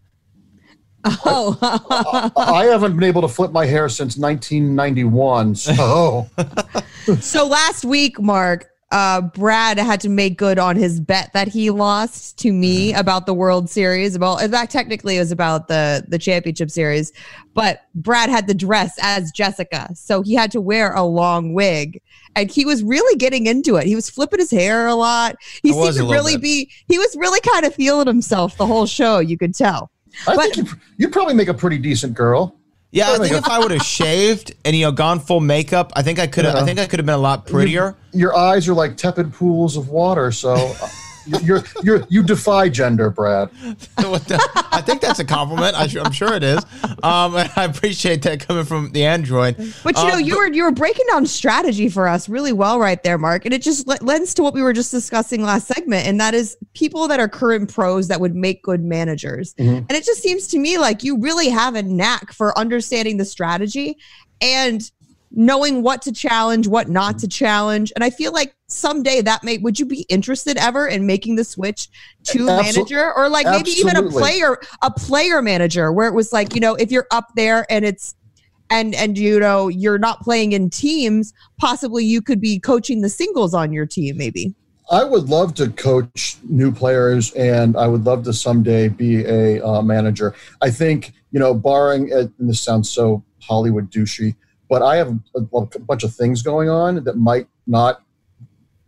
Oh, 1.05 2.33
I 2.37 2.65
haven't 2.65 2.95
been 2.95 3.05
able 3.05 3.23
to 3.23 3.29
flip 3.29 3.53
my 3.53 3.67
hair 3.67 3.89
since 3.89 4.17
1991. 4.17 5.55
So 5.55 6.29
so 7.21 7.47
last 7.47 7.85
week, 7.85 8.21
Mark, 8.21 8.69
uh, 8.91 9.21
Brad 9.21 9.79
had 9.79 10.01
to 10.01 10.09
make 10.09 10.39
good 10.39 10.59
on 10.59 10.77
his 10.77 10.99
bet 10.99 11.31
that 11.35 11.49
he 11.49 11.71
lost 11.71 12.39
to 12.39 12.53
me 12.53 12.95
about 12.95 13.27
the 13.27 13.35
World 13.35 13.69
Series. 13.69 14.15
About 14.15 14.43
in 14.43 14.51
fact, 14.51 14.73
technically, 14.73 15.17
it 15.17 15.21
was 15.21 15.31
about 15.31 15.69
the 15.69 16.05
the 16.09 16.19
championship 16.19 16.71
series, 16.71 17.13
but 17.55 17.83
Brad 17.95 18.31
had 18.31 18.47
the 18.47 18.55
dress 18.55 18.99
as 19.03 19.31
Jessica, 19.31 19.91
so 19.95 20.23
he 20.23 20.35
had 20.35 20.51
to 20.53 20.61
wear 20.61 20.95
a 20.95 21.03
long 21.03 21.53
wig, 21.53 22.01
and 22.35 22.51
he 22.51 22.65
was 22.65 22.83
really 22.83 23.17
getting 23.17 23.47
into 23.47 23.77
it. 23.77 23.87
He 23.87 23.95
was 23.95 24.09
flipping 24.09 24.41
his 24.41 24.51
hair 24.51 24.87
a 24.87 24.95
lot. 24.95 25.37
He 25.63 25.71
I 25.71 25.75
seemed 25.75 25.97
to 25.97 26.13
really 26.13 26.37
bit. 26.37 26.43
be. 26.43 26.71
He 26.89 26.99
was 26.99 27.15
really 27.17 27.41
kind 27.41 27.67
of 27.67 27.75
feeling 27.75 28.07
himself 28.07 28.57
the 28.57 28.67
whole 28.67 28.87
show. 28.87 29.19
You 29.19 29.37
could 29.37 29.55
tell. 29.55 29.91
I 30.27 30.37
But- 30.37 30.43
think 30.43 30.57
you'd, 30.57 30.69
you'd 30.97 31.13
probably 31.13 31.35
make 31.35 31.49
a 31.49 31.55
pretty 31.55 31.79
decent 31.79 32.15
girl. 32.15 32.55
Yeah, 32.91 33.11
I 33.13 33.19
think 33.19 33.35
if 33.35 33.47
I 33.47 33.59
would 33.59 33.71
have 33.71 33.83
shaved 33.99 34.55
and 34.65 34.75
you 34.75 34.87
know 34.87 34.93
gone 34.93 35.21
full 35.21 35.41
makeup, 35.41 35.93
I 35.95 36.03
think 36.03 36.19
I 36.19 36.27
could 36.27 36.47
have. 36.47 36.55
I 36.55 36.65
think 36.65 36.79
I 36.79 36.87
could 36.87 36.99
have 36.99 37.05
been 37.07 37.15
a 37.15 37.19
lot 37.19 37.47
prettier. 37.47 37.95
Your 38.13 38.35
eyes 38.35 38.67
are 38.67 38.73
like 38.75 38.97
tepid 38.97 39.35
pools 39.35 39.77
of 39.77 39.89
water. 39.91 40.33
So 40.33 40.55
you're 41.43 41.63
you're 41.83 42.07
you 42.09 42.23
defy 42.23 42.69
gender, 42.69 43.11
Brad. 43.11 43.51
I 43.99 44.83
think 44.85 45.01
that's 45.01 45.19
a 45.19 45.25
compliment. 45.25 45.75
I, 45.77 45.85
am 46.05 46.13
sure 46.13 46.35
it 46.35 46.43
is. 46.43 46.59
Um, 47.03 47.37
I 47.37 47.65
appreciate 47.65 48.23
that 48.23 48.41
coming 48.41 48.65
from 48.65 48.93
the 48.93 49.05
android. 49.05 49.57
But 49.85 49.97
you 49.97 50.07
know, 50.09 50.15
Um, 50.15 50.21
you 50.21 50.37
were 50.37 50.49
you 50.49 50.65
were 50.65 50.73
breaking 50.73 51.07
down 51.11 51.27
strategy 51.27 51.89
for 51.89 52.09
us 52.09 52.29
really 52.29 52.53
well 52.53 52.79
right 52.79 53.03
there, 53.03 53.19
Mark, 53.19 53.45
and 53.45 53.55
it 53.55 53.63
just 53.63 53.87
le- 53.87 53.99
lends 54.01 54.35
to 54.35 54.43
what 54.43 54.55
we 54.55 54.63
were 54.63 54.73
just 54.73 54.91
discussing 54.91 55.43
last 55.43 55.67
segment, 55.67 56.07
and 56.07 56.21
that 56.21 56.35
is 56.35 56.57
people 56.75 57.09
that 57.09 57.21
are 57.21 57.29
current 57.29 57.73
pros 57.73 58.09
that 58.09 58.21
would 58.21 58.35
make 58.35 58.63
good 58.63 58.83
managers. 58.83 59.55
Mhm. 59.55 59.79
And 59.79 59.93
it 59.93 60.05
just 60.05 60.23
seems 60.23 60.47
to 60.49 60.59
me 60.59 60.79
like 60.79 61.03
you 61.03 61.19
really 61.19 61.49
have 61.49 61.75
a 61.75 61.83
knack 61.83 62.33
for 62.33 62.57
understanding 62.59 63.17
the 63.17 63.25
strategy 63.25 63.97
and 64.41 64.91
knowing 65.31 65.83
what 65.83 66.03
to 66.03 66.13
challenge, 66.13 66.67
what 66.67 66.89
not 66.89 67.19
to 67.19 67.29
challenge. 67.29 67.93
And 67.95 68.03
I 68.03 68.11
feel 68.11 68.33
like 68.33 68.55
someday 68.67 69.21
that 69.23 69.45
may 69.45 69.59
would 69.59 69.79
you 69.79 69.87
be 69.87 70.03
interested 70.09 70.57
ever 70.57 70.87
in 70.87 71.07
making 71.07 71.37
the 71.37 71.45
switch 71.45 71.89
to 72.25 72.41
Absol- 72.41 72.63
manager 72.63 73.13
or 73.15 73.29
like 73.29 73.47
maybe 73.47 73.71
even 73.71 73.97
a 73.97 74.09
player 74.11 74.59
a 74.83 74.91
player 74.91 75.43
manager 75.43 75.93
where 75.93 76.09
it 76.09 76.15
was 76.15 76.33
like, 76.33 76.55
you 76.55 76.61
know, 76.61 76.75
if 76.75 76.91
you're 76.91 77.07
up 77.11 77.29
there 77.37 77.67
and 77.71 77.85
it's 77.85 78.15
and 78.71 78.95
and 78.95 79.17
you 79.17 79.41
know 79.41 79.69
you're 79.69 79.99
not 79.99 80.21
playing 80.21 80.53
in 80.53 80.69
teams 80.69 81.33
possibly 81.59 82.05
you 82.05 82.21
could 82.21 82.39
be 82.39 82.59
coaching 82.59 83.01
the 83.01 83.09
singles 83.09 83.55
on 83.55 83.73
your 83.73 83.87
team 83.87 84.15
maybe 84.19 84.55
I 84.91 85.05
would 85.05 85.29
love 85.29 85.55
to 85.57 85.69
coach 85.69 86.39
new 86.45 86.73
players, 86.73 87.33
and 87.35 87.77
I 87.77 87.87
would 87.87 88.05
love 88.05 88.25
to 88.25 88.33
someday 88.33 88.89
be 88.89 89.23
a 89.23 89.63
uh, 89.63 89.83
manager. 89.83 90.35
I 90.63 90.71
think 90.71 91.13
you 91.31 91.39
know, 91.39 91.55
barring 91.55 92.11
and 92.13 92.33
this 92.39 92.61
sounds 92.61 92.91
so 92.91 93.23
Hollywood 93.43 93.91
douchey, 93.91 94.35
but 94.69 94.83
I 94.83 94.97
have 94.97 95.17
a, 95.35 95.41
a 95.55 95.79
bunch 95.81 96.05
of 96.05 96.15
things 96.15 96.43
going 96.43 96.69
on 96.69 97.05
that 97.05 97.17
might 97.17 97.49
not 97.67 98.03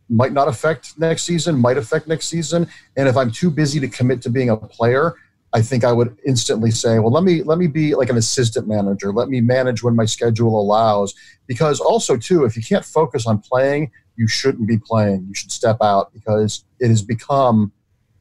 might 0.09 0.33
not 0.33 0.49
affect 0.49 0.99
next 0.99 1.23
season, 1.23 1.57
might 1.57 1.79
affect 1.79 2.09
next 2.09 2.27
season. 2.27 2.67
And 2.97 3.09
if 3.09 3.17
I'm 3.17 3.31
too 3.31 3.51
busy 3.51 3.79
to 3.79 3.89
commit 3.89 4.21
to 4.23 4.31
being 4.31 4.51
a 4.51 4.57
player, 4.57 5.15
I 5.53 5.63
think 5.63 5.85
I 5.85 5.93
would 5.93 6.17
instantly 6.27 6.71
say, 6.71 6.99
well, 6.99 7.13
let 7.13 7.25
me 7.25 7.43
let 7.43 7.59
me 7.59 7.67
be 7.67 7.95
like 7.95 8.11
an 8.11 8.17
assistant 8.17 8.69
manager. 8.69 9.13
Let 9.13 9.29
me 9.29 9.41
manage 9.41 9.83
when 9.83 9.97
my 9.97 10.05
schedule 10.05 10.61
allows. 10.61 11.15
Because 11.47 11.81
also 11.81 12.17
too, 12.17 12.45
if 12.45 12.57
you 12.57 12.63
can't 12.63 12.85
focus 12.85 13.27
on 13.27 13.39
playing, 13.39 13.91
you 14.17 14.29
shouldn't 14.29 14.69
be 14.69 14.79
playing. 14.79 15.27
You 15.29 15.35
should 15.35 15.51
step 15.51 15.79
out 15.81 16.13
because 16.13 16.65
it 16.79 16.89
has 16.89 17.03
become. 17.03 17.73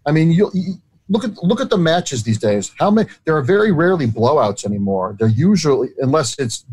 I 0.05 0.11
mean, 0.11 0.31
you, 0.31 0.49
you 0.53 0.75
look 1.09 1.23
at 1.23 1.43
look 1.43 1.59
at 1.59 1.69
the 1.69 1.77
matches 1.77 2.23
these 2.23 2.37
days. 2.37 2.71
How 2.79 2.89
many? 2.89 3.09
There 3.25 3.35
are 3.35 3.41
very 3.41 3.71
rarely 3.71 4.07
blowouts 4.07 4.63
anymore. 4.63 5.15
They're 5.19 5.27
usually, 5.27 5.89
unless 5.97 6.37
it's 6.39 6.65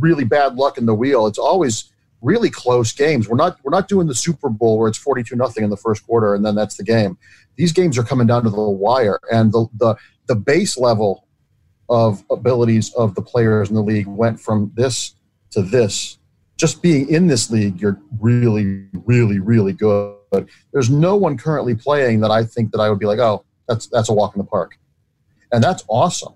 really 0.00 0.24
bad 0.24 0.56
luck 0.56 0.78
in 0.78 0.86
the 0.86 0.94
wheel, 0.94 1.26
it's 1.26 1.38
always 1.38 1.92
really 2.20 2.50
close 2.50 2.90
games. 2.92 3.28
We're 3.28 3.36
not 3.36 3.58
we're 3.62 3.70
not 3.70 3.86
doing 3.88 4.08
the 4.08 4.14
Super 4.14 4.48
Bowl 4.48 4.78
where 4.78 4.88
it's 4.88 4.98
forty 4.98 5.22
two 5.22 5.36
nothing 5.36 5.62
in 5.62 5.70
the 5.70 5.76
first 5.76 6.06
quarter 6.06 6.34
and 6.34 6.44
then 6.44 6.54
that's 6.54 6.76
the 6.76 6.84
game. 6.84 7.18
These 7.56 7.72
games 7.72 7.98
are 7.98 8.02
coming 8.02 8.26
down 8.26 8.42
to 8.44 8.50
the 8.50 8.60
wire, 8.60 9.20
and 9.30 9.52
the 9.52 9.66
the 9.76 9.94
the 10.26 10.34
base 10.34 10.76
level 10.76 11.28
of 11.88 12.24
abilities 12.30 12.92
of 12.94 13.14
the 13.14 13.22
players 13.22 13.68
in 13.68 13.74
the 13.74 13.82
league 13.82 14.06
went 14.06 14.40
from 14.40 14.72
this 14.74 15.14
to 15.50 15.62
this. 15.62 16.18
Just 16.56 16.82
being 16.82 17.08
in 17.08 17.26
this 17.26 17.50
league, 17.50 17.80
you're 17.80 18.00
really, 18.20 18.86
really, 19.04 19.38
really 19.40 19.72
good. 19.72 20.48
There's 20.72 20.88
no 20.88 21.16
one 21.16 21.36
currently 21.36 21.74
playing 21.74 22.20
that 22.20 22.30
I 22.30 22.44
think 22.44 22.70
that 22.72 22.80
I 22.80 22.88
would 22.88 22.98
be 22.98 23.06
like, 23.06 23.18
oh, 23.18 23.44
that's 23.66 23.86
that's 23.86 24.08
a 24.08 24.12
walk 24.12 24.34
in 24.34 24.38
the 24.38 24.46
park, 24.46 24.78
and 25.52 25.62
that's 25.62 25.84
awesome. 25.88 26.34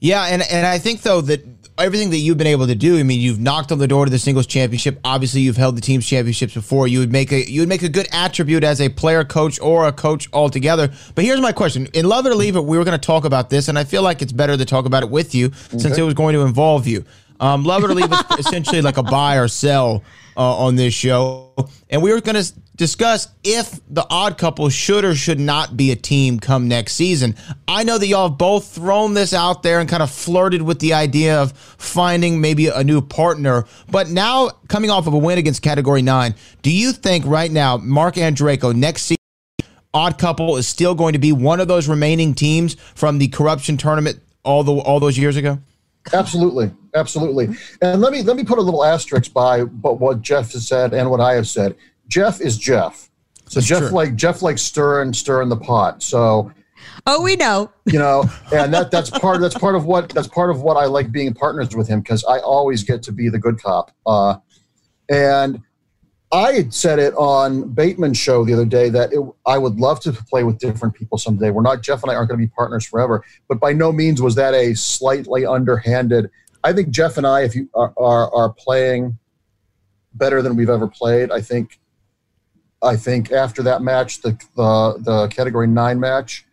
Yeah, 0.00 0.24
and 0.24 0.42
and 0.42 0.66
I 0.66 0.78
think 0.78 1.02
though 1.02 1.20
that 1.22 1.44
everything 1.78 2.10
that 2.10 2.18
you've 2.18 2.38
been 2.38 2.46
able 2.46 2.66
to 2.66 2.74
do, 2.74 2.98
I 2.98 3.02
mean, 3.02 3.20
you've 3.20 3.40
knocked 3.40 3.72
on 3.72 3.78
the 3.78 3.88
door 3.88 4.04
to 4.04 4.10
the 4.10 4.18
singles 4.18 4.46
championship. 4.46 4.98
Obviously, 5.04 5.40
you've 5.40 5.56
held 5.56 5.76
the 5.76 5.80
team's 5.80 6.06
championships 6.06 6.54
before. 6.54 6.88
You 6.88 7.00
would 7.00 7.12
make 7.12 7.32
a 7.32 7.50
you 7.50 7.60
would 7.60 7.68
make 7.68 7.82
a 7.82 7.88
good 7.88 8.08
attribute 8.12 8.64
as 8.64 8.80
a 8.80 8.88
player 8.88 9.24
coach 9.24 9.60
or 9.60 9.86
a 9.86 9.92
coach 9.92 10.28
altogether. 10.32 10.90
But 11.14 11.24
here's 11.24 11.40
my 11.40 11.52
question: 11.52 11.86
In 11.94 12.08
Love 12.08 12.26
It 12.26 12.30
or 12.30 12.34
Leave 12.34 12.56
It, 12.56 12.64
we 12.64 12.78
were 12.78 12.84
going 12.84 12.98
to 12.98 13.06
talk 13.06 13.24
about 13.24 13.50
this, 13.50 13.68
and 13.68 13.78
I 13.78 13.84
feel 13.84 14.02
like 14.02 14.22
it's 14.22 14.32
better 14.32 14.56
to 14.56 14.64
talk 14.64 14.86
about 14.86 15.02
it 15.02 15.10
with 15.10 15.34
you 15.34 15.52
since 15.70 15.98
it 15.98 16.02
was 16.02 16.14
going 16.14 16.34
to 16.34 16.42
involve 16.42 16.86
you. 16.86 17.04
Um, 17.40 17.64
love 17.64 17.84
it 17.84 17.90
or 17.90 17.94
leave 17.94 18.12
is 18.12 18.22
essentially 18.38 18.82
like 18.82 18.96
a 18.96 19.02
buy 19.02 19.36
or 19.36 19.48
sell 19.48 20.02
uh, 20.36 20.56
on 20.58 20.76
this 20.76 20.94
show, 20.94 21.54
and 21.88 22.02
we 22.02 22.12
were 22.12 22.20
going 22.20 22.42
to 22.42 22.52
discuss 22.76 23.28
if 23.42 23.80
the 23.88 24.06
Odd 24.10 24.36
Couple 24.38 24.68
should 24.68 25.04
or 25.04 25.14
should 25.14 25.40
not 25.40 25.76
be 25.76 25.90
a 25.92 25.96
team 25.96 26.38
come 26.38 26.68
next 26.68 26.92
season. 26.92 27.34
I 27.66 27.84
know 27.84 27.98
that 27.98 28.06
y'all 28.06 28.28
have 28.28 28.38
both 28.38 28.68
thrown 28.68 29.14
this 29.14 29.32
out 29.32 29.62
there 29.62 29.80
and 29.80 29.88
kind 29.88 30.02
of 30.02 30.10
flirted 30.10 30.62
with 30.62 30.78
the 30.78 30.92
idea 30.92 31.40
of 31.40 31.52
finding 31.52 32.40
maybe 32.40 32.68
a 32.68 32.84
new 32.84 33.00
partner, 33.00 33.64
but 33.90 34.08
now 34.10 34.50
coming 34.68 34.90
off 34.90 35.06
of 35.06 35.14
a 35.14 35.18
win 35.18 35.38
against 35.38 35.62
Category 35.62 36.02
Nine, 36.02 36.34
do 36.62 36.70
you 36.70 36.92
think 36.92 37.24
right 37.26 37.50
now 37.50 37.78
Mark 37.78 38.16
Andreyko 38.16 38.74
next 38.74 39.02
season? 39.02 39.16
Odd 39.94 40.18
Couple 40.18 40.58
is 40.58 40.68
still 40.68 40.94
going 40.94 41.14
to 41.14 41.18
be 41.18 41.32
one 41.32 41.58
of 41.58 41.68
those 41.68 41.88
remaining 41.88 42.34
teams 42.34 42.74
from 42.94 43.16
the 43.16 43.28
corruption 43.28 43.78
tournament 43.78 44.20
all 44.44 44.62
the 44.62 44.72
all 44.72 45.00
those 45.00 45.16
years 45.16 45.36
ago. 45.36 45.58
Absolutely, 46.12 46.70
absolutely. 46.94 47.56
And 47.82 48.00
let 48.00 48.12
me 48.12 48.22
let 48.22 48.36
me 48.36 48.44
put 48.44 48.58
a 48.58 48.62
little 48.62 48.84
asterisk 48.84 49.32
by 49.32 49.64
but 49.64 49.98
what 50.00 50.22
Jeff 50.22 50.52
has 50.52 50.66
said 50.66 50.94
and 50.94 51.10
what 51.10 51.20
I 51.20 51.34
have 51.34 51.48
said. 51.48 51.76
Jeff 52.08 52.40
is 52.40 52.56
Jeff. 52.58 53.10
So 53.48 53.60
That's 53.60 53.66
Jeff 53.66 53.78
true. 53.80 53.88
like 53.90 54.14
Jeff 54.16 54.42
like 54.42 54.58
stirring 54.58 55.12
stirring 55.12 55.48
the 55.48 55.56
pot. 55.56 56.02
So 56.02 56.52
Oh, 57.08 57.22
we 57.22 57.36
know. 57.36 57.70
you 57.84 57.98
know, 57.98 58.24
and 58.52 58.72
that 58.74 58.90
that's 58.90 59.10
part 59.10 59.40
that's 59.40 59.56
part 59.56 59.74
of 59.76 59.84
what 59.86 60.08
that's 60.10 60.28
part 60.28 60.50
of 60.50 60.62
what 60.62 60.76
I 60.76 60.86
like 60.86 61.10
being 61.12 61.34
partners 61.34 61.74
with 61.76 61.88
him 61.88 62.00
because 62.00 62.24
I 62.24 62.38
always 62.40 62.82
get 62.84 63.02
to 63.04 63.12
be 63.12 63.28
the 63.28 63.38
good 63.38 63.60
cop. 63.62 63.90
Uh, 64.06 64.36
and 65.08 65.60
I 66.32 66.52
had 66.52 66.74
said 66.74 66.98
it 66.98 67.14
on 67.14 67.72
Bateman's 67.72 68.18
show 68.18 68.44
the 68.44 68.52
other 68.52 68.64
day 68.64 68.88
that 68.88 69.12
it, 69.12 69.20
I 69.46 69.58
would 69.58 69.76
love 69.76 70.00
to 70.00 70.12
play 70.12 70.42
with 70.42 70.58
different 70.58 70.94
people 70.94 71.18
someday. 71.18 71.50
We're 71.50 71.62
not 71.62 71.82
Jeff 71.82 72.02
and 72.02 72.10
I 72.10 72.16
aren't 72.16 72.28
going 72.28 72.40
to 72.40 72.46
be 72.46 72.50
partners 72.50 72.84
forever, 72.84 73.24
but 73.48 73.60
by 73.60 73.72
no 73.72 73.92
means 73.92 74.20
was 74.20 74.34
that 74.34 74.52
a 74.52 74.74
slightly 74.74 75.46
underhanded. 75.46 76.30
I 76.64 76.72
think 76.72 76.90
Jeff 76.90 77.16
and 77.16 77.26
I, 77.26 77.42
if 77.42 77.54
you 77.54 77.68
are 77.74 77.94
are, 77.96 78.34
are 78.34 78.52
playing 78.52 79.18
better 80.14 80.42
than 80.42 80.56
we've 80.56 80.70
ever 80.70 80.88
played, 80.88 81.30
I 81.30 81.40
think. 81.40 81.78
I 82.82 82.96
think 82.96 83.32
after 83.32 83.62
that 83.62 83.82
match, 83.82 84.20
the 84.20 84.32
the, 84.56 84.98
the 85.00 85.28
category 85.28 85.66
nine 85.66 86.00
match, 86.00 86.44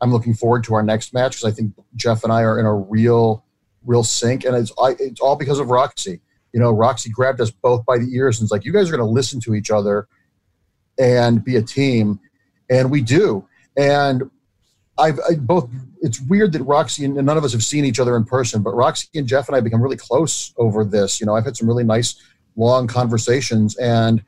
I'm 0.00 0.12
looking 0.12 0.34
forward 0.34 0.64
to 0.64 0.74
our 0.74 0.82
next 0.82 1.14
match 1.14 1.32
because 1.32 1.52
I 1.52 1.54
think 1.54 1.72
Jeff 1.94 2.24
and 2.24 2.32
I 2.32 2.42
are 2.42 2.58
in 2.58 2.66
a 2.66 2.74
real, 2.74 3.44
real 3.84 4.02
sync, 4.02 4.44
and 4.44 4.56
it's 4.56 4.72
I, 4.82 4.96
it's 4.98 5.20
all 5.20 5.36
because 5.36 5.60
of 5.60 5.70
Roxy. 5.70 6.20
You 6.52 6.60
know, 6.60 6.70
Roxy 6.70 7.10
grabbed 7.10 7.40
us 7.40 7.50
both 7.50 7.84
by 7.84 7.98
the 7.98 8.08
ears 8.14 8.38
and 8.38 8.44
was 8.44 8.50
like, 8.50 8.64
"You 8.64 8.72
guys 8.72 8.88
are 8.88 8.96
going 8.96 9.06
to 9.06 9.12
listen 9.12 9.40
to 9.40 9.54
each 9.54 9.70
other 9.70 10.06
and 10.98 11.44
be 11.44 11.56
a 11.56 11.62
team," 11.62 12.20
and 12.68 12.90
we 12.90 13.00
do. 13.00 13.46
And 13.76 14.30
I've 14.98 15.18
I 15.20 15.34
both. 15.36 15.68
It's 16.00 16.20
weird 16.20 16.52
that 16.52 16.62
Roxy 16.62 17.04
and 17.04 17.14
none 17.14 17.38
of 17.38 17.44
us 17.44 17.52
have 17.52 17.64
seen 17.64 17.84
each 17.84 18.00
other 18.00 18.16
in 18.16 18.24
person, 18.24 18.62
but 18.62 18.74
Roxy 18.74 19.08
and 19.14 19.26
Jeff 19.26 19.48
and 19.48 19.56
I 19.56 19.60
become 19.60 19.80
really 19.80 19.96
close 19.96 20.52
over 20.56 20.84
this. 20.84 21.20
You 21.20 21.26
know, 21.26 21.34
I've 21.34 21.44
had 21.44 21.56
some 21.56 21.68
really 21.68 21.84
nice, 21.84 22.16
long 22.56 22.86
conversations, 22.86 23.76
and 23.78 24.22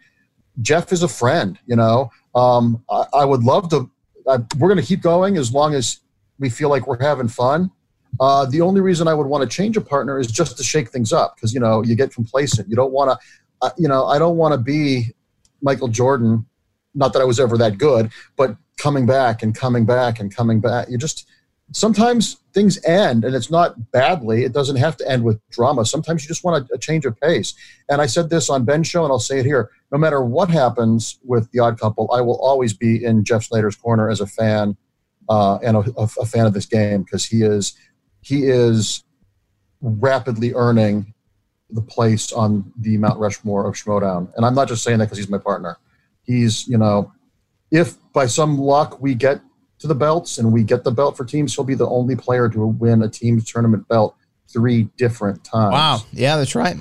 Jeff 0.62 0.92
is 0.92 1.02
a 1.02 1.08
friend. 1.08 1.58
You 1.66 1.76
know, 1.76 2.10
um, 2.34 2.82
I, 2.90 3.04
I 3.12 3.24
would 3.24 3.42
love 3.42 3.68
to. 3.70 3.90
I, 4.28 4.38
we're 4.58 4.68
going 4.68 4.80
to 4.80 4.86
keep 4.86 5.02
going 5.02 5.36
as 5.36 5.52
long 5.52 5.74
as 5.74 6.00
we 6.38 6.48
feel 6.48 6.70
like 6.70 6.86
we're 6.86 7.00
having 7.00 7.28
fun. 7.28 7.70
Uh, 8.20 8.46
the 8.46 8.60
only 8.60 8.80
reason 8.80 9.08
I 9.08 9.14
would 9.14 9.26
want 9.26 9.48
to 9.48 9.56
change 9.56 9.76
a 9.76 9.80
partner 9.80 10.18
is 10.18 10.26
just 10.28 10.56
to 10.58 10.64
shake 10.64 10.90
things 10.90 11.12
up 11.12 11.36
because 11.36 11.52
you 11.52 11.60
know 11.60 11.82
you 11.82 11.96
get 11.96 12.12
complacent. 12.12 12.68
You 12.68 12.76
don't 12.76 12.92
want 12.92 13.10
to, 13.10 13.26
uh, 13.62 13.70
you 13.76 13.88
know, 13.88 14.06
I 14.06 14.18
don't 14.18 14.36
want 14.36 14.52
to 14.52 14.58
be 14.58 15.14
Michael 15.62 15.88
Jordan. 15.88 16.46
Not 16.94 17.12
that 17.12 17.22
I 17.22 17.24
was 17.24 17.40
ever 17.40 17.58
that 17.58 17.78
good, 17.78 18.10
but 18.36 18.56
coming 18.78 19.06
back 19.06 19.42
and 19.42 19.54
coming 19.54 19.84
back 19.84 20.20
and 20.20 20.34
coming 20.34 20.60
back. 20.60 20.88
You 20.88 20.98
just 20.98 21.26
sometimes 21.72 22.38
things 22.52 22.82
end, 22.84 23.24
and 23.24 23.34
it's 23.34 23.50
not 23.50 23.90
badly. 23.90 24.44
It 24.44 24.52
doesn't 24.52 24.76
have 24.76 24.96
to 24.98 25.10
end 25.10 25.24
with 25.24 25.40
drama. 25.50 25.84
Sometimes 25.84 26.22
you 26.22 26.28
just 26.28 26.44
want 26.44 26.68
a, 26.70 26.74
a 26.74 26.78
change 26.78 27.04
of 27.04 27.18
pace. 27.20 27.54
And 27.88 28.00
I 28.00 28.06
said 28.06 28.30
this 28.30 28.48
on 28.48 28.64
Ben's 28.64 28.86
show, 28.86 29.02
and 29.02 29.10
I'll 29.10 29.18
say 29.18 29.40
it 29.40 29.46
here: 29.46 29.70
no 29.90 29.98
matter 29.98 30.22
what 30.22 30.50
happens 30.50 31.18
with 31.24 31.50
the 31.50 31.58
Odd 31.58 31.80
Couple, 31.80 32.10
I 32.12 32.20
will 32.20 32.38
always 32.40 32.72
be 32.72 33.04
in 33.04 33.24
Jeff 33.24 33.48
Sneider's 33.48 33.76
corner 33.76 34.08
as 34.08 34.20
a 34.20 34.26
fan 34.26 34.76
uh, 35.28 35.58
and 35.62 35.76
a, 35.76 35.84
a 35.98 36.26
fan 36.26 36.46
of 36.46 36.54
this 36.54 36.66
game 36.66 37.02
because 37.02 37.24
he 37.24 37.42
is 37.42 37.74
he 38.24 38.44
is 38.46 39.04
rapidly 39.80 40.52
earning 40.54 41.12
the 41.70 41.82
place 41.82 42.32
on 42.32 42.72
the 42.78 42.96
Mount 42.96 43.18
Rushmore 43.18 43.66
of 43.66 43.74
Schmoedown. 43.74 44.32
And 44.36 44.46
I'm 44.46 44.54
not 44.54 44.68
just 44.68 44.82
saying 44.82 44.98
that 44.98 45.06
because 45.06 45.18
he's 45.18 45.28
my 45.28 45.38
partner. 45.38 45.76
He's, 46.22 46.66
you 46.66 46.78
know, 46.78 47.12
if 47.70 47.96
by 48.12 48.26
some 48.26 48.58
luck 48.58 49.00
we 49.00 49.14
get 49.14 49.40
to 49.80 49.86
the 49.86 49.94
belts 49.94 50.38
and 50.38 50.52
we 50.52 50.62
get 50.62 50.84
the 50.84 50.90
belt 50.90 51.16
for 51.16 51.24
teams, 51.24 51.54
he'll 51.54 51.64
be 51.64 51.74
the 51.74 51.88
only 51.88 52.16
player 52.16 52.48
to 52.48 52.66
win 52.66 53.02
a 53.02 53.08
team's 53.08 53.50
tournament 53.50 53.86
belt 53.88 54.16
three 54.48 54.84
different 54.96 55.44
times. 55.44 55.72
Wow, 55.72 56.02
yeah, 56.12 56.36
that's 56.36 56.54
right. 56.54 56.76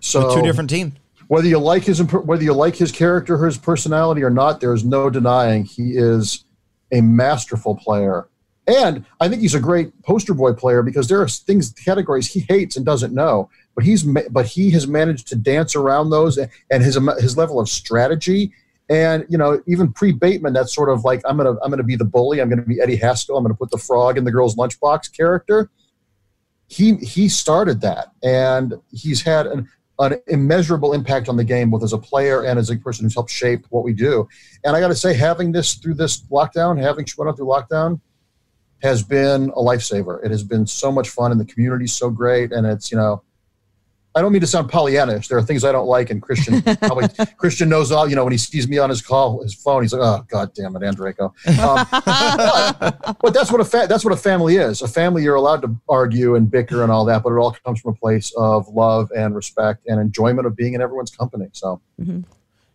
So 0.00 0.26
With 0.26 0.34
two 0.34 0.42
different 0.42 0.68
teams. 0.68 0.94
Whether 1.28 1.48
you 1.48 1.58
like 1.58 1.84
his 1.84 2.00
whether 2.00 2.42
you 2.42 2.52
like 2.52 2.76
his 2.76 2.92
character 2.92 3.42
his 3.42 3.56
personality 3.56 4.22
or 4.22 4.30
not, 4.30 4.60
there 4.60 4.74
is 4.74 4.84
no 4.84 5.08
denying 5.08 5.64
he 5.64 5.92
is 5.96 6.44
a 6.92 7.00
masterful 7.00 7.76
player. 7.76 8.28
And 8.66 9.04
I 9.20 9.28
think 9.28 9.42
he's 9.42 9.54
a 9.54 9.60
great 9.60 9.90
poster 10.02 10.32
boy 10.32 10.54
player 10.54 10.82
because 10.82 11.08
there 11.08 11.20
are 11.20 11.28
things 11.28 11.72
categories 11.72 12.26
he 12.26 12.40
hates 12.40 12.76
and 12.76 12.86
doesn't 12.86 13.12
know, 13.12 13.50
but 13.74 13.84
he's 13.84 14.04
but 14.04 14.46
he 14.46 14.70
has 14.70 14.86
managed 14.86 15.28
to 15.28 15.36
dance 15.36 15.76
around 15.76 16.10
those 16.10 16.38
and, 16.38 16.82
his 16.82 16.98
his 17.20 17.36
level 17.36 17.60
of 17.60 17.68
strategy 17.68 18.52
and 18.88 19.24
you 19.28 19.38
know 19.38 19.60
even 19.66 19.92
pre 19.92 20.12
Bateman 20.12 20.52
that's 20.52 20.74
sort 20.74 20.88
of 20.88 21.04
like 21.04 21.20
I'm 21.26 21.36
gonna 21.36 21.56
I'm 21.62 21.70
gonna 21.70 21.82
be 21.82 21.96
the 21.96 22.04
bully 22.04 22.40
I'm 22.40 22.48
gonna 22.48 22.62
be 22.62 22.80
Eddie 22.80 22.96
Haskell 22.96 23.36
I'm 23.36 23.44
gonna 23.44 23.54
put 23.54 23.70
the 23.70 23.78
frog 23.78 24.16
in 24.16 24.24
the 24.24 24.32
girl's 24.32 24.56
lunchbox 24.56 25.14
character. 25.14 25.70
He 26.68 26.96
he 26.96 27.28
started 27.28 27.82
that 27.82 28.12
and 28.22 28.74
he's 28.90 29.22
had 29.22 29.46
an 29.46 29.68
an 30.00 30.16
immeasurable 30.26 30.92
impact 30.92 31.28
on 31.28 31.36
the 31.36 31.44
game, 31.44 31.70
both 31.70 31.82
as 31.82 31.92
a 31.92 31.98
player 31.98 32.44
and 32.44 32.58
as 32.58 32.70
a 32.70 32.76
person 32.76 33.04
who's 33.04 33.14
helped 33.14 33.30
shape 33.30 33.64
what 33.70 33.84
we 33.84 33.92
do. 33.92 34.28
And 34.64 34.74
I 34.74 34.80
got 34.80 34.88
to 34.88 34.94
say, 34.94 35.14
having 35.14 35.52
this 35.52 35.74
through 35.74 35.94
this 35.94 36.22
lockdown, 36.32 36.80
having 36.80 37.04
Schmoedown 37.04 37.36
through 37.36 37.46
lockdown, 37.46 38.00
has 38.84 39.02
been 39.02 39.50
a 39.50 39.60
lifesaver. 39.60 40.22
It 40.24 40.30
has 40.30 40.44
been 40.44 40.66
so 40.66 40.92
much 40.92 41.08
fun, 41.08 41.32
and 41.32 41.40
the 41.40 41.44
community's 41.46 41.94
so 41.94 42.10
great. 42.10 42.52
And 42.52 42.66
it's 42.66 42.92
you 42.92 42.98
know, 42.98 43.22
I 44.14 44.20
don't 44.20 44.30
mean 44.30 44.42
to 44.42 44.46
sound 44.46 44.70
Pollyannish. 44.70 45.26
There 45.26 45.38
are 45.38 45.42
things 45.42 45.64
I 45.64 45.72
don't 45.72 45.86
like, 45.86 46.10
and 46.10 46.20
Christian 46.20 46.62
probably 46.82 47.08
Christian 47.38 47.70
knows 47.70 47.90
all. 47.90 48.06
You 48.06 48.14
know, 48.14 48.24
when 48.24 48.32
he 48.32 48.38
sees 48.38 48.68
me 48.68 48.76
on 48.76 48.90
his 48.90 49.00
call, 49.00 49.42
his 49.42 49.54
phone, 49.54 49.82
he's 49.82 49.94
like, 49.94 50.02
"Oh 50.02 50.24
God 50.28 50.52
damn 50.54 50.76
it, 50.76 50.82
Andreyko." 50.82 51.32
Um, 51.58 51.86
but, 53.00 53.16
but 53.20 53.34
that's 53.34 53.50
what 53.50 53.62
a 53.62 53.64
fa- 53.64 53.86
that's 53.88 54.04
what 54.04 54.12
a 54.12 54.18
family 54.18 54.56
is. 54.56 54.82
A 54.82 54.88
family, 54.88 55.22
you're 55.22 55.34
allowed 55.34 55.62
to 55.62 55.74
argue 55.88 56.34
and 56.36 56.50
bicker 56.50 56.82
and 56.82 56.92
all 56.92 57.06
that, 57.06 57.22
but 57.22 57.32
it 57.32 57.38
all 57.38 57.52
comes 57.64 57.80
from 57.80 57.94
a 57.94 57.96
place 57.96 58.32
of 58.36 58.68
love 58.68 59.10
and 59.16 59.34
respect 59.34 59.86
and 59.86 59.98
enjoyment 59.98 60.46
of 60.46 60.54
being 60.54 60.74
in 60.74 60.82
everyone's 60.82 61.10
company. 61.10 61.48
So. 61.52 61.80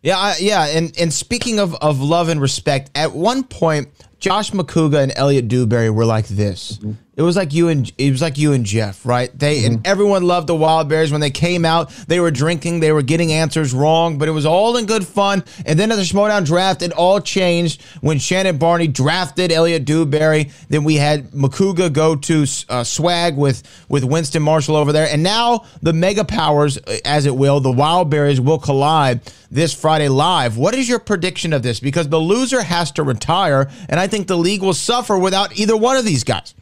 Yeah, 0.02 0.16
I, 0.16 0.36
yeah, 0.40 0.64
and 0.64 0.98
and 0.98 1.12
speaking 1.12 1.58
of 1.58 1.74
of 1.76 2.00
love 2.00 2.30
and 2.30 2.40
respect, 2.40 2.90
at 2.94 3.12
one 3.12 3.44
point, 3.44 3.88
Josh 4.20 4.50
Macuga 4.52 5.02
and 5.02 5.12
Elliot 5.16 5.48
Dewberry 5.48 5.88
were 5.90 6.04
like 6.04 6.28
this. 6.28 6.78
It 7.20 7.22
was 7.22 7.36
like 7.36 7.52
you 7.52 7.68
and 7.68 7.92
it 7.98 8.10
was 8.12 8.22
like 8.22 8.38
you 8.38 8.54
and 8.54 8.64
Jeff, 8.64 9.04
right? 9.04 9.30
They 9.38 9.66
and 9.66 9.86
everyone 9.86 10.22
loved 10.22 10.46
the 10.46 10.54
Wild 10.54 10.88
Bears 10.88 11.12
when 11.12 11.20
they 11.20 11.30
came 11.30 11.66
out. 11.66 11.90
They 12.08 12.18
were 12.18 12.30
drinking, 12.30 12.80
they 12.80 12.92
were 12.92 13.02
getting 13.02 13.30
answers 13.30 13.74
wrong, 13.74 14.16
but 14.16 14.26
it 14.26 14.30
was 14.30 14.46
all 14.46 14.78
in 14.78 14.86
good 14.86 15.06
fun. 15.06 15.44
And 15.66 15.78
then 15.78 15.92
at 15.92 15.96
the 15.96 16.02
Schmoedown 16.02 16.46
draft, 16.46 16.80
it 16.80 16.92
all 16.92 17.20
changed 17.20 17.82
when 18.00 18.18
Shannon 18.18 18.56
Barney 18.56 18.86
drafted 18.86 19.52
Elliot 19.52 19.84
Dewberry. 19.84 20.50
Then 20.70 20.82
we 20.82 20.94
had 20.94 21.32
Macuga 21.32 21.92
go 21.92 22.16
to 22.16 22.46
uh, 22.70 22.84
swag 22.84 23.36
with 23.36 23.64
with 23.90 24.02
Winston 24.02 24.42
Marshall 24.42 24.76
over 24.76 24.90
there, 24.90 25.06
and 25.06 25.22
now 25.22 25.66
the 25.82 25.92
Mega 25.92 26.24
Powers, 26.24 26.78
uh, 26.78 27.00
as 27.04 27.26
it 27.26 27.36
will, 27.36 27.60
the 27.60 27.70
Wild 27.70 28.08
Bears 28.08 28.40
will 28.40 28.58
collide 28.58 29.20
this 29.50 29.74
Friday 29.74 30.08
live. 30.08 30.56
What 30.56 30.74
is 30.74 30.88
your 30.88 30.98
prediction 30.98 31.52
of 31.52 31.62
this? 31.62 31.80
Because 31.80 32.08
the 32.08 32.18
loser 32.18 32.62
has 32.62 32.90
to 32.92 33.02
retire, 33.02 33.70
and 33.90 34.00
I 34.00 34.06
think 34.06 34.26
the 34.26 34.38
league 34.38 34.62
will 34.62 34.72
suffer 34.72 35.18
without 35.18 35.58
either 35.58 35.76
one 35.76 35.98
of 35.98 36.06
these 36.06 36.24
guys. 36.24 36.54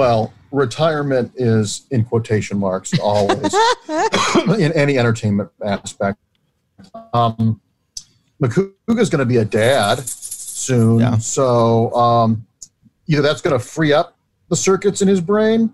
Well, 0.00 0.32
retirement 0.50 1.30
is 1.36 1.86
in 1.90 2.06
quotation 2.06 2.58
marks 2.58 2.98
always 2.98 3.54
in 4.58 4.72
any 4.72 4.98
entertainment 4.98 5.50
aspect. 5.62 6.18
Um, 7.12 7.60
Macuga's 8.42 9.10
going 9.10 9.18
to 9.18 9.26
be 9.26 9.36
a 9.36 9.44
dad 9.44 9.98
soon, 9.98 11.20
so 11.20 11.92
um, 11.94 12.46
either 13.08 13.20
that's 13.20 13.42
going 13.42 13.52
to 13.52 13.62
free 13.62 13.92
up 13.92 14.16
the 14.48 14.56
circuits 14.56 15.02
in 15.02 15.08
his 15.08 15.20
brain, 15.20 15.70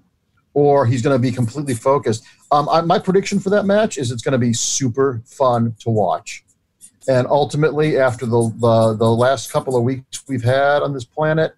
or 0.55 0.87
he's 0.87 1.03
going 1.03 1.15
to 1.15 1.23
be 1.23 1.31
completely 1.31 1.75
focused. 1.75 2.25
Um, 2.51 2.69
I, 2.69 2.81
my 2.81 2.99
prediction 2.99 3.39
for 3.39 3.51
that 3.51 3.63
match 3.63 3.97
is 3.97 4.11
it's 4.11 4.23
going 4.23 4.33
to 4.33 4.39
be 4.39 4.53
super 4.53 5.23
fun 5.25 5.77
to 5.79 5.91
watch. 5.91 6.45
And 7.07 7.29
ultimately, 7.29 7.97
after 7.97 8.27
the, 8.27 8.53
the 8.59 8.97
the 8.99 9.09
last 9.09 9.53
couple 9.53 9.77
of 9.77 9.85
weeks 9.85 10.25
we've 10.27 10.43
had 10.43 10.83
on 10.83 10.93
this 10.93 11.05
planet, 11.05 11.55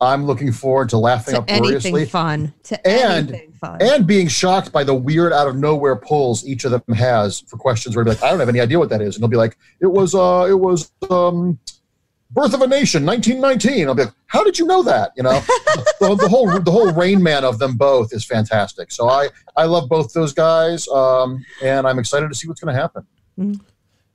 I'm 0.00 0.26
looking 0.26 0.52
forward 0.52 0.90
to 0.90 0.98
laughing 0.98 1.34
To 1.34 1.40
uproariously 1.40 1.90
anything 1.90 2.10
fun. 2.10 2.54
To 2.64 2.86
and 2.86 3.30
anything 3.30 3.52
fun. 3.52 3.80
and 3.80 4.06
being 4.06 4.28
shocked 4.28 4.70
by 4.70 4.84
the 4.84 4.94
weird 4.94 5.32
out 5.32 5.48
of 5.48 5.56
nowhere 5.56 5.96
pulls 5.96 6.46
each 6.46 6.64
of 6.64 6.70
them 6.70 6.94
has 6.94 7.40
for 7.40 7.56
questions 7.56 7.96
where 7.96 8.04
be 8.04 8.10
like, 8.10 8.22
I 8.22 8.30
don't 8.30 8.40
have 8.40 8.48
any 8.48 8.60
idea 8.60 8.78
what 8.78 8.90
that 8.90 9.00
is, 9.00 9.16
and 9.16 9.22
they'll 9.22 9.30
be 9.30 9.36
like, 9.38 9.56
it 9.80 9.86
was 9.86 10.14
uh, 10.14 10.46
it 10.48 10.58
was 10.58 10.92
um, 11.10 11.58
Birth 12.30 12.52
of 12.54 12.60
a 12.60 12.66
Nation, 12.66 13.06
1919. 13.06 13.88
I'll 13.88 13.94
be 13.94 14.04
like, 14.04 14.14
how 14.26 14.44
did 14.44 14.58
you 14.58 14.66
know 14.66 14.82
that? 14.82 15.12
You 15.16 15.22
know, 15.22 15.40
the, 16.00 16.16
the 16.20 16.28
whole 16.28 16.46
the 16.60 16.70
whole 16.70 16.92
Rain 16.92 17.22
Man 17.22 17.44
of 17.44 17.58
them 17.58 17.76
both 17.76 18.12
is 18.12 18.24
fantastic. 18.24 18.90
So 18.90 19.08
I 19.08 19.30
I 19.56 19.64
love 19.64 19.88
both 19.88 20.12
those 20.12 20.34
guys, 20.34 20.86
um, 20.88 21.44
and 21.62 21.86
I'm 21.86 21.98
excited 21.98 22.28
to 22.28 22.34
see 22.34 22.48
what's 22.48 22.60
going 22.60 22.74
to 22.74 22.80
happen. 22.80 23.06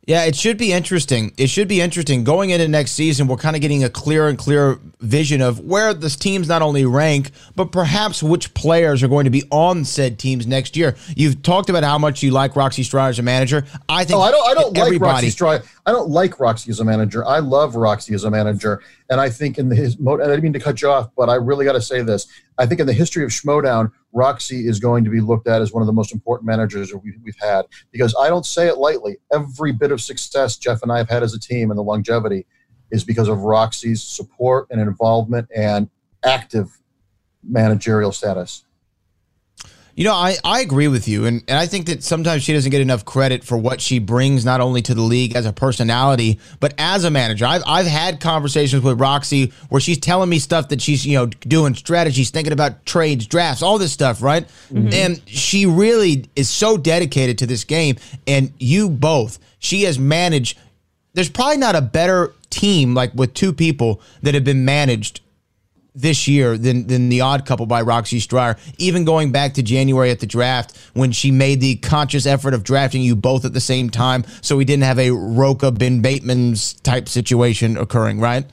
Yeah, 0.07 0.23
it 0.23 0.35
should 0.35 0.57
be 0.57 0.71
interesting. 0.73 1.31
It 1.37 1.47
should 1.51 1.67
be 1.67 1.79
interesting. 1.79 2.23
Going 2.23 2.49
into 2.49 2.67
next 2.67 2.93
season, 2.93 3.27
we're 3.27 3.37
kind 3.37 3.55
of 3.55 3.61
getting 3.61 3.83
a 3.83 3.89
clearer 3.89 4.29
and 4.29 4.37
clearer 4.37 4.79
vision 4.99 5.41
of 5.41 5.59
where 5.59 5.93
this 5.93 6.15
teams 6.15 6.47
not 6.47 6.63
only 6.63 6.85
rank, 6.85 7.29
but 7.55 7.71
perhaps 7.71 8.23
which 8.23 8.51
players 8.55 9.03
are 9.03 9.07
going 9.07 9.25
to 9.25 9.29
be 9.29 9.43
on 9.51 9.85
said 9.85 10.17
teams 10.17 10.47
next 10.47 10.75
year. 10.75 10.95
You've 11.15 11.43
talked 11.43 11.69
about 11.69 11.83
how 11.83 11.99
much 11.99 12.23
you 12.23 12.31
like 12.31 12.55
Roxy 12.55 12.81
Striar 12.81 13.09
as 13.09 13.19
a 13.19 13.21
manager. 13.21 13.63
I 13.87 14.03
think 14.03 14.17
Oh, 14.17 14.23
I 14.23 14.31
don't. 14.31 14.49
I 14.49 14.53
don't 14.55 14.75
like. 14.75 14.99
Roxy 14.99 15.29
Striar. 15.29 15.61
I 15.85 15.91
don't 15.91 16.09
like 16.09 16.39
Roxy 16.39 16.71
as 16.71 16.79
a 16.79 16.83
manager. 16.83 17.23
I 17.23 17.37
love 17.37 17.75
Roxy 17.75 18.15
as 18.15 18.23
a 18.23 18.31
manager, 18.31 18.81
and 19.11 19.21
I 19.21 19.29
think 19.29 19.59
in 19.59 19.69
the, 19.69 19.75
his. 19.75 19.97
And 19.97 20.23
I 20.23 20.25
didn't 20.25 20.41
mean 20.41 20.53
to 20.53 20.59
cut 20.59 20.81
you 20.81 20.89
off, 20.89 21.11
but 21.15 21.29
I 21.29 21.35
really 21.35 21.63
got 21.63 21.73
to 21.73 21.81
say 21.81 22.01
this. 22.01 22.25
I 22.57 22.65
think 22.65 22.81
in 22.81 22.87
the 22.87 22.93
history 22.93 23.23
of 23.23 23.29
Schmoedown, 23.29 23.91
Roxy 24.13 24.67
is 24.67 24.79
going 24.79 25.03
to 25.03 25.09
be 25.09 25.21
looked 25.21 25.47
at 25.47 25.61
as 25.61 25.71
one 25.71 25.81
of 25.81 25.87
the 25.87 25.93
most 25.93 26.13
important 26.13 26.45
managers 26.47 26.93
we, 26.93 27.13
we've 27.23 27.37
had 27.39 27.63
because 27.91 28.15
I 28.19 28.29
don't 28.29 28.45
say 28.45 28.67
it 28.67 28.77
lightly. 28.77 29.17
Every 29.33 29.71
bit 29.71 29.91
of 29.91 30.01
success 30.01 30.57
Jeff 30.57 30.81
and 30.83 30.91
I 30.91 30.97
have 30.97 31.09
had 31.09 31.23
as 31.23 31.33
a 31.33 31.39
team 31.39 31.71
and 31.71 31.77
the 31.77 31.83
longevity 31.83 32.45
is 32.91 33.03
because 33.03 33.27
of 33.27 33.39
Roxy's 33.39 34.03
support 34.03 34.67
and 34.69 34.81
involvement 34.81 35.47
and 35.55 35.89
active 36.23 36.77
managerial 37.43 38.11
status. 38.11 38.65
You 40.01 40.07
know, 40.07 40.15
I, 40.15 40.35
I 40.43 40.61
agree 40.61 40.87
with 40.87 41.07
you. 41.07 41.27
And, 41.27 41.43
and 41.47 41.59
I 41.59 41.67
think 41.67 41.85
that 41.85 42.01
sometimes 42.01 42.41
she 42.41 42.53
doesn't 42.53 42.71
get 42.71 42.81
enough 42.81 43.05
credit 43.05 43.43
for 43.43 43.55
what 43.55 43.79
she 43.79 43.99
brings, 43.99 44.43
not 44.43 44.59
only 44.59 44.81
to 44.81 44.95
the 44.95 45.01
league 45.03 45.35
as 45.35 45.45
a 45.45 45.53
personality, 45.53 46.39
but 46.59 46.73
as 46.79 47.03
a 47.03 47.11
manager. 47.11 47.45
I've, 47.45 47.61
I've 47.67 47.85
had 47.85 48.19
conversations 48.19 48.81
with 48.81 48.99
Roxy 48.99 49.53
where 49.69 49.79
she's 49.79 49.99
telling 49.99 50.27
me 50.27 50.39
stuff 50.39 50.69
that 50.69 50.81
she's, 50.81 51.05
you 51.05 51.19
know, 51.19 51.27
doing 51.27 51.75
strategies, 51.75 52.31
thinking 52.31 52.51
about 52.51 52.83
trades, 52.83 53.27
drafts, 53.27 53.61
all 53.61 53.77
this 53.77 53.91
stuff, 53.91 54.23
right? 54.23 54.47
Mm-hmm. 54.73 54.89
And 54.91 55.21
she 55.27 55.67
really 55.67 56.25
is 56.35 56.49
so 56.49 56.77
dedicated 56.77 57.37
to 57.37 57.45
this 57.45 57.63
game. 57.63 57.97
And 58.25 58.51
you 58.57 58.89
both, 58.89 59.37
she 59.59 59.83
has 59.83 59.99
managed, 59.99 60.57
there's 61.13 61.29
probably 61.29 61.57
not 61.57 61.75
a 61.75 61.81
better 61.81 62.33
team, 62.49 62.95
like 62.95 63.13
with 63.13 63.35
two 63.35 63.53
people 63.53 64.01
that 64.23 64.33
have 64.33 64.45
been 64.45 64.65
managed 64.65 65.21
this 65.93 66.27
year 66.27 66.57
than 66.57 66.87
than 66.87 67.09
the 67.09 67.21
odd 67.21 67.45
couple 67.45 67.65
by 67.65 67.81
Roxy 67.81 68.19
Striar. 68.19 68.57
Even 68.77 69.03
going 69.03 69.31
back 69.31 69.53
to 69.55 69.63
January 69.63 70.11
at 70.11 70.19
the 70.19 70.25
draft 70.25 70.77
when 70.93 71.11
she 71.11 71.31
made 71.31 71.61
the 71.61 71.75
conscious 71.77 72.25
effort 72.25 72.53
of 72.53 72.63
drafting 72.63 73.01
you 73.01 73.15
both 73.15 73.45
at 73.45 73.53
the 73.53 73.61
same 73.61 73.89
time, 73.89 74.23
so 74.41 74.55
we 74.55 74.65
didn't 74.65 74.83
have 74.83 74.99
a 74.99 75.11
Roca 75.11 75.71
Ben 75.71 76.01
Bateman's 76.01 76.73
type 76.73 77.09
situation 77.09 77.77
occurring, 77.77 78.19
right? 78.19 78.45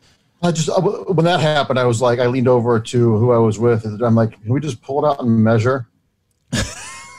I 0.42 0.53
just 0.53 0.68
uh, 0.68 0.81
when 0.81 1.24
that 1.24 1.40
happened, 1.40 1.79
I 1.79 1.85
was 1.85 2.01
like, 2.01 2.18
I 2.18 2.27
leaned 2.27 2.48
over 2.48 2.79
to 2.81 3.16
who 3.16 3.33
I 3.33 3.38
was 3.38 3.59
with, 3.59 3.85
and 3.85 4.01
I'm 4.03 4.14
like, 4.14 4.40
can 4.40 4.53
we 4.53 4.61
just 4.61 4.83
pull 4.83 5.05
it 5.05 5.09
out 5.09 5.20
and 5.20 5.42
measure? 5.42 5.88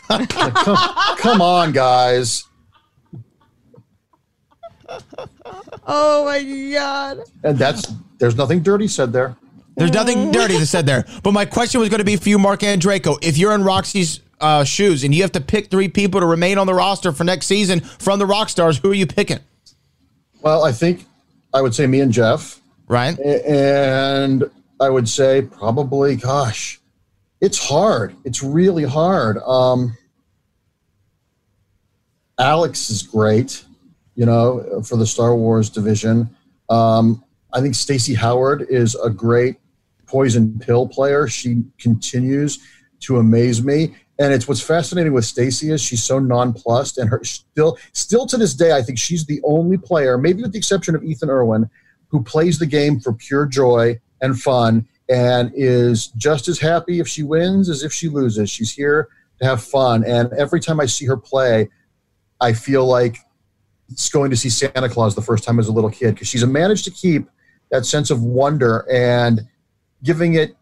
Like, 0.10 0.30
come, 0.30 0.78
come 1.20 1.42
on, 1.42 1.72
guys. 1.72 2.44
Oh 5.86 6.26
my 6.26 6.72
god. 6.74 7.20
And 7.44 7.58
that's 7.58 7.94
there's 8.18 8.36
nothing 8.36 8.64
dirty 8.64 8.88
said 8.88 9.14
there. 9.14 9.36
There's 9.80 9.94
nothing 9.94 10.32
dirty 10.32 10.58
to 10.58 10.65
said 10.65 10.86
there. 10.86 11.06
But 11.24 11.32
my 11.32 11.46
question 11.46 11.80
was 11.80 11.89
going 11.89 12.00
to 12.00 12.06
be 12.06 12.15
for 12.15 12.30
you, 12.30 12.38
Mark 12.38 12.60
Andreyko. 12.62 13.18
If 13.24 13.38
you're 13.38 13.54
in 13.54 13.63
Roxy's 13.63 14.20
uh, 14.39 14.63
shoes 14.63 15.04
and 15.04 15.15
you 15.15 15.22
have 15.24 15.32
to 15.34 15.42
pick 15.42 15.70
three 15.70 15.88
people 15.88 16.20
to 16.20 16.26
remain 16.26 16.58
on 16.58 16.68
the 16.68 16.74
roster 16.74 17.12
for 17.12 17.24
next 17.24 17.48
season 17.48 17.80
from 17.80 18.20
the 18.20 18.26
Rock 18.26 18.50
Stars, 18.50 18.78
who 18.78 18.92
are 18.92 18.96
you 18.96 19.08
picking? 19.08 19.39
Well, 20.42 20.63
I 20.63 20.72
think 20.72 21.06
I 21.54 21.62
would 21.62 21.74
say 21.74 21.88
me 21.88 22.00
and 22.00 22.12
Jeff, 22.12 22.60
Right? 22.89 23.20
And 23.20 24.50
I 24.82 24.89
would 24.89 25.08
say 25.08 25.44
probably, 25.44 26.15
gosh, 26.15 26.82
it's 27.39 27.60
hard. 27.70 28.15
It's 28.26 28.44
really 28.44 28.84
hard. 28.84 29.38
Um, 29.38 29.96
Alex 32.39 32.89
is 32.89 33.04
great, 33.04 33.63
you 34.15 34.26
know, 34.26 34.82
for 34.82 34.98
the 34.98 35.06
Star 35.06 35.36
Wars 35.36 35.70
division. 35.70 36.36
Um, 36.68 37.24
I 37.54 37.62
think 37.62 37.76
Stacey 37.76 38.15
Howard 38.15 38.65
is 38.70 38.96
a 38.96 39.10
great 39.10 39.58
poison 40.10 40.60
pill 40.60 40.88
player. 40.88 41.28
She 41.28 41.63
continues 41.80 42.60
to 43.02 43.17
amaze 43.17 43.63
me. 43.63 43.95
And 44.19 44.34
it's 44.34 44.48
what's 44.48 44.62
fascinating 44.62 45.13
with 45.13 45.24
Stacy 45.24 45.72
is 45.72 45.82
she's 45.82 46.04
so 46.04 46.19
nonplussed, 46.19 46.98
and 46.98 47.10
her 47.10 47.24
still, 47.24 47.78
still 47.93 48.26
to 48.28 48.36
this 48.36 48.54
day, 48.54 48.74
I 48.74 48.82
think 48.82 49.00
she's 49.00 49.26
the 49.26 49.39
only 49.45 49.78
player, 49.78 50.17
maybe 50.17 50.41
with 50.41 50.52
the 50.52 50.58
exception 50.58 50.93
of 50.93 51.04
Ethan 51.04 51.30
Irwin, 51.30 51.69
who 52.08 52.22
plays 52.22 52.60
the 52.60 52.65
game 52.65 53.00
for 53.00 53.13
pure 53.13 53.45
joy 53.45 53.98
and 54.22 54.38
fun, 54.38 54.86
and 55.08 55.52
is 55.56 56.08
just 56.17 56.50
as 56.50 56.60
happy 56.60 57.00
if 57.00 57.08
she 57.08 57.24
wins 57.24 57.69
as 57.69 57.82
if 57.82 57.93
she 57.93 58.10
loses. 58.10 58.50
She's 58.50 58.74
here 58.74 59.08
to 59.39 59.45
have 59.48 59.63
fun, 59.63 60.04
and 60.04 60.34
every 60.34 60.60
time 60.60 60.82
I 60.82 60.86
see 60.86 61.06
her 61.06 61.15
play, 61.15 61.69
I 62.41 62.52
feel 62.52 62.86
like 62.86 63.15
it's 63.88 64.10
going 64.10 64.32
to 64.32 64.38
see 64.38 64.50
Santa 64.50 64.89
Claus 64.89 65.15
the 65.15 65.22
first 65.22 65.45
time 65.45 65.60
as 65.60 65.69
a 65.69 65.72
little 65.72 65.89
kid 65.89 66.15
because 66.15 66.28
she's 66.28 66.45
managed 66.45 66.84
to 66.86 66.91
keep 66.91 67.30
that 67.72 67.86
sense 67.86 68.12
of 68.12 68.22
wonder 68.22 68.86
and 68.91 69.41
giving 70.04 70.36
it 70.36 70.56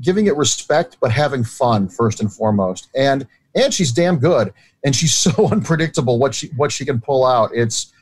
giving 0.00 0.26
it 0.26 0.36
respect 0.36 0.96
but 1.00 1.10
having 1.10 1.44
fun 1.44 1.88
first 1.88 2.20
and 2.20 2.32
foremost. 2.32 2.88
And 2.94 3.26
and 3.54 3.72
she's 3.72 3.92
damn 3.92 4.18
good 4.18 4.52
and 4.84 4.94
she's 4.94 5.14
so 5.18 5.48
unpredictable 5.50 6.18
what 6.18 6.34
she 6.34 6.48
what 6.56 6.72
she 6.72 6.84
can 6.84 7.00
pull 7.00 7.24
out. 7.26 7.50
It's 7.54 7.92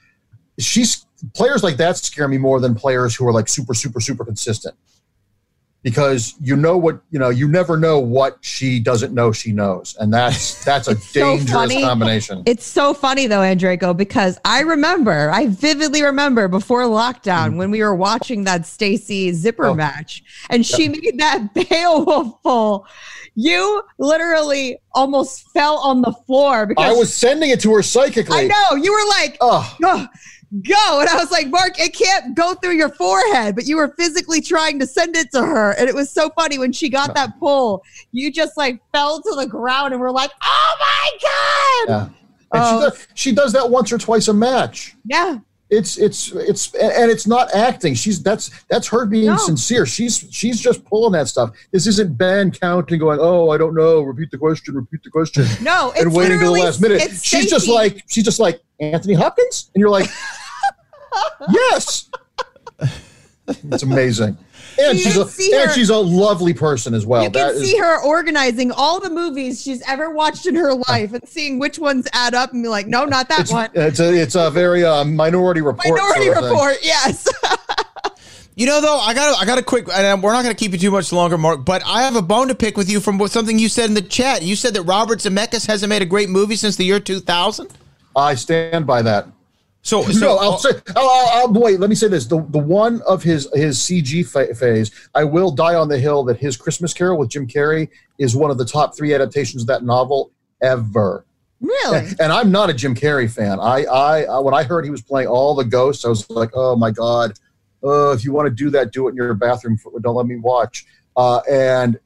she's 0.58 1.06
players 1.34 1.62
like 1.62 1.76
that 1.76 1.96
scare 1.96 2.28
me 2.28 2.38
more 2.38 2.60
than 2.60 2.74
players 2.74 3.14
who 3.14 3.26
are 3.26 3.32
like 3.32 3.48
super 3.48 3.74
super 3.74 4.00
super 4.00 4.24
consistent 4.24 4.76
because 5.82 6.34
you 6.40 6.54
know 6.56 6.76
what 6.78 7.00
you 7.10 7.18
know 7.18 7.28
you 7.28 7.48
never 7.48 7.76
know 7.76 7.98
what 7.98 8.38
she 8.40 8.78
doesn't 8.78 9.12
know 9.12 9.32
she 9.32 9.50
knows 9.52 9.96
and 9.98 10.12
that's 10.14 10.64
that's 10.64 10.86
a 10.88 10.94
dangerous 11.12 11.50
funny. 11.52 11.82
combination 11.82 12.42
It's 12.46 12.64
so 12.64 12.94
funny 12.94 13.26
though, 13.26 13.40
Andreyko, 13.40 13.96
because 13.96 14.38
I 14.44 14.60
remember, 14.60 15.30
I 15.30 15.46
vividly 15.48 16.02
remember 16.02 16.46
before 16.48 16.82
lockdown 16.84 17.56
when 17.56 17.70
we 17.70 17.82
were 17.82 17.94
watching 17.96 18.44
that 18.44 18.64
Stacy 18.66 19.32
zipper 19.32 19.64
Mm. 19.64 19.70
Oh. 19.70 19.74
match 19.74 20.22
and 20.50 20.64
she 20.64 20.88
made 20.88 21.18
that 21.18 21.52
Beowulf 21.54 22.42
pull. 22.42 22.86
You 23.34 23.82
literally 23.98 24.78
almost 24.94 25.48
fell 25.52 25.78
on 25.78 26.02
the 26.02 26.12
floor 26.26 26.66
because 26.66 26.84
i 26.84 26.92
was 26.92 27.12
sending 27.14 27.48
it 27.50 27.60
to 27.60 27.72
her 27.72 27.82
psychically 27.82 28.36
I 28.38 28.46
know 28.46 28.76
you 28.76 28.92
were 28.92 29.08
like, 29.08 29.36
oh 29.40 29.76
"Ugh, 29.84 30.08
go. 30.60 31.00
And 31.00 31.08
I 31.08 31.16
was 31.16 31.30
like, 31.30 31.48
Mark, 31.48 31.78
it 31.78 31.94
can't 31.94 32.34
go 32.34 32.54
through 32.54 32.76
your 32.76 32.90
forehead, 32.90 33.54
but 33.54 33.66
you 33.66 33.76
were 33.76 33.94
physically 33.98 34.40
trying 34.40 34.78
to 34.80 34.86
send 34.86 35.16
it 35.16 35.30
to 35.32 35.40
her. 35.42 35.72
And 35.72 35.88
it 35.88 35.94
was 35.94 36.10
so 36.10 36.30
funny 36.30 36.58
when 36.58 36.72
she 36.72 36.88
got 36.90 37.14
that 37.14 37.38
pull, 37.38 37.82
you 38.12 38.30
just 38.30 38.56
like 38.56 38.80
fell 38.92 39.22
to 39.22 39.34
the 39.36 39.46
ground 39.46 39.92
and 39.92 40.00
we're 40.00 40.10
like, 40.10 40.30
oh 40.42 40.74
my 40.80 41.86
God. 41.88 41.88
yeah 41.90 42.04
and 42.04 42.62
Oh. 42.62 42.70
she, 42.78 42.84
does, 42.90 43.08
she 43.14 43.32
does 43.32 43.52
that 43.54 43.70
once 43.70 43.90
or 43.92 43.96
twice 43.98 44.28
a 44.28 44.34
match 44.34 44.94
Yeah. 45.06 45.38
it's 45.70 45.96
it's 45.96 46.32
it's 46.32 46.74
and 46.74 47.10
it's 47.10 47.26
not 47.26 47.54
acting 47.54 47.94
she's 47.94 48.22
that's 48.22 48.50
that's 48.68 48.86
her 48.88 49.06
being 49.06 49.24
No. 49.28 49.38
sincere 49.38 49.86
she's 49.86 50.26
she's 50.30 50.60
just 50.60 50.84
pulling 50.84 51.12
that 51.12 51.28
stuff 51.28 51.52
this 51.70 51.86
isn't 51.86 52.18
ben 52.18 52.50
counting 52.50 52.98
going 52.98 53.18
oh 53.22 53.48
i 53.48 53.56
don't 53.56 53.74
know 53.74 54.02
repeat 54.02 54.30
the 54.30 54.36
question 54.36 54.74
repeat 54.74 55.02
the 55.02 55.08
question 55.08 55.46
No, 55.62 55.92
it's 55.92 56.02
and 56.02 56.14
waiting 56.14 56.40
to 56.40 56.44
the 56.44 56.50
last 56.50 56.82
minute 56.82 57.00
she's 57.22 57.48
just 57.48 57.68
like 57.68 58.04
she's 58.10 58.24
just 58.24 58.38
like 58.38 58.60
anthony 58.80 59.14
hopkins 59.14 59.70
and 59.74 59.80
you're 59.80 59.88
like 59.88 60.10
yes 61.50 62.10
it's 63.70 63.82
amazing 63.82 64.36
and 64.80 64.96
You 64.98 65.04
she's 65.04 65.16
a 65.16 65.28
see 65.28 65.52
and 65.54 65.70
she's 65.72 65.90
a 65.90 65.96
lovely 65.96 66.54
person 66.54 66.94
as 66.94 67.04
well 67.04 67.24
you 67.24 67.28
That 67.30 67.52
can 67.54 67.62
is- 67.62 67.70
see 67.70 67.76
her 67.78 68.02
organizing 68.02 68.70
all 68.72 69.00
the 69.00 69.10
movies 69.10 69.60
she's 69.60 69.82
ever 69.82 70.10
watched 70.10 70.46
in 70.46 70.54
her 70.54 70.74
life 70.88 71.12
and 71.12 71.26
seeing 71.28 71.58
which 71.58 71.78
ones 71.78 72.08
add 72.12 72.34
up 72.34 72.52
and 72.52 72.62
be 72.62 72.68
like, 72.68 72.86
no, 72.86 73.04
not 73.04 73.28
that 73.28 73.40
it's, 73.40 73.52
one. 73.52 73.68
it's 73.74 74.00
a 74.00 74.14
it's 74.14 74.34
a 74.34 74.50
very 74.50 74.84
uh, 74.84 75.04
minority 75.04 75.60
report 75.60 75.84
Minority 75.98 76.26
sort 76.26 76.36
of 76.38 76.42
thing. 76.44 76.52
Report, 76.52 76.76
yes. 76.82 77.28
You 78.54 78.66
know, 78.66 78.82
though, 78.82 78.98
I 78.98 79.14
got 79.14 79.40
I 79.40 79.46
got 79.46 79.56
a 79.56 79.62
quick, 79.62 79.88
and 79.90 80.22
we're 80.22 80.34
not 80.34 80.42
going 80.42 80.54
to 80.54 80.58
keep 80.58 80.72
you 80.72 80.78
too 80.78 80.90
much 80.90 81.10
longer, 81.10 81.38
Mark. 81.38 81.64
But 81.64 81.82
I 81.86 82.02
have 82.02 82.16
a 82.16 82.22
bone 82.22 82.48
to 82.48 82.54
pick 82.54 82.76
with 82.76 82.90
you 82.90 83.00
from 83.00 83.26
something 83.28 83.58
you 83.58 83.70
said 83.70 83.86
in 83.86 83.94
the 83.94 84.02
chat. 84.02 84.42
You 84.42 84.56
said 84.56 84.74
that 84.74 84.82
Robert 84.82 85.20
Zemeckis 85.20 85.66
hasn't 85.66 85.88
made 85.88 86.02
a 86.02 86.06
great 86.06 86.28
movie 86.28 86.56
since 86.56 86.76
the 86.76 86.84
year 86.84 87.00
2000. 87.00 87.68
i 88.14 88.34
stand 88.34 88.86
by 88.86 89.00
that 89.00 89.26
So, 89.82 90.02
so 90.10 90.18
no, 90.20 90.36
I'll 90.38 90.58
say. 90.58 90.70
I'll, 90.96 91.08
I'll, 91.08 91.28
I'll- 91.40 91.52
wait. 91.52 91.80
Let 91.80 91.90
me 91.90 91.96
say 91.96 92.08
this: 92.08 92.26
the 92.26 92.44
the 92.50 92.58
one 92.58 93.02
of 93.02 93.22
his 93.22 93.48
his 93.54 93.78
CG 93.78 94.26
fa- 94.26 94.54
phase, 94.54 94.90
I 95.14 95.24
will 95.24 95.50
die 95.50 95.74
on 95.74 95.88
the 95.88 95.98
hill 95.98 96.24
that 96.24 96.38
his 96.38 96.56
Christmas 96.56 96.94
Carol 96.94 97.18
with 97.18 97.30
Jim 97.30 97.46
Carrey 97.46 97.88
is 98.18 98.36
one 98.36 98.50
of 98.50 98.58
the 98.58 98.64
top 98.64 98.96
three 98.96 99.12
adaptations 99.14 99.62
of 99.62 99.66
that 99.68 99.82
novel 99.84 100.30
ever. 100.62 101.24
really? 101.60 102.06
And 102.20 102.32
I'm 102.32 102.50
not 102.52 102.70
a 102.70 102.74
Jim 102.74 102.94
Carrey 102.94 103.30
fan. 103.30 103.58
I, 103.60 103.84
I, 103.84 104.22
I 104.24 104.38
when 104.38 104.54
I 104.54 104.62
heard 104.62 104.84
he 104.84 104.90
was 104.90 105.02
playing 105.02 105.28
all 105.28 105.54
the 105.54 105.64
ghosts, 105.64 106.04
I 106.04 106.08
was 106.08 106.28
like, 106.30 106.50
oh 106.54 106.76
my 106.76 106.90
god. 106.90 107.32
Uh, 107.84 108.12
if 108.12 108.24
you 108.24 108.32
want 108.32 108.46
to 108.46 108.54
do 108.54 108.70
that, 108.70 108.92
do 108.92 109.08
it 109.08 109.10
in 109.10 109.16
your 109.16 109.34
bathroom. 109.34 109.76
Don't 110.02 110.14
let 110.14 110.26
me 110.26 110.36
watch. 110.36 110.86
Uh, 111.16 111.40
and 111.50 111.98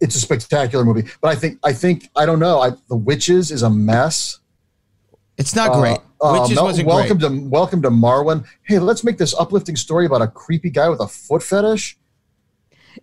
it's 0.00 0.16
a 0.16 0.20
spectacular 0.20 0.84
movie. 0.84 1.08
But 1.20 1.28
I 1.28 1.34
think 1.36 1.58
I 1.62 1.72
think 1.72 2.08
I 2.16 2.26
don't 2.26 2.40
know. 2.40 2.60
I, 2.60 2.70
the 2.88 2.96
Witches 2.96 3.50
is 3.52 3.62
a 3.62 3.70
mess. 3.70 4.40
It's 5.38 5.54
not 5.54 5.70
Uh, 5.70 5.80
great. 5.80 5.98
Uh, 6.20 6.40
Witches 6.40 6.56
Mel- 6.56 6.64
wasn't 6.64 6.88
welcome 6.88 7.18
to 7.20 7.28
welcome 7.48 7.80
to 7.82 7.90
Marwen. 7.90 8.44
Hey, 8.64 8.78
let's 8.80 9.04
make 9.04 9.18
this 9.18 9.34
uplifting 9.38 9.76
story 9.76 10.04
about 10.04 10.20
a 10.20 10.26
creepy 10.26 10.68
guy 10.70 10.88
with 10.88 11.00
a 11.00 11.06
foot 11.06 11.42
fetish. 11.42 11.96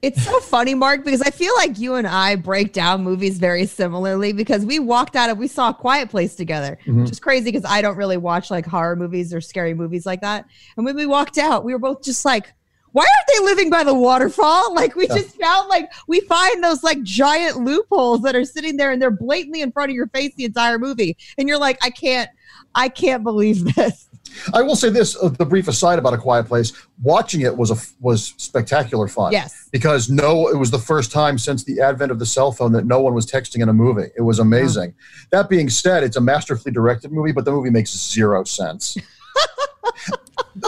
It's 0.01 0.21
so 0.21 0.41
funny, 0.41 0.75
Mark, 0.75 1.05
because 1.05 1.21
I 1.21 1.29
feel 1.29 1.53
like 1.55 1.79
you 1.79 1.95
and 1.95 2.05
I 2.05 2.35
break 2.35 2.73
down 2.73 3.01
movies 3.05 3.37
very 3.37 3.65
similarly 3.65 4.33
because 4.33 4.65
we 4.65 4.77
walked 4.79 5.15
out 5.15 5.29
of 5.29 5.37
we 5.37 5.47
saw 5.47 5.69
a 5.69 5.73
quiet 5.73 6.09
place 6.09 6.35
together, 6.35 6.77
Mhm. 6.85 7.03
which 7.03 7.11
is 7.11 7.19
crazy 7.21 7.45
because 7.49 7.63
I 7.63 7.81
don't 7.81 7.95
really 7.95 8.17
watch 8.17 8.51
like 8.51 8.65
horror 8.65 8.97
movies 8.97 9.33
or 9.33 9.39
scary 9.39 9.73
movies 9.73 10.05
like 10.05 10.19
that. 10.19 10.45
And 10.75 10.85
when 10.85 10.97
we 10.97 11.05
walked 11.05 11.37
out, 11.37 11.63
we 11.63 11.71
were 11.71 11.79
both 11.79 12.03
just 12.03 12.25
like, 12.25 12.53
why 12.95 13.01
aren't 13.03 13.27
they 13.27 13.43
living 13.45 13.69
by 13.69 13.83
the 13.83 13.93
waterfall? 13.93 14.73
Like 14.73 14.95
we 14.95 15.05
Yeah. 15.09 15.15
just 15.17 15.35
found 15.37 15.67
like 15.67 15.91
we 16.07 16.21
find 16.21 16.63
those 16.63 16.81
like 16.81 17.03
giant 17.03 17.57
loopholes 17.57 18.21
that 18.21 18.37
are 18.37 18.45
sitting 18.45 18.77
there 18.77 18.89
and 18.91 19.01
they're 19.01 19.11
blatantly 19.11 19.59
in 19.59 19.73
front 19.73 19.89
of 19.91 19.95
your 19.95 20.07
face 20.07 20.33
the 20.37 20.45
entire 20.45 20.79
movie. 20.79 21.17
And 21.37 21.49
you're 21.49 21.57
like, 21.59 21.77
I 21.83 21.89
can't, 21.89 22.29
I 22.73 22.87
can't 22.87 23.21
believe 23.21 23.75
this. 23.75 24.07
I 24.53 24.61
will 24.61 24.77
say 24.77 24.89
this: 24.89 25.15
uh, 25.21 25.27
the 25.27 25.45
brief 25.45 25.67
aside 25.67 25.99
about 25.99 26.13
a 26.13 26.17
quiet 26.17 26.45
place. 26.47 26.71
Watching 27.03 27.41
it 27.41 27.55
was 27.57 27.69
a 27.69 27.75
was 27.99 28.33
spectacular 28.37 29.07
fun. 29.09 29.33
Yes. 29.33 29.67
because 29.73 30.09
no, 30.09 30.47
it 30.47 30.57
was 30.57 30.71
the 30.71 30.79
first 30.79 31.11
time 31.11 31.37
since 31.37 31.65
the 31.65 31.81
advent 31.81 32.11
of 32.11 32.19
the 32.19 32.25
cell 32.25 32.53
phone 32.53 32.71
that 32.73 32.85
no 32.85 33.01
one 33.01 33.13
was 33.13 33.25
texting 33.29 33.61
in 33.61 33.67
a 33.67 33.73
movie. 33.73 34.09
It 34.17 34.21
was 34.21 34.39
amazing. 34.39 34.93
That 35.31 35.49
being 35.49 35.69
said, 35.69 36.03
it's 36.03 36.15
a 36.17 36.21
masterfully 36.21 36.71
directed 36.71 37.11
movie, 37.11 37.33
but 37.33 37.43
the 37.43 37.51
movie 37.51 37.69
makes 37.69 37.91
zero 37.95 38.43
sense. 38.45 38.97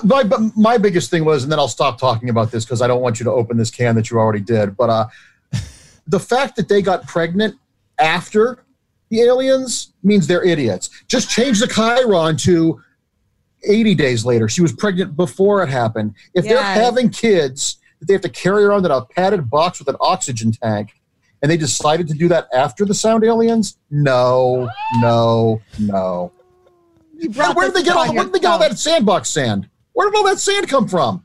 my 0.04 0.24
but 0.24 0.40
my 0.56 0.78
biggest 0.78 1.10
thing 1.10 1.26
was, 1.26 1.44
and 1.44 1.52
then 1.52 1.60
I'll 1.60 1.68
stop 1.68 1.98
talking 1.98 2.30
about 2.30 2.52
this 2.52 2.66
because 2.66 2.82
I 2.82 2.88
don't 2.88 3.02
want 3.02 3.20
you 3.20 3.24
to 3.26 3.32
open 3.32 3.58
this 3.58 3.72
can 3.72 3.96
that 3.96 4.10
you 4.10 4.18
already 4.20 4.42
did. 4.42 4.76
But 4.76 4.90
uh, 4.90 5.08
the 6.08 6.20
fact 6.20 6.56
that 6.58 6.68
they 6.68 6.82
got 6.82 7.08
pregnant 7.08 7.56
after 8.00 8.64
the 9.10 9.22
aliens 9.22 9.94
means 10.04 10.28
they're 10.28 10.44
idiots. 10.44 10.90
Just 11.08 11.30
change 11.30 11.60
the 11.60 11.68
Chyron 11.68 12.42
to 12.44 12.82
80 13.64 13.96
days 13.96 14.26
later. 14.26 14.50
She 14.50 14.62
was 14.62 14.74
pregnant 14.74 15.16
before 15.16 15.64
it 15.64 15.70
happened. 15.70 16.16
If 16.34 16.46
they're 16.46 16.62
having 16.62 17.10
kids 17.10 17.78
that 18.00 18.08
they 18.08 18.14
have 18.14 18.22
to 18.22 18.30
carry 18.30 18.64
around 18.64 18.86
in 18.86 18.92
a 18.92 19.04
padded 19.06 19.50
box 19.50 19.80
with 19.80 19.88
an 19.88 19.96
oxygen 20.00 20.52
tank, 20.52 20.94
and 21.42 21.52
they 21.52 21.58
decided 21.58 22.08
to 22.08 22.14
do 22.14 22.28
that 22.30 22.48
after 22.54 22.84
the 22.84 22.94
sound 22.94 23.24
aliens, 23.24 23.78
no, 23.92 24.70
no, 24.96 25.62
no. 25.80 26.32
Where 27.34 27.68
did 27.68 27.74
they 27.74 27.84
get 27.84 27.96
all, 27.96 28.14
where 28.14 28.24
did 28.26 28.34
they 28.34 28.40
get 28.40 28.52
all 28.52 28.60
that 28.60 28.78
sandbox 28.78 29.30
sand? 29.30 29.70
Where 29.98 30.12
did 30.12 30.16
all 30.16 30.26
that 30.26 30.38
sand 30.38 30.70
come 30.70 30.88
from? 30.88 31.24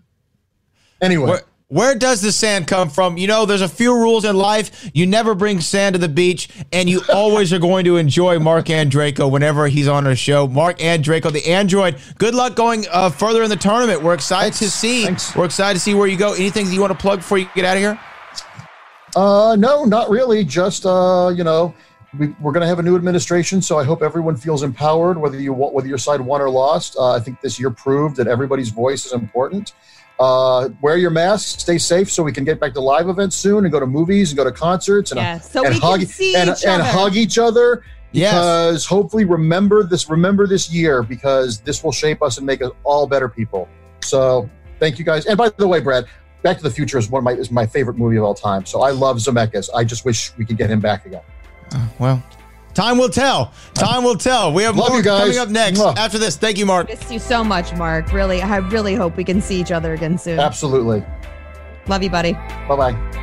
Anyway, 1.02 1.28
Where, 1.28 1.42
where 1.68 1.94
does 1.94 2.22
the 2.22 2.32
sand 2.32 2.66
come 2.66 2.88
from? 2.88 3.18
You 3.18 3.26
know, 3.26 3.44
there's 3.44 3.60
a 3.60 3.68
few 3.68 3.94
rules 3.94 4.24
in 4.24 4.34
life. 4.34 4.90
You 4.94 5.06
never 5.06 5.34
bring 5.34 5.60
sand 5.60 5.92
to 5.92 5.98
the 5.98 6.08
beach, 6.08 6.48
and 6.72 6.88
you 6.88 7.02
always 7.12 7.52
are 7.52 7.58
going 7.58 7.84
to 7.84 7.98
enjoy 7.98 8.38
Mark 8.38 8.68
Andreyko 8.68 9.30
whenever 9.30 9.68
he's 9.68 9.88
on 9.88 10.06
our 10.06 10.16
show. 10.16 10.46
Mark 10.46 10.78
Andreyko, 10.78 11.30
the 11.30 11.46
android. 11.50 11.98
Good 12.16 12.34
luck 12.34 12.56
going 12.56 12.86
uh, 12.90 13.10
further 13.10 13.42
in 13.42 13.50
the 13.50 13.56
tournament. 13.56 14.00
We're 14.02 14.14
excited 14.14 14.54
to 14.54 14.70
see. 14.70 15.04
Thanks. 15.04 15.36
We're 15.36 15.44
excited 15.44 15.74
to 15.74 15.80
see 15.80 15.92
where 15.92 16.08
you 16.08 16.16
go. 16.16 16.32
Anything 16.32 16.72
you 16.72 16.80
want 16.80 16.94
to 16.94 16.98
plug 16.98 17.18
before 17.18 17.36
you 17.36 17.50
get 17.54 17.66
out 17.66 17.76
of 17.76 17.82
here? 17.82 18.00
Uh, 19.14 19.54
no, 19.54 19.84
not 19.84 20.08
really. 20.08 20.44
Just 20.46 20.86
uh, 20.86 21.30
you 21.36 21.44
know, 21.44 21.74
we, 22.18 22.28
we're 22.40 22.52
going 22.52 22.60
to 22.62 22.66
have 22.66 22.78
a 22.78 22.82
new 22.82 22.94
administration, 22.96 23.62
so 23.62 23.78
I 23.78 23.84
hope 23.84 24.02
everyone 24.02 24.36
feels 24.36 24.62
empowered, 24.62 25.16
whether 25.18 25.38
you 25.40 25.52
wa- 25.52 25.70
whether 25.70 25.88
your 25.88 25.98
side 25.98 26.20
won 26.20 26.40
or 26.40 26.50
lost. 26.50 26.96
Uh, 26.98 27.12
I 27.12 27.20
think 27.20 27.40
this 27.40 27.58
year 27.58 27.70
proved 27.70 28.16
that 28.16 28.26
everybody's 28.26 28.68
voice 28.70 29.06
is 29.06 29.12
important. 29.12 29.72
Uh, 30.20 30.68
wear 30.82 30.96
your 30.98 31.10
mask, 31.10 31.58
stay 31.60 31.78
safe, 31.78 32.10
so 32.12 32.22
we 32.22 32.32
can 32.32 32.44
get 32.44 32.60
back 32.60 32.74
to 32.74 32.80
live 32.80 33.08
events 33.08 33.34
soon 33.34 33.64
and 33.64 33.72
go 33.72 33.80
to 33.80 33.86
movies 33.86 34.30
and 34.30 34.36
go 34.36 34.44
to 34.44 34.52
concerts 34.52 35.10
and, 35.10 35.18
Yeah, 35.18 35.38
so 35.40 35.64
and 35.64 35.74
hug 35.74 36.02
and, 36.02 36.10
each 36.20 36.36
and 36.36 36.50
other. 36.50 36.84
hug 36.84 37.16
each 37.16 37.38
other. 37.38 37.82
Yes. 38.12 38.34
Because 38.34 38.86
hopefully, 38.86 39.24
remember 39.24 39.82
this. 39.84 40.10
Remember 40.10 40.46
this 40.46 40.70
year 40.70 41.02
because 41.02 41.60
this 41.60 41.82
will 41.82 41.92
shape 41.92 42.22
us 42.22 42.36
and 42.36 42.46
make 42.46 42.60
us 42.62 42.70
all 42.84 43.06
better 43.06 43.28
people. 43.28 43.68
So, 44.02 44.50
thank 44.78 44.98
you 44.98 45.04
guys. 45.04 45.24
And 45.24 45.38
by 45.38 45.48
the 45.48 45.66
way, 45.66 45.80
Brad, 45.80 46.06
Back 46.42 46.56
to 46.58 46.62
the 46.62 46.70
Future 46.70 46.98
is 46.98 47.08
one 47.08 47.20
of 47.20 47.24
my 47.24 47.32
is 47.32 47.50
my 47.50 47.66
favorite 47.66 47.96
movie 47.96 48.16
of 48.16 48.24
all 48.24 48.34
time. 48.34 48.66
So 48.66 48.82
I 48.82 48.90
love 48.90 49.16
Zemeckis. 49.18 49.70
I 49.74 49.84
just 49.84 50.04
wish 50.04 50.36
we 50.36 50.44
could 50.44 50.56
get 50.58 50.68
him 50.70 50.80
back 50.80 51.06
again. 51.06 51.22
Uh, 51.74 51.86
well, 51.98 52.22
time 52.74 52.98
will 52.98 53.08
tell. 53.08 53.52
Time 53.74 54.04
will 54.04 54.16
tell. 54.16 54.52
We 54.52 54.62
have 54.62 54.76
Love 54.76 54.90
more 54.90 54.98
you 54.98 55.04
guys. 55.04 55.22
coming 55.22 55.38
up 55.38 55.48
next. 55.48 55.78
Mwah. 55.78 55.96
After 55.96 56.18
this, 56.18 56.36
thank 56.36 56.58
you, 56.58 56.66
Mark. 56.66 56.88
Miss 56.88 57.10
you 57.10 57.18
so 57.18 57.42
much, 57.44 57.74
Mark. 57.76 58.12
Really, 58.12 58.42
I 58.42 58.56
really 58.58 58.94
hope 58.94 59.16
we 59.16 59.24
can 59.24 59.40
see 59.40 59.60
each 59.60 59.72
other 59.72 59.92
again 59.94 60.18
soon. 60.18 60.38
Absolutely. 60.40 61.04
Love 61.88 62.02
you, 62.02 62.10
buddy. 62.10 62.32
Bye 62.32 62.76
bye. 62.76 63.18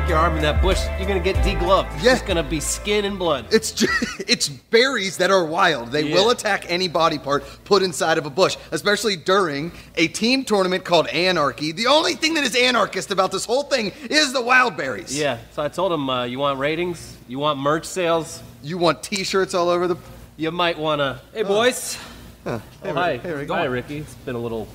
Stick 0.00 0.08
your 0.08 0.18
arm 0.18 0.36
in 0.36 0.42
that 0.42 0.62
bush, 0.62 0.80
you're 0.98 1.06
gonna 1.06 1.20
get 1.20 1.36
degloved. 1.36 1.92
It's 1.96 2.04
Yeah. 2.04 2.12
just 2.12 2.26
gonna 2.26 2.42
be 2.42 2.58
skin 2.60 3.04
and 3.04 3.18
blood. 3.18 3.44
It's 3.50 3.70
ju- 3.70 3.86
it's 4.26 4.48
berries 4.48 5.18
that 5.18 5.30
are 5.30 5.44
wild. 5.44 5.92
They 5.92 6.02
Yeah. 6.02 6.14
will 6.14 6.30
attack 6.30 6.64
any 6.68 6.88
body 6.88 7.18
part 7.18 7.44
put 7.64 7.82
inside 7.82 8.16
of 8.16 8.24
a 8.24 8.30
bush, 8.30 8.56
especially 8.70 9.16
during 9.16 9.72
a 9.96 10.08
team 10.08 10.44
tournament 10.44 10.84
called 10.84 11.06
Anarchy. 11.08 11.72
The 11.72 11.86
only 11.86 12.14
thing 12.14 12.34
that 12.34 12.44
is 12.44 12.56
anarchist 12.56 13.10
about 13.10 13.30
this 13.30 13.44
whole 13.44 13.64
thing 13.64 13.92
is 14.08 14.32
the 14.32 14.40
wild 14.40 14.76
berries. 14.76 15.16
Yeah, 15.18 15.36
so 15.52 15.62
I 15.62 15.68
told 15.68 15.92
him, 15.92 16.08
uh, 16.08 16.24
you 16.24 16.38
want 16.38 16.58
ratings? 16.58 17.16
You 17.28 17.38
want 17.38 17.58
merch 17.58 17.84
sales? 17.84 18.40
You 18.62 18.78
want 18.78 19.02
T-shirts 19.02 19.54
all 19.54 19.68
over 19.68 19.86
the. 19.86 19.96
You 20.36 20.50
might 20.50 20.78
wanna. 20.78 21.20
Hey, 21.34 21.42
boys. 21.42 21.98
Huh. 22.44 22.60
Oh, 22.84 22.94
hi. 22.94 23.18
Hi, 23.22 23.64
Ricky. 23.64 23.98
It's 23.98 24.14
been 24.14 24.34
a 24.34 24.38
little. 24.38 24.66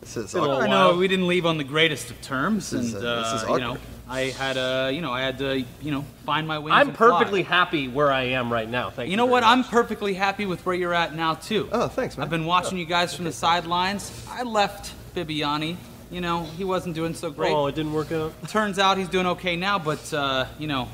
This 0.00 0.16
is 0.16 0.32
been 0.32 0.42
I 0.42 0.66
know 0.66 0.96
we 0.96 1.06
didn't 1.08 1.26
leave 1.28 1.46
on 1.46 1.56
the 1.58 1.64
greatest 1.64 2.10
of 2.10 2.20
terms, 2.20 2.70
This 2.70 2.86
is, 2.86 2.94
and 2.94 3.04
uh, 3.04 3.22
this 3.22 3.42
is 3.42 3.48
uh, 3.48 3.52
you 3.54 3.60
know, 3.60 3.70
awkward. 3.72 3.95
I 4.08 4.30
had 4.30 4.56
uh, 4.56 4.90
you 4.92 5.00
know, 5.00 5.12
I 5.12 5.22
had 5.22 5.38
to, 5.38 5.64
you 5.82 5.90
know, 5.90 6.04
find 6.24 6.46
my 6.46 6.58
way. 6.58 6.70
I'm 6.70 6.88
and 6.88 6.96
fly. 6.96 7.08
perfectly 7.10 7.42
happy 7.42 7.88
where 7.88 8.12
I 8.12 8.22
am 8.22 8.52
right 8.52 8.68
now. 8.68 8.90
Thank 8.90 9.08
you. 9.08 9.12
You 9.12 9.16
know 9.16 9.26
what? 9.26 9.42
much. 9.42 9.50
I'm 9.50 9.64
perfectly 9.64 10.14
happy 10.14 10.46
with 10.46 10.64
where 10.64 10.74
you're 10.74 10.94
at 10.94 11.14
now 11.14 11.34
too. 11.34 11.68
Oh, 11.72 11.88
thanks, 11.88 12.16
man. 12.16 12.24
I've 12.24 12.30
been 12.30 12.46
watching 12.46 12.78
you 12.78 12.86
guys 12.86 13.14
from 13.14 13.24
the 13.24 13.32
sidelines. 13.32 14.26
I 14.30 14.42
left 14.42 14.94
Bibiani. 15.14 15.76
You 16.10 16.20
know, 16.20 16.44
he 16.44 16.62
wasn't 16.62 16.94
doing 16.94 17.14
so 17.14 17.30
great. 17.30 17.52
Oh, 17.52 17.66
it 17.66 17.74
didn't 17.74 17.92
work 17.92 18.12
out. 18.12 18.32
Turns 18.48 18.78
out 18.78 18.96
he's 18.96 19.08
doing 19.08 19.26
okay 19.26 19.56
now, 19.56 19.78
but 19.80 20.14
uh, 20.14 20.46
you 20.58 20.68
know, 20.68 20.88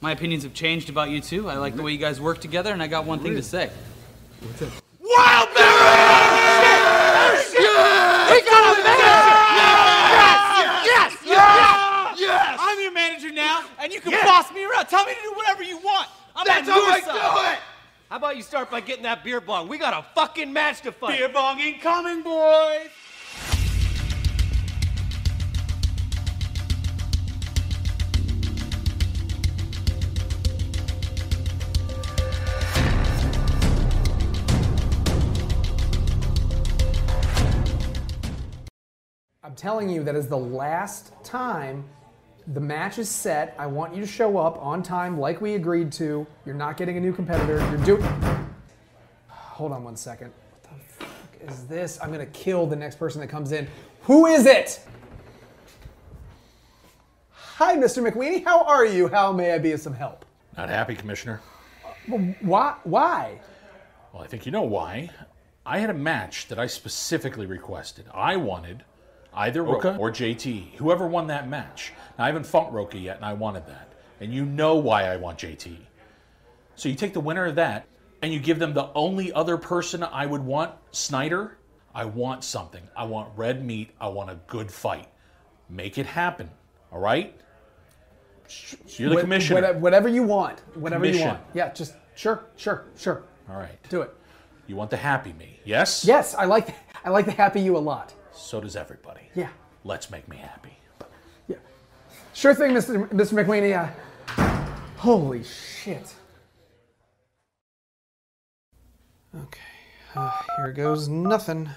my 0.00 0.12
opinions 0.12 0.44
have 0.44 0.54
changed 0.54 0.88
about 0.88 1.10
you 1.10 1.20
too. 1.20 1.50
I 1.50 1.58
like 1.58 1.76
the 1.76 1.82
way 1.82 1.92
you 1.92 1.98
guys 1.98 2.18
work 2.18 2.40
together, 2.40 2.72
and 2.72 2.82
I 2.82 2.86
got 2.86 3.04
one 3.04 3.18
thing 3.18 3.34
to 3.34 3.42
say. 3.42 3.70
What's 4.40 4.62
Wild 5.00 5.48
berries! 5.54 5.60
We 8.30 8.40
got 8.48 8.78
a 8.78 8.82
Yes! 9.60 10.86
Yes! 10.86 11.16
Yes! 11.26 12.18
Yes! 12.18 12.58
I'm 12.58 12.80
your 12.80 12.92
manager 12.92 13.29
now, 13.40 13.64
and 13.78 13.92
you 13.92 14.00
can 14.00 14.12
Yes. 14.12 14.24
boss 14.24 14.52
me 14.52 14.64
around. 14.64 14.86
Tell 14.86 15.04
me 15.04 15.14
to 15.14 15.22
do 15.22 15.32
whatever 15.32 15.62
you 15.62 15.78
want. 15.78 16.08
I'm 16.36 16.46
That's 16.46 16.68
on 16.68 16.74
how 16.74 16.80
your 16.80 16.92
I 16.92 17.00
do 17.00 17.52
it! 17.52 17.58
How 18.08 18.16
about 18.16 18.36
you 18.36 18.42
start 18.42 18.70
by 18.70 18.80
getting 18.80 19.04
that 19.04 19.22
beer 19.22 19.40
bong? 19.40 19.68
We 19.68 19.78
got 19.78 19.94
a 19.94 20.04
fucking 20.14 20.52
match 20.52 20.80
to 20.82 20.92
fight. 20.92 21.18
Beer 21.18 21.28
bong 21.28 21.60
incoming, 21.60 22.22
boys. 22.22 22.90
I'm 39.42 39.54
telling 39.54 39.88
you, 39.88 40.04
that 40.04 40.14
is 40.14 40.28
the 40.28 40.36
last 40.38 41.12
time 41.24 41.84
the 42.46 42.60
match 42.60 42.98
is 42.98 43.08
set. 43.08 43.54
I 43.58 43.66
want 43.66 43.94
you 43.94 44.00
to 44.00 44.06
show 44.06 44.38
up 44.38 44.58
on 44.58 44.82
time 44.82 45.18
like 45.18 45.40
we 45.40 45.54
agreed 45.54 45.92
to. 45.92 46.26
You're 46.44 46.54
not 46.54 46.76
getting 46.76 46.96
a 46.96 47.00
new 47.00 47.12
competitor. 47.12 47.58
You're 47.58 47.84
doing. 47.84 48.46
Hold 49.28 49.72
on 49.72 49.84
one 49.84 49.96
second. 49.96 50.32
What 50.50 50.62
the 50.62 51.04
fuck 51.04 51.50
is 51.50 51.66
this? 51.66 51.98
I'm 52.02 52.12
going 52.12 52.24
to 52.24 52.32
kill 52.32 52.66
the 52.66 52.76
next 52.76 52.98
person 52.98 53.20
that 53.20 53.28
comes 53.28 53.52
in. 53.52 53.68
Who 54.02 54.26
is 54.26 54.46
it? 54.46 54.80
Hi, 57.32 57.76
Mr. 57.76 58.06
McWeeny. 58.06 58.42
How 58.42 58.64
are 58.64 58.86
you? 58.86 59.08
How 59.08 59.32
may 59.32 59.52
I 59.52 59.58
be 59.58 59.72
of 59.72 59.80
some 59.80 59.92
help? 59.92 60.24
Not 60.56 60.70
happy, 60.70 60.94
Commissioner. 60.94 61.40
Why? 62.40 62.74
Why? 62.84 63.40
Well, 64.12 64.22
I 64.22 64.26
think 64.26 64.46
you 64.46 64.52
know 64.52 64.62
why. 64.62 65.10
I 65.66 65.78
had 65.78 65.90
a 65.90 65.94
match 65.94 66.48
that 66.48 66.58
I 66.58 66.66
specifically 66.66 67.46
requested. 67.46 68.06
I 68.14 68.36
wanted 68.36 68.82
either 69.34 69.62
Roka 69.62 69.96
or 69.96 70.10
JT, 70.10 70.74
whoever 70.76 71.06
won 71.06 71.26
that 71.28 71.48
match. 71.48 71.92
Now, 72.18 72.24
I 72.24 72.26
haven't 72.28 72.46
funked 72.46 72.72
Roka 72.72 72.98
yet, 72.98 73.16
and 73.16 73.24
I 73.24 73.32
wanted 73.32 73.66
that. 73.66 73.88
And 74.20 74.32
you 74.34 74.44
know 74.44 74.76
why 74.76 75.04
I 75.04 75.16
want 75.16 75.38
JT. 75.38 75.76
So 76.76 76.88
you 76.88 76.94
take 76.94 77.12
the 77.12 77.20
winner 77.20 77.46
of 77.46 77.54
that, 77.56 77.86
and 78.22 78.32
you 78.32 78.38
give 78.40 78.58
them 78.58 78.74
the 78.74 78.90
only 78.94 79.32
other 79.32 79.56
person 79.56 80.02
I 80.02 80.26
would 80.26 80.42
want, 80.42 80.72
Sneider. 80.92 81.56
I 81.94 82.04
want 82.04 82.44
something. 82.44 82.82
I 82.96 83.04
want 83.04 83.30
red 83.36 83.64
meat. 83.64 83.90
I 84.00 84.08
want 84.08 84.30
a 84.30 84.38
good 84.46 84.70
fight. 84.70 85.08
Make 85.68 85.98
it 85.98 86.06
happen, 86.06 86.50
all 86.92 87.00
right? 87.00 87.34
You're 88.96 89.08
the 89.10 89.14
What- 89.16 89.20
commissioner. 89.22 89.60
what- 89.62 89.76
Whatever 89.76 90.08
you 90.08 90.22
want. 90.24 90.60
Whatever 90.76 91.06
you 91.06 91.24
want. 91.24 91.40
Yeah, 91.54 91.72
just 91.72 91.94
sure, 92.14 92.44
sure, 92.56 92.84
sure. 92.96 93.22
All 93.48 93.56
right. 93.56 93.78
Do 93.88 94.02
it. 94.02 94.10
You 94.66 94.76
want 94.76 94.90
the 94.90 94.96
happy 94.96 95.32
me, 95.32 95.60
yes? 95.64 96.04
Yes, 96.04 96.34
I 96.34 96.44
like 96.44 96.74
I 97.04 97.10
like 97.10 97.24
the 97.26 97.32
happy 97.32 97.60
you 97.60 97.76
a 97.76 97.78
lot. 97.78 98.12
So 98.40 98.60
does 98.60 98.74
everybody. 98.74 99.20
Yeah. 99.34 99.50
Let's 99.84 100.10
make 100.10 100.26
me 100.28 100.36
happy. 100.36 100.76
Yeah. 101.46 101.56
Sure 102.34 102.54
thing, 102.54 102.72
Mr. 102.72 103.08
Mr. 103.10 103.44
McWeeny. 103.44 103.76
Uh, 103.76 104.72
holy 104.96 105.44
shit. 105.44 106.14
Okay, 109.32 109.60
uh, 110.16 110.32
here 110.56 110.72
goes 110.72 111.08
nothing. 111.08 111.70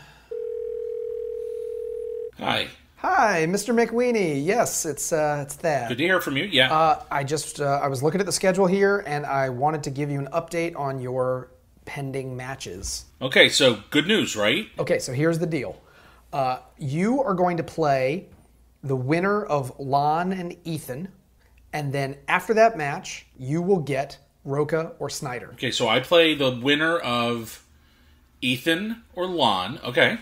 Hi. 2.40 2.68
Hi, 2.98 3.46
Mr. 3.48 3.76
McWeeny. 3.76 4.44
Yes, 4.44 4.86
it's 4.86 5.12
uh, 5.14 5.44
it's 5.46 5.58
that. 5.58 5.90
Good 5.90 6.00
to 6.00 6.04
hear 6.04 6.22
from 6.22 6.38
you. 6.38 6.46
Yeah. 6.46 6.74
Uh, 6.74 7.04
I 7.12 7.24
just 7.24 7.62
uh, 7.62 7.80
I 7.84 7.88
was 7.88 8.02
looking 8.02 8.20
at 8.20 8.26
the 8.26 8.32
schedule 8.32 8.66
here, 8.66 9.04
and 9.06 9.26
I 9.26 9.50
wanted 9.50 9.84
to 9.84 9.92
give 9.92 10.10
you 10.10 10.20
an 10.20 10.30
update 10.34 10.76
on 10.76 11.00
your 11.00 11.52
pending 11.86 12.36
matches. 12.36 13.06
Okay, 13.22 13.50
so 13.50 13.80
good 13.92 14.08
news, 14.08 14.36
right? 14.36 14.68
Okay, 14.80 14.98
so 14.98 15.14
here's 15.14 15.38
the 15.38 15.46
deal. 15.46 15.80
Uh, 16.34 16.58
you 16.80 17.22
are 17.22 17.36
going 17.36 17.58
to 17.58 17.64
play 17.64 18.28
the 18.84 18.96
winner 18.96 19.46
of 19.46 19.80
Lon 19.80 20.34
and 20.34 20.58
Ethan, 20.64 21.10
and 21.72 21.94
then 21.94 22.18
after 22.28 22.56
that 22.56 22.76
match, 22.76 23.28
you 23.38 23.62
will 23.62 23.80
get 23.80 24.18
Roca 24.44 24.94
or 25.00 25.10
Sneider. 25.10 25.52
Okay, 25.54 25.72
so 25.72 25.88
I 25.88 26.00
play 26.00 26.34
the 26.34 26.52
winner 26.52 26.98
of 26.98 27.64
Ethan 28.42 29.04
or 29.16 29.28
Lon. 29.28 29.80
Okay. 29.84 30.18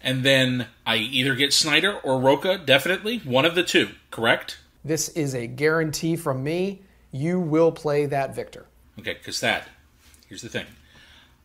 And 0.00 0.24
then 0.24 0.68
I 0.86 0.96
either 0.96 1.34
get 1.34 1.52
Sneider 1.52 1.98
or 2.00 2.18
Roca, 2.18 2.56
definitely. 2.56 3.18
One 3.18 3.44
of 3.44 3.54
the 3.54 3.62
two, 3.62 3.90
correct? 4.10 4.58
This 4.82 5.10
is 5.10 5.34
a 5.34 5.46
guarantee 5.46 6.16
from 6.16 6.42
me. 6.42 6.82
You 7.12 7.38
will 7.38 7.70
play 7.70 8.06
that 8.06 8.34
victor. 8.34 8.66
Okay, 8.98 9.14
because 9.14 9.40
that, 9.40 9.68
here's 10.26 10.40
the 10.40 10.48
thing. 10.48 10.66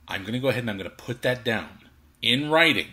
I'm 0.07 0.21
going 0.21 0.33
to 0.33 0.39
go 0.39 0.47
ahead 0.49 0.63
and 0.63 0.69
I'm 0.69 0.77
going 0.77 0.89
to 0.89 0.95
put 0.95 1.21
that 1.23 1.43
down 1.43 1.89
in 2.21 2.49
writing 2.49 2.87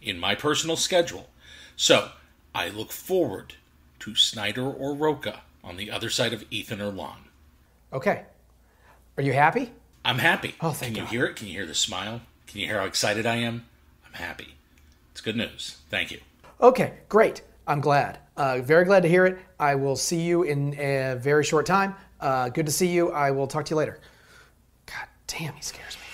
in 0.00 0.18
my 0.18 0.34
personal 0.34 0.76
schedule. 0.76 1.28
So 1.76 2.10
I 2.54 2.68
look 2.68 2.92
forward 2.92 3.54
to 4.00 4.14
Sneider 4.14 4.66
or 4.70 4.94
Roca 4.94 5.40
on 5.62 5.76
the 5.76 5.90
other 5.90 6.10
side 6.10 6.32
of 6.32 6.44
Ethan 6.50 6.80
or 6.80 6.90
Lon. 6.90 7.24
Okay. 7.92 8.22
Are 9.16 9.22
you 9.22 9.32
happy? 9.32 9.72
I'm 10.04 10.18
happy. 10.18 10.54
Oh, 10.60 10.70
thank 10.70 10.94
Can 10.94 10.96
you 10.96 11.02
God. 11.02 11.10
hear 11.10 11.24
it? 11.26 11.36
Can 11.36 11.48
you 11.48 11.54
hear 11.54 11.66
the 11.66 11.74
smile? 11.74 12.20
Can 12.46 12.60
you 12.60 12.66
hear 12.66 12.80
how 12.80 12.86
excited 12.86 13.26
I 13.26 13.36
am? 13.36 13.66
I'm 14.06 14.12
happy. 14.14 14.54
It's 15.12 15.20
good 15.20 15.36
news. 15.36 15.78
Thank 15.90 16.10
you. 16.10 16.20
Okay, 16.60 16.94
great. 17.08 17.42
I'm 17.66 17.80
glad. 17.80 18.18
Uh, 18.36 18.60
very 18.62 18.84
glad 18.84 19.02
to 19.02 19.08
hear 19.08 19.26
it. 19.26 19.38
I 19.60 19.74
will 19.74 19.96
see 19.96 20.20
you 20.20 20.44
in 20.44 20.74
a 20.78 21.16
very 21.16 21.44
short 21.44 21.66
time. 21.66 21.94
Uh, 22.20 22.48
good 22.48 22.66
to 22.66 22.72
see 22.72 22.86
you. 22.88 23.10
I 23.10 23.30
will 23.30 23.46
talk 23.46 23.64
to 23.66 23.70
you 23.70 23.76
later. 23.76 24.00
God 24.86 25.06
damn, 25.26 25.54
he 25.54 25.62
scares 25.62 25.96
me. 25.96 26.07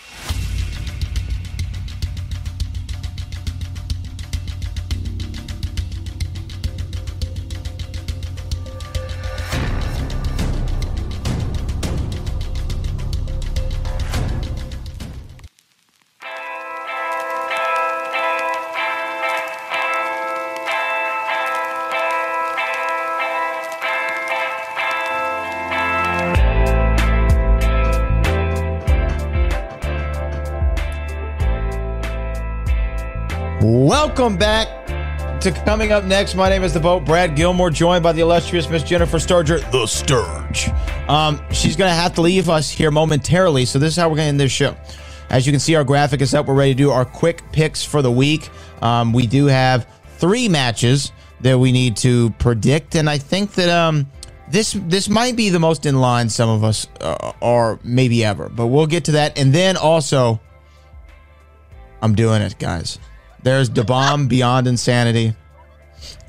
Welcome 34.16 34.38
back 34.38 35.40
to 35.40 35.50
coming 35.50 35.90
up 35.90 36.04
next. 36.04 36.36
My 36.36 36.48
name 36.48 36.62
is 36.62 36.72
the 36.72 36.78
boat 36.78 37.04
Brad 37.04 37.34
Gilmore, 37.34 37.68
joined 37.68 38.04
by 38.04 38.12
the 38.12 38.20
illustrious 38.20 38.70
Miss 38.70 38.84
Jennifer 38.84 39.16
Sturger, 39.16 39.58
the 39.72 39.88
Sturge. 39.88 40.68
Um, 41.08 41.42
she's 41.50 41.74
going 41.74 41.90
to 41.90 41.94
have 41.96 42.14
to 42.14 42.20
leave 42.20 42.48
us 42.48 42.70
here 42.70 42.92
momentarily, 42.92 43.64
so 43.64 43.80
this 43.80 43.94
is 43.94 43.96
how 43.96 44.08
we're 44.08 44.14
going 44.14 44.26
to 44.26 44.28
end 44.28 44.38
this 44.38 44.52
show. 44.52 44.76
As 45.30 45.48
you 45.48 45.52
can 45.52 45.58
see, 45.58 45.74
our 45.74 45.82
graphic 45.82 46.20
is 46.20 46.32
up. 46.32 46.46
We're 46.46 46.54
ready 46.54 46.74
to 46.74 46.78
do 46.78 46.92
our 46.92 47.04
quick 47.04 47.42
picks 47.50 47.82
for 47.82 48.02
the 48.02 48.10
week. 48.12 48.50
Um, 48.82 49.12
we 49.12 49.26
do 49.26 49.46
have 49.46 49.88
three 50.18 50.48
matches 50.48 51.10
that 51.40 51.58
we 51.58 51.72
need 51.72 51.96
to 51.96 52.30
predict, 52.38 52.94
and 52.94 53.10
I 53.10 53.18
think 53.18 53.54
that 53.54 53.68
um, 53.68 54.08
this 54.48 54.78
this 54.86 55.08
might 55.08 55.34
be 55.34 55.48
the 55.48 55.58
most 55.58 55.86
in 55.86 56.00
line 56.00 56.28
some 56.28 56.48
of 56.48 56.62
us 56.62 56.86
uh, 57.00 57.32
are 57.42 57.80
maybe 57.82 58.24
ever. 58.24 58.48
But 58.48 58.68
we'll 58.68 58.86
get 58.86 59.06
to 59.06 59.12
that, 59.12 59.36
and 59.36 59.52
then 59.52 59.76
also, 59.76 60.40
I'm 62.00 62.14
doing 62.14 62.42
it, 62.42 62.60
guys. 62.60 63.00
There's 63.44 63.68
the 63.68 63.84
bomb 63.84 64.26
beyond 64.26 64.66
insanity. 64.66 65.34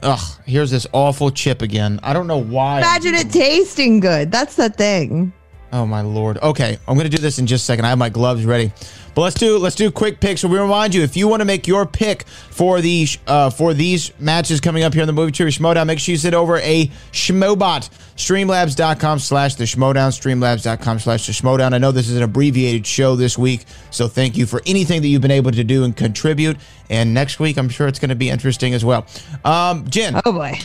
Ugh, 0.04 0.20
here's 0.46 0.70
this 0.70 0.86
awful 0.92 1.32
chip 1.32 1.62
again. 1.62 2.00
I 2.04 2.12
don't 2.12 2.28
know 2.28 2.38
why. 2.42 2.80
Imagine 2.80 3.16
it 3.16 3.32
tasting 3.32 4.02
good. 4.02 4.32
That's 4.32 4.56
the 4.56 4.70
thing. 4.70 5.34
Oh 5.78 5.86
my 5.86 6.00
lord. 6.00 6.38
Okay, 6.38 6.78
I'm 6.88 6.96
gonna 6.96 7.10
do 7.10 7.18
this 7.18 7.38
in 7.38 7.48
just 7.48 7.64
a 7.64 7.66
second. 7.66 7.84
I 7.84 7.90
have 7.90 7.98
my 7.98 8.08
gloves 8.08 8.46
ready. 8.46 8.72
But 9.14 9.22
let's 9.24 9.36
do 9.36 9.58
let's 9.58 9.76
do 9.76 9.92
quick 9.92 10.22
picks. 10.22 10.40
So 10.40 10.48
we 10.48 10.58
remind 10.58 10.96
you 10.96 11.02
if 11.04 11.18
you 11.18 11.28
want 11.28 11.42
to 11.42 11.46
make 11.46 11.68
your 11.68 11.86
pick 11.86 12.24
for 12.28 12.80
these 12.80 13.18
uh, 13.28 13.50
for 13.50 13.74
these 13.74 14.18
matches 14.18 14.62
coming 14.62 14.84
up 14.84 14.94
here 14.94 15.04
in 15.04 15.08
the 15.08 15.14
movie 15.14 15.34
trivia 15.34 15.52
Schmoedown, 15.52 15.86
make 15.88 16.00
sure 16.00 16.14
you 16.14 16.18
sit 16.18 16.34
over 16.34 16.58
a 16.60 16.88
Schmobot. 17.12 17.90
Streamlabs.com 18.16 19.20
slash 19.20 19.56
the 19.56 19.66
Schmoedown. 19.66 20.12
Streamlabs.com 20.18 21.00
slash 21.00 21.26
the 21.28 21.34
Schmoedown. 21.34 21.74
I 21.74 21.78
know 21.78 21.92
this 21.92 22.08
is 22.10 22.16
an 22.16 22.24
abbreviated 22.24 22.88
show 22.88 23.18
this 23.18 23.38
week, 23.38 23.66
so 23.92 24.08
thank 24.08 24.38
you 24.38 24.46
for 24.46 24.62
anything 24.66 25.02
that 25.02 25.10
you've 25.10 25.22
been 25.22 25.32
able 25.32 25.52
to 25.52 25.64
do 25.66 25.84
and 25.84 25.96
contribute. 25.96 26.56
And 26.90 27.14
next 27.14 27.40
week, 27.40 27.58
I'm 27.58 27.68
sure 27.70 27.88
it's 27.88 28.00
going 28.00 28.10
to 28.10 28.16
be 28.16 28.30
interesting 28.30 28.74
as 28.74 28.86
well. 28.86 29.06
Um, 29.44 29.90
Jen. 29.90 30.22
Oh 30.26 30.32
boy. 30.32 30.58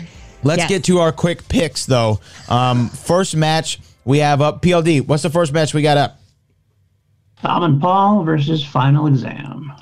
Let's 0.42 0.60
Yes. 0.60 0.68
get 0.68 0.84
to 0.84 0.98
our 1.00 1.12
quick 1.12 1.48
picks 1.48 1.84
though. 1.86 2.20
Um, 2.48 2.88
first 2.88 3.36
match 3.36 3.78
we 4.10 4.18
have 4.18 4.42
up 4.42 4.60
PLD. 4.60 5.06
What's 5.06 5.22
the 5.22 5.30
first 5.30 5.52
match 5.52 5.72
we 5.72 5.82
got 5.82 5.96
up? 5.96 6.18
Tom 7.40 7.62
and 7.62 7.80
Paul 7.80 8.24
versus 8.24 8.64
Final 8.64 9.06
Exam. 9.06 9.72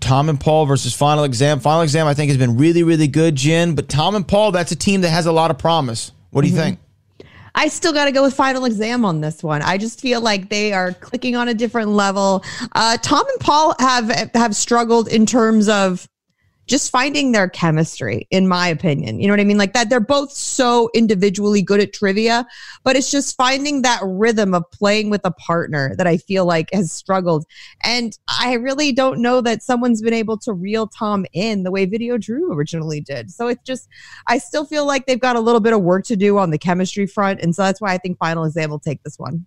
Tom 0.00 0.28
and 0.28 0.38
Paul 0.38 0.66
versus 0.66 0.92
Final 0.92 1.24
Exam. 1.24 1.60
Final 1.60 1.82
Exam, 1.82 2.06
I 2.06 2.12
think, 2.12 2.28
has 2.28 2.36
been 2.36 2.58
really, 2.58 2.82
really 2.82 3.06
good, 3.06 3.36
Jen. 3.36 3.74
But 3.74 3.88
Tom 3.88 4.16
and 4.16 4.26
Paul, 4.26 4.50
that's 4.50 4.72
a 4.72 4.76
team 4.76 5.00
that 5.02 5.10
has 5.10 5.26
a 5.26 5.32
lot 5.32 5.50
of 5.50 5.58
promise. 5.58 6.10
What 6.30 6.42
do 6.42 6.48
you 6.48 6.56
think? 6.56 6.80
I 7.54 7.68
still 7.68 7.92
got 7.92 8.06
to 8.06 8.12
go 8.12 8.24
with 8.24 8.34
final 8.34 8.64
exam 8.64 9.04
on 9.04 9.20
this 9.20 9.42
one. 9.42 9.62
I 9.62 9.78
just 9.78 10.00
feel 10.00 10.20
like 10.20 10.48
they 10.48 10.72
are 10.72 10.92
clicking 10.92 11.36
on 11.36 11.48
a 11.48 11.54
different 11.54 11.90
level. 11.90 12.44
Uh, 12.72 12.96
Tom 13.00 13.24
and 13.26 13.40
Paul 13.40 13.76
have 13.78 14.10
have 14.34 14.56
struggled 14.56 15.06
in 15.06 15.24
terms 15.24 15.68
of 15.68 16.08
just 16.66 16.90
finding 16.90 17.32
their 17.32 17.48
chemistry, 17.48 18.26
in 18.30 18.48
my 18.48 18.68
opinion. 18.68 19.20
You 19.20 19.26
know 19.26 19.32
what 19.32 19.40
I 19.40 19.44
mean? 19.44 19.58
Like 19.58 19.72
that, 19.74 19.90
they're 19.90 20.00
both 20.00 20.32
so 20.32 20.90
individually 20.94 21.62
good 21.62 21.80
at 21.80 21.92
trivia, 21.92 22.46
but 22.82 22.96
it's 22.96 23.10
just 23.10 23.36
finding 23.36 23.82
that 23.82 24.00
rhythm 24.04 24.54
of 24.54 24.70
playing 24.70 25.10
with 25.10 25.20
a 25.24 25.30
partner 25.30 25.94
that 25.96 26.06
I 26.06 26.16
feel 26.16 26.46
like 26.46 26.68
has 26.72 26.90
struggled. 26.92 27.44
And 27.82 28.16
I 28.28 28.54
really 28.54 28.92
don't 28.92 29.20
know 29.20 29.40
that 29.42 29.62
someone's 29.62 30.02
been 30.02 30.14
able 30.14 30.38
to 30.38 30.52
reel 30.52 30.86
Tom 30.86 31.26
in 31.32 31.62
the 31.62 31.70
way 31.70 31.84
Video 31.84 32.16
Drew 32.18 32.52
originally 32.52 33.00
did. 33.00 33.30
So 33.30 33.48
it's 33.48 33.62
just, 33.64 33.88
I 34.26 34.38
still 34.38 34.64
feel 34.64 34.86
like 34.86 35.06
they've 35.06 35.20
got 35.20 35.36
a 35.36 35.40
little 35.40 35.60
bit 35.60 35.72
of 35.72 35.82
work 35.82 36.04
to 36.06 36.16
do 36.16 36.38
on 36.38 36.50
the 36.50 36.58
chemistry 36.58 37.06
front. 37.06 37.40
And 37.40 37.54
so 37.54 37.62
that's 37.62 37.80
why 37.80 37.92
I 37.92 37.98
think 37.98 38.18
Final 38.18 38.44
Exam 38.44 38.70
will 38.70 38.78
take 38.78 39.02
this 39.02 39.18
one. 39.18 39.44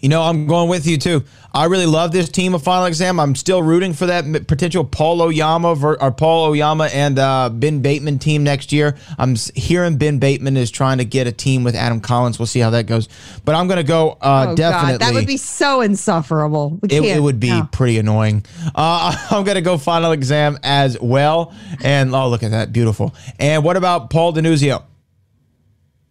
You 0.00 0.08
know, 0.08 0.22
I'm 0.22 0.46
going 0.46 0.68
with 0.68 0.86
you 0.86 0.96
too. 0.96 1.24
I 1.52 1.66
really 1.66 1.86
love 1.86 2.12
this 2.12 2.28
team 2.28 2.54
of 2.54 2.62
Final 2.62 2.86
Exam. 2.86 3.20
I'm 3.20 3.34
still 3.34 3.62
rooting 3.62 3.92
for 3.92 4.06
that 4.06 4.46
potential 4.46 4.84
Paul 4.84 5.20
Oyama 5.20 5.74
ver- 5.74 5.96
or 6.00 6.10
Paul 6.12 6.50
Oyama 6.50 6.84
and 6.92 7.18
uh, 7.18 7.50
Ben 7.50 7.82
Bateman 7.82 8.18
team 8.18 8.44
next 8.44 8.72
year. 8.72 8.96
I'm 9.18 9.34
hearing 9.54 9.98
Ben 9.98 10.18
Bateman 10.18 10.56
is 10.56 10.70
trying 10.70 10.98
to 10.98 11.04
get 11.04 11.26
a 11.26 11.32
team 11.32 11.64
with 11.64 11.74
Adam 11.74 12.00
Collins. 12.00 12.38
We'll 12.38 12.46
see 12.46 12.60
how 12.60 12.70
that 12.70 12.86
goes. 12.86 13.08
But 13.44 13.56
I'm 13.56 13.66
going 13.66 13.78
to 13.78 13.84
go 13.84 14.12
uh, 14.22 14.46
oh, 14.50 14.54
definitely. 14.54 14.92
God. 14.92 15.00
That 15.00 15.14
would 15.14 15.26
be 15.26 15.36
so 15.36 15.80
insufferable. 15.80 16.78
It, 16.84 17.02
it 17.02 17.20
would 17.20 17.40
be 17.40 17.50
no. 17.50 17.68
pretty 17.70 17.98
annoying. 17.98 18.44
Uh, 18.74 19.14
I'm 19.30 19.44
going 19.44 19.56
to 19.56 19.62
go 19.62 19.76
final 19.76 20.12
exam 20.12 20.58
as 20.62 20.98
well. 20.98 21.52
And 21.82 22.14
oh, 22.14 22.28
look 22.28 22.42
at 22.42 22.52
that. 22.52 22.72
Beautiful. 22.72 23.14
And 23.38 23.64
what 23.64 23.76
about 23.76 24.08
Paul 24.08 24.32
Denuzio? 24.32 24.84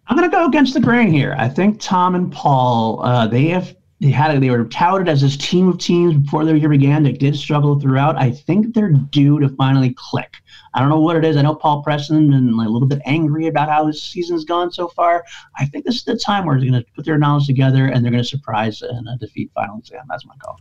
I'm 0.09 0.17
going 0.17 0.29
to 0.29 0.35
go 0.35 0.47
against 0.47 0.73
the 0.73 0.79
grain 0.79 1.11
here. 1.11 1.35
I 1.37 1.47
think 1.47 1.79
Tom 1.79 2.15
and 2.15 2.31
Paul, 2.31 3.03
uh, 3.03 3.27
they 3.27 3.45
have 3.47 3.75
they 3.99 4.11
had 4.11 4.39
they 4.41 4.49
were 4.49 4.63
touted 4.65 5.09
as 5.09 5.21
this 5.21 5.35
team 5.35 5.67
of 5.67 5.77
teams 5.77 6.15
before 6.15 6.45
the 6.45 6.57
year 6.57 6.69
began. 6.69 7.03
They 7.03 7.11
did 7.11 7.35
struggle 7.35 7.79
throughout. 7.79 8.15
I 8.17 8.31
think 8.31 8.73
they're 8.73 8.91
due 8.91 9.39
to 9.39 9.49
finally 9.49 9.93
click. 9.97 10.37
I 10.73 10.79
don't 10.79 10.89
know 10.89 11.01
what 11.01 11.15
it 11.15 11.25
is. 11.25 11.35
I 11.35 11.41
know 11.41 11.55
Paul 11.55 11.81
Preston 11.83 12.29
been 12.29 12.55
like, 12.55 12.67
a 12.67 12.69
little 12.69 12.87
bit 12.87 13.01
angry 13.05 13.47
about 13.47 13.69
how 13.69 13.87
his 13.87 14.01
season's 14.01 14.45
gone 14.45 14.71
so 14.71 14.87
far. 14.87 15.25
I 15.57 15.65
think 15.65 15.83
this 15.83 15.95
is 15.95 16.03
the 16.03 16.17
time 16.17 16.45
where 16.45 16.57
they're 16.57 16.69
going 16.69 16.81
to 16.81 16.91
put 16.95 17.05
their 17.05 17.17
knowledge 17.17 17.47
together 17.47 17.87
and 17.87 18.03
they're 18.03 18.11
going 18.11 18.23
to 18.23 18.29
surprise 18.29 18.81
and 18.81 19.07
uh, 19.09 19.17
defeat 19.17 19.51
Final 19.53 19.79
Exam. 19.79 20.05
That's 20.07 20.25
my 20.25 20.35
call. 20.41 20.59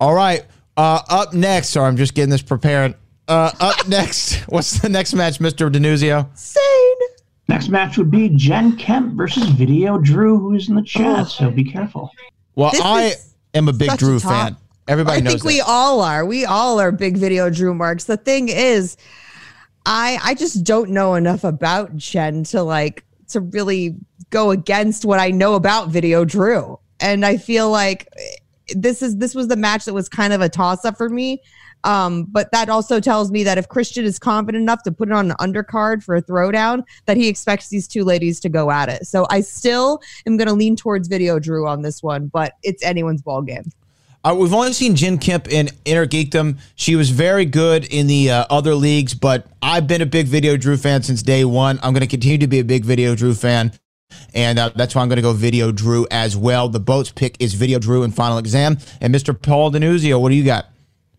All 0.00 0.14
right. 0.14 0.44
Uh, 0.76 1.02
up 1.08 1.34
next. 1.34 1.70
Sorry, 1.70 1.88
I'm 1.88 1.96
just 1.96 2.14
getting 2.14 2.30
this 2.30 2.42
prepared. 2.42 2.94
Uh, 3.26 3.50
up 3.58 3.88
next. 3.88 4.36
What's 4.48 4.80
the 4.80 4.88
next 4.88 5.14
match, 5.14 5.38
Mr. 5.40 5.70
Denuzio? 5.70 6.28
Next 7.48 7.70
match 7.70 7.96
would 7.96 8.10
be 8.10 8.28
Jen 8.28 8.76
Kemp 8.76 9.14
versus 9.14 9.48
Video 9.48 9.96
Drew, 9.96 10.38
who's 10.38 10.68
in 10.68 10.74
the 10.74 10.82
chat. 10.82 11.28
So 11.28 11.50
be 11.50 11.64
careful. 11.64 12.10
Well, 12.58 12.72
This 12.72 12.80
I 12.82 13.14
am 13.54 13.68
a 13.68 13.72
big 13.72 13.88
such 13.88 14.02
a 14.02 14.04
Drew 14.04 14.18
fan. 14.18 14.56
Everybody 14.88 15.18
I 15.18 15.20
knows 15.20 15.34
I 15.34 15.38
think 15.38 15.44
we 15.44 15.60
all 15.60 16.00
are. 16.00 16.26
We 16.26 16.44
all 16.44 16.80
are 16.80 16.90
big 16.90 17.16
video 17.16 17.50
Drew 17.50 17.72
marks. 17.72 18.02
The 18.02 18.16
thing 18.16 18.48
is, 18.48 18.96
I 19.86 20.18
I 20.24 20.34
just 20.34 20.64
don't 20.64 20.90
know 20.90 21.14
enough 21.14 21.44
about 21.44 21.96
Jen 21.96 22.42
to 22.44 22.64
like 22.64 23.04
to 23.28 23.42
really 23.42 23.94
go 24.30 24.50
against 24.50 25.04
what 25.04 25.20
I 25.20 25.30
know 25.30 25.54
about 25.54 25.90
Video 25.90 26.24
Drew. 26.24 26.80
And 26.98 27.24
I 27.24 27.36
feel 27.36 27.70
like 27.70 28.08
eh, 28.16 28.22
this 28.74 29.02
is 29.02 29.18
this 29.18 29.36
was 29.36 29.46
the 29.46 29.56
match 29.56 29.84
that 29.84 29.94
was 29.94 30.08
kind 30.08 30.32
of 30.32 30.40
a 30.40 30.48
toss 30.48 30.84
up 30.84 30.96
for 30.96 31.08
me. 31.08 31.40
Um, 31.84 32.24
but 32.24 32.50
that 32.52 32.68
also 32.68 33.00
tells 33.00 33.30
me 33.30 33.44
that 33.44 33.58
if 33.58 33.68
Christian 33.68 34.04
is 34.04 34.18
confident 34.18 34.62
enough 34.62 34.82
to 34.82 34.92
put 34.92 35.08
it 35.08 35.12
on 35.12 35.30
an 35.30 35.36
undercard 35.38 36.02
for 36.02 36.16
a 36.16 36.22
throwdown, 36.22 36.82
that 37.06 37.16
he 37.16 37.28
expects 37.28 37.68
these 37.68 37.86
two 37.86 38.04
ladies 38.04 38.40
to 38.40 38.48
go 38.48 38.70
at 38.70 38.88
it. 38.88 39.06
So 39.06 39.26
I 39.30 39.40
still 39.40 40.00
am 40.26 40.36
going 40.36 40.48
to 40.48 40.54
lean 40.54 40.76
towards 40.76 41.08
Video 41.08 41.38
Drew 41.38 41.68
on 41.68 41.82
this 41.82 42.02
one, 42.02 42.26
but 42.26 42.54
it's 42.62 42.82
anyone's 42.82 43.22
ball 43.22 43.42
game. 43.42 43.70
Uh, 44.24 44.34
we've 44.38 44.52
only 44.52 44.72
seen 44.72 44.96
Jen 44.96 45.16
Kemp 45.18 45.48
in 45.48 45.68
Inner 45.84 46.06
Geekdom. 46.06 46.58
She 46.74 46.96
was 46.96 47.10
very 47.10 47.44
good 47.44 47.84
in 47.84 48.08
the 48.08 48.32
uh, 48.32 48.46
other 48.50 48.74
leagues, 48.74 49.14
but 49.14 49.46
I've 49.62 49.86
been 49.86 50.02
a 50.02 50.06
big 50.06 50.26
Video 50.26 50.56
Drew 50.56 50.76
fan 50.76 51.02
since 51.02 51.22
day 51.22 51.44
one. 51.44 51.78
I'm 51.82 51.92
going 51.92 52.00
to 52.00 52.08
continue 52.08 52.38
to 52.38 52.48
be 52.48 52.58
a 52.58 52.64
big 52.64 52.84
Video 52.84 53.14
Drew 53.14 53.32
fan. 53.32 53.72
And 54.34 54.58
uh, 54.58 54.70
that's 54.74 54.94
why 54.94 55.02
I'm 55.02 55.08
going 55.08 55.16
to 55.16 55.22
go 55.22 55.32
Video 55.32 55.70
Drew 55.70 56.06
as 56.10 56.36
well. 56.36 56.68
The 56.68 56.80
boat's 56.80 57.12
pick 57.12 57.36
is 57.38 57.54
Video 57.54 57.78
Drew 57.78 58.02
in 58.02 58.10
Final 58.10 58.38
Exam. 58.38 58.78
And 59.00 59.14
Mr. 59.14 59.40
Paul 59.40 59.70
Denuzio, 59.70 60.20
what 60.20 60.30
do 60.30 60.34
you 60.34 60.44
got? 60.44 60.66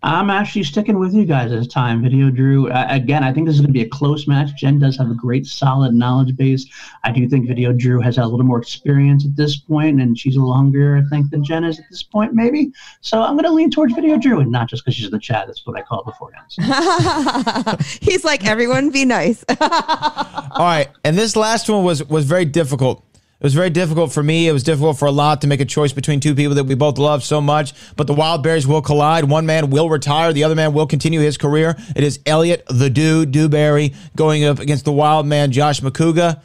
I'm 0.02 0.30
actually 0.30 0.64
sticking 0.64 0.98
with 0.98 1.14
you 1.14 1.26
guys 1.26 1.52
this 1.52 1.68
time. 1.68 2.02
Video 2.02 2.30
Drew. 2.30 2.70
Uh, 2.70 2.88
again, 2.90 3.22
I 3.22 3.34
think 3.34 3.48
this 3.48 3.56
is 3.56 3.62
going 3.62 3.68
to 3.70 3.74
be 3.74 3.82
a 3.82 3.90
close 3.90 4.28
match. 4.28 4.50
Jen 4.58 4.80
does 4.80 4.98
have 4.98 5.12
a 5.12 5.14
great, 5.14 5.46
solid 5.46 5.94
knowledge 5.94 6.38
base. 6.38 6.66
I 7.04 7.12
do 7.12 7.28
think 7.28 7.48
Video 7.48 7.74
Drew 7.74 8.00
has 8.00 8.18
a 8.18 8.26
little 8.26 8.46
more 8.46 8.60
experience 8.60 9.26
at 9.26 9.36
this 9.36 9.58
point, 9.58 10.02
and 10.02 10.18
she's 10.18 10.38
a 10.38 10.40
little 10.40 10.54
hungrier, 10.54 10.96
I 10.96 11.02
think, 11.10 11.32
than 11.32 11.44
Jen 11.44 11.66
is 11.66 11.80
at 11.80 11.86
this 11.90 12.02
point, 12.02 12.34
maybe. 12.34 12.72
So 13.02 13.22
I'm 13.22 13.34
going 13.34 13.44
to 13.44 13.52
lean 13.52 13.72
towards 13.72 13.94
Video 13.94 14.18
Drew, 14.18 14.40
and 14.40 14.52
not 14.52 14.70
just 14.70 14.86
because 14.86 14.96
she's 14.96 15.06
in 15.06 15.12
the 15.12 15.20
chat. 15.20 15.48
That's 15.48 15.66
what 15.66 15.78
I 15.78 15.82
call 15.82 16.02
it 16.02 16.06
beforehand. 16.06 16.46
So. 16.48 17.98
He's 18.02 18.24
like, 18.24 18.46
everyone 18.46 18.92
be 18.92 19.04
nice. 19.04 19.44
All 19.60 20.66
right, 20.66 20.88
and 21.04 21.18
this 21.18 21.36
last 21.36 21.70
one 21.70 21.84
was 21.84 22.04
was 22.06 22.26
very 22.26 22.46
difficult. 22.46 23.04
It 23.40 23.44
was 23.44 23.54
very 23.54 23.70
difficult 23.70 24.12
for 24.12 24.22
me. 24.22 24.50
It 24.50 24.52
was 24.52 24.64
difficult 24.64 25.00
for 25.00 25.06
a 25.06 25.12
lot 25.12 25.40
to 25.42 25.48
make 25.48 25.62
a 25.62 25.66
choice 25.66 25.94
between 25.94 26.20
two 26.20 26.36
people 26.36 26.56
that 26.56 26.66
we 26.66 26.76
both 26.76 26.98
love 26.98 27.24
so 27.24 27.40
much. 27.40 27.74
But 27.96 28.08
the 28.08 28.14
Wild 28.14 28.44
Berries 28.44 28.68
will 28.68 28.82
collide. 28.82 29.24
One 29.24 29.46
man 29.46 29.70
will 29.70 29.90
retire. 29.90 30.34
The 30.34 30.44
other 30.44 30.56
man 30.56 30.74
will 30.74 30.86
continue 30.86 31.22
his 31.22 31.38
career. 31.38 31.78
It 31.96 32.04
is 32.04 32.20
Elliot 32.26 32.64
the 32.68 32.90
Dude 32.90 33.32
Dewberry 33.32 33.94
going 34.18 34.44
up 34.44 34.60
against 34.60 34.84
the 34.84 34.92
Wild 34.92 35.26
Man 35.26 35.54
Josh 35.54 35.80
Macuga. 35.80 36.42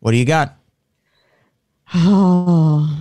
What 0.00 0.12
do 0.12 0.16
you 0.16 0.24
got? 0.24 0.56
Oh, 1.94 2.98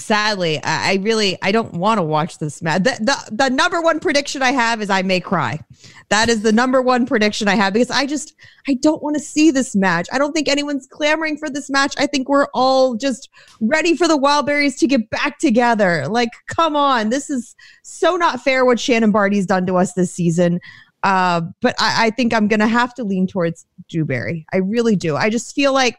sadly, 0.00 0.60
I 0.62 0.94
really 1.02 1.38
I 1.42 1.52
don't 1.52 1.74
want 1.74 1.98
to 1.98 2.02
watch 2.02 2.38
this 2.38 2.62
match. 2.62 2.82
The, 2.82 2.96
the 3.00 3.36
the 3.44 3.50
number 3.50 3.80
one 3.80 4.00
prediction 4.00 4.42
I 4.42 4.52
have 4.52 4.80
is 4.80 4.90
I 4.90 5.02
may 5.02 5.20
cry. 5.20 5.60
That 6.08 6.28
is 6.28 6.42
the 6.42 6.52
number 6.52 6.82
one 6.82 7.06
prediction 7.06 7.46
I 7.46 7.54
have 7.54 7.72
because 7.72 7.90
I 7.90 8.06
just 8.06 8.34
I 8.66 8.74
don't 8.74 9.02
want 9.02 9.16
to 9.16 9.22
see 9.22 9.50
this 9.50 9.76
match. 9.76 10.08
I 10.12 10.18
don't 10.18 10.32
think 10.32 10.48
anyone's 10.48 10.86
clamoring 10.86 11.36
for 11.36 11.48
this 11.48 11.70
match. 11.70 11.94
I 11.98 12.06
think 12.06 12.28
we're 12.28 12.48
all 12.54 12.96
just 12.96 13.28
ready 13.60 13.96
for 13.96 14.08
the 14.08 14.18
Wildberries 14.18 14.78
to 14.78 14.86
get 14.86 15.08
back 15.10 15.38
together. 15.38 16.08
Like, 16.08 16.30
come 16.46 16.74
on, 16.74 17.10
this 17.10 17.30
is 17.30 17.54
so 17.82 18.16
not 18.16 18.40
fair 18.40 18.64
what 18.64 18.80
Shannon 18.80 19.12
Barty's 19.12 19.46
done 19.46 19.66
to 19.66 19.76
us 19.76 19.92
this 19.92 20.12
season. 20.12 20.60
Uh, 21.02 21.42
but 21.62 21.74
I, 21.78 22.06
I 22.06 22.10
think 22.10 22.34
I'm 22.34 22.48
gonna 22.48 22.68
have 22.68 22.94
to 22.94 23.04
lean 23.04 23.26
towards 23.26 23.66
Dewberry. 23.88 24.46
I 24.52 24.58
really 24.58 24.96
do. 24.96 25.16
I 25.16 25.30
just 25.30 25.54
feel 25.54 25.72
like 25.72 25.98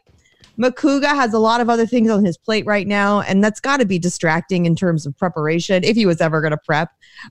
Macuga 0.62 1.08
has 1.08 1.34
a 1.34 1.38
lot 1.38 1.60
of 1.60 1.68
other 1.68 1.86
things 1.86 2.10
on 2.10 2.24
his 2.24 2.36
plate 2.36 2.64
right 2.66 2.86
now, 2.86 3.20
and 3.22 3.42
that's 3.42 3.60
got 3.60 3.78
to 3.78 3.86
be 3.86 3.98
distracting 3.98 4.66
in 4.66 4.76
terms 4.76 5.06
of 5.06 5.16
preparation 5.18 5.82
if 5.82 5.96
he 5.96 6.06
was 6.06 6.20
ever 6.20 6.40
going 6.40 6.52
to 6.52 6.58
prep. 6.58 6.90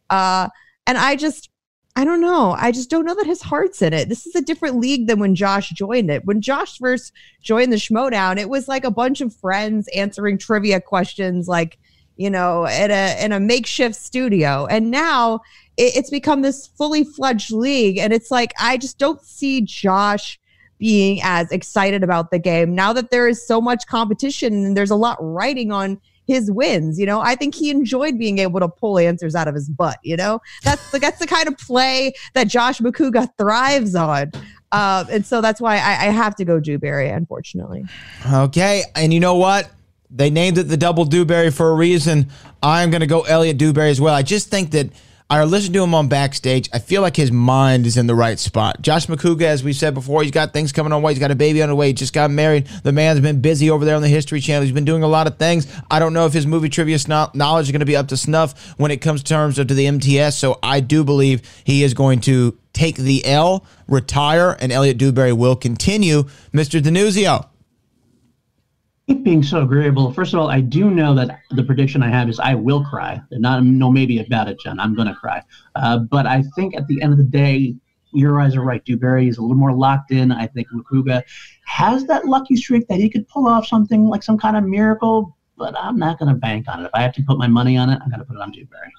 Uh, 0.09 0.49
and 0.86 0.97
I 0.97 1.15
just, 1.15 1.49
I 1.95 2.03
don't 2.03 2.21
know. 2.21 2.55
I 2.57 2.71
just 2.71 2.89
don't 2.89 3.05
know 3.05 3.15
that 3.15 3.25
his 3.25 3.41
heart's 3.41 3.82
in 3.82 3.93
it. 3.93 4.09
This 4.09 4.25
is 4.27 4.36
a 4.36 4.41
different 4.41 4.77
league 4.77 5.07
than 5.07 5.19
when 5.19 5.36
Josh 5.36 5.69
joined 5.69 6.09
it. 6.09 6.25
When 6.25 6.41
Josh 6.41 6.77
first 6.77 7.13
joined 7.41 7.71
the 7.71 7.77
Schmoedown, 7.77 8.38
it 8.38 8.49
was 8.49 8.67
like 8.67 8.84
a 8.84 8.91
bunch 8.91 9.21
of 9.21 9.36
friends 9.36 9.88
answering 9.95 10.38
trivia 10.38 10.82
questions, 10.82 11.47
like 11.47 11.77
you 12.17 12.29
know, 12.29 12.67
in 12.67 12.91
a 12.91 13.23
in 13.23 13.32
a 13.32 13.39
makeshift 13.39 13.95
studio. 13.95 14.67
And 14.67 14.91
now 14.91 15.41
it, 15.77 15.95
it's 15.95 16.09
become 16.09 16.41
this 16.41 16.67
fully 16.67 17.03
fledged 17.03 17.51
league, 17.51 17.97
and 17.97 18.13
it's 18.13 18.29
like 18.32 18.53
I 18.59 18.77
just 18.77 18.97
don't 18.97 19.21
see 19.23 19.61
Josh 19.61 20.39
being 20.82 21.19
as 21.21 21.51
excited 21.51 22.03
about 22.03 22.32
the 22.32 22.39
game 22.39 22.73
now 22.73 22.91
that 22.91 23.11
there 23.11 23.27
is 23.27 23.45
so 23.45 23.61
much 23.61 23.86
competition 23.86 24.65
and 24.65 24.75
there's 24.75 24.89
a 24.89 24.95
lot 24.95 25.15
riding 25.21 25.71
on 25.71 26.01
his 26.25 26.51
wins. 26.51 26.99
You 26.99 27.05
know, 27.05 27.21
I 27.21 27.36
think 27.36 27.53
he 27.53 27.69
enjoyed 27.69 28.17
being 28.17 28.39
able 28.39 28.59
to 28.59 28.67
pull 28.67 28.97
answers 28.97 29.36
out 29.36 29.47
of 29.47 29.53
his 29.53 29.69
butt. 29.69 29.99
You 30.01 30.17
know, 30.17 30.41
that's 30.63 30.91
the 30.91 30.97
that's 30.97 31.19
the 31.19 31.27
kind 31.27 31.47
of 31.47 31.55
play 31.59 32.13
that 32.34 32.47
Josh 32.47 32.79
Macuga 32.79 33.29
thrives 33.38 33.93
on. 33.93 34.32
Uh, 34.71 35.05
and 35.11 35.23
so 35.23 35.39
that's 35.39 35.61
why 35.61 35.75
I, 35.75 36.07
I 36.07 36.09
have 36.09 36.36
to 36.38 36.45
go 36.45 36.59
Dewberry, 36.59 37.09
unfortunately. 37.09 37.86
Okay, 38.34 38.82
and 38.95 39.13
you 39.13 39.19
know 39.19 39.36
what? 39.36 39.69
They 40.09 40.32
named 40.32 40.57
it 40.57 40.63
the 40.63 40.77
Double 40.77 41.05
Dewberry 41.05 41.51
for 41.51 41.69
a 41.69 41.75
reason. 41.75 42.32
I'm 42.63 42.89
going 42.89 43.01
to 43.01 43.07
go 43.07 43.21
Elliot 43.21 43.59
Dewberry 43.59 43.91
as 43.91 44.01
well. 44.01 44.15
I 44.15 44.23
just 44.23 44.49
think 44.49 44.71
that 44.71 44.89
I 45.32 45.45
listened 45.45 45.73
to 45.75 45.84
him 45.84 45.95
on 45.95 46.09
backstage. 46.09 46.67
I 46.73 46.79
feel 46.79 47.01
like 47.01 47.15
his 47.15 47.32
mind 47.32 47.88
is 47.88 47.95
in 47.95 48.05
the 48.05 48.13
right 48.13 48.38
spot. 48.38 48.82
Josh 48.82 49.07
Macuga, 49.07 49.43
as 49.43 49.63
we 49.63 49.71
said 49.71 49.93
before, 49.93 50.23
he's 50.23 50.32
got 50.32 50.51
things 50.51 50.73
coming 50.73 50.91
on 50.91 51.01
way. 51.01 51.13
He's 51.13 51.21
got 51.21 51.32
a 51.32 51.36
baby 51.36 51.63
on 51.63 51.69
the 51.69 51.75
way. 51.75 51.88
He 51.88 51.93
just 51.93 52.11
got 52.11 52.29
married. 52.29 52.67
The 52.84 52.91
man's 52.91 53.21
been 53.21 53.39
busy 53.39 53.69
over 53.69 53.86
there 53.86 53.95
on 53.95 54.01
the 54.01 54.09
History 54.09 54.41
Channel. 54.41 54.63
He's 54.63 54.73
been 54.73 54.84
doing 54.84 55.03
a 55.03 55.07
lot 55.07 55.27
of 55.27 55.38
things. 55.38 55.73
I 55.89 55.99
don't 55.99 56.11
know 56.11 56.25
if 56.25 56.34
his 56.34 56.45
movie 56.45 56.67
trivia 56.67 56.99
knowledge 57.34 57.67
is 57.67 57.71
going 57.71 57.79
to 57.79 57.86
be 57.86 57.95
up 57.95 58.09
to 58.09 58.17
snuff 58.17 58.73
when 58.77 58.91
it 58.91 58.97
comes 58.97 59.23
terms 59.23 59.57
of 59.57 59.67
to 59.67 59.73
the 59.73 59.86
MTS. 59.86 60.38
So 60.38 60.59
I 60.61 60.82
do 60.82 61.05
believe 61.05 61.41
he 61.63 61.82
is 61.84 61.93
going 61.93 62.19
to 62.21 62.59
take 62.73 62.97
the 62.97 63.25
L, 63.25 63.65
retire, 63.88 64.57
and 64.59 64.69
Elliot 64.69 64.97
Dewberry 64.97 65.32
will 65.32 65.55
continue. 65.55 66.23
Mr. 66.53 66.82
Denuzio. 66.82 67.47
Being 69.14 69.43
so 69.43 69.62
agreeable. 69.62 70.14
First 70.14 70.34
of 70.34 70.39
all, 70.39 70.49
I 70.49 70.62
do 70.62 70.89
know 70.89 71.14
that 71.16 71.41
the 71.51 71.64
prediction 71.64 72.01
I 72.01 72.09
have 72.09 72.30
is 72.30 72.39
I 72.39 72.55
will 72.55 72.84
cry. 72.84 73.22
Not 73.32 73.64
no 73.64 73.91
maybe 73.91 74.20
about 74.20 74.47
it, 74.47 74.59
Jen. 74.59 74.80
I'm 74.80 74.95
gonna 74.95 75.16
cry. 75.16 75.43
Uh, 75.76 75.99
but 75.99 76.26
I 76.26 76.43
think 76.55 76.76
at 76.76 76.88
the 76.88 77.01
end 77.01 77.12
of 77.12 77.18
the 77.18 77.26
day, 77.26 77.76
your 78.14 78.39
eyes 78.39 78.55
are 78.55 78.62
right. 78.62 78.84
Dewberry 78.84 79.28
is 79.28 79.38
a 79.38 79.41
little 79.41 79.55
more 79.55 79.74
locked 79.74 80.12
in. 80.12 80.32
I 80.32 80.47
think 80.47 80.68
Macuga 80.74 81.24
has 81.66 82.05
that 82.05 82.26
lucky 82.26 82.55
streak 82.55 82.88
that 82.88 82.99
he 82.99 83.09
could 83.09 83.28
pull 83.28 83.47
off 83.47 83.68
something 83.68 84.07
like 84.07 84.24
some 84.24 84.38
kind 84.38 84.57
of 84.57 84.64
miracle. 84.64 85.38
But 85.57 85.78
I'm 85.78 85.97
not 85.97 86.18
gonna 86.18 86.36
bank 86.36 86.68
on 86.68 86.82
it. 86.82 86.86
If 86.86 86.91
I 86.93 87.01
have 87.01 87.14
to 87.14 87.24
put 87.24 87.38
my 87.38 87.47
money 87.47 87.78
on 87.78 87.89
it, 87.89 87.99
I'm 88.03 88.09
gonna 88.09 88.26
put 88.26 88.38
it 88.38 88.41
on 88.41 88.51
Dewberry. 88.51 88.91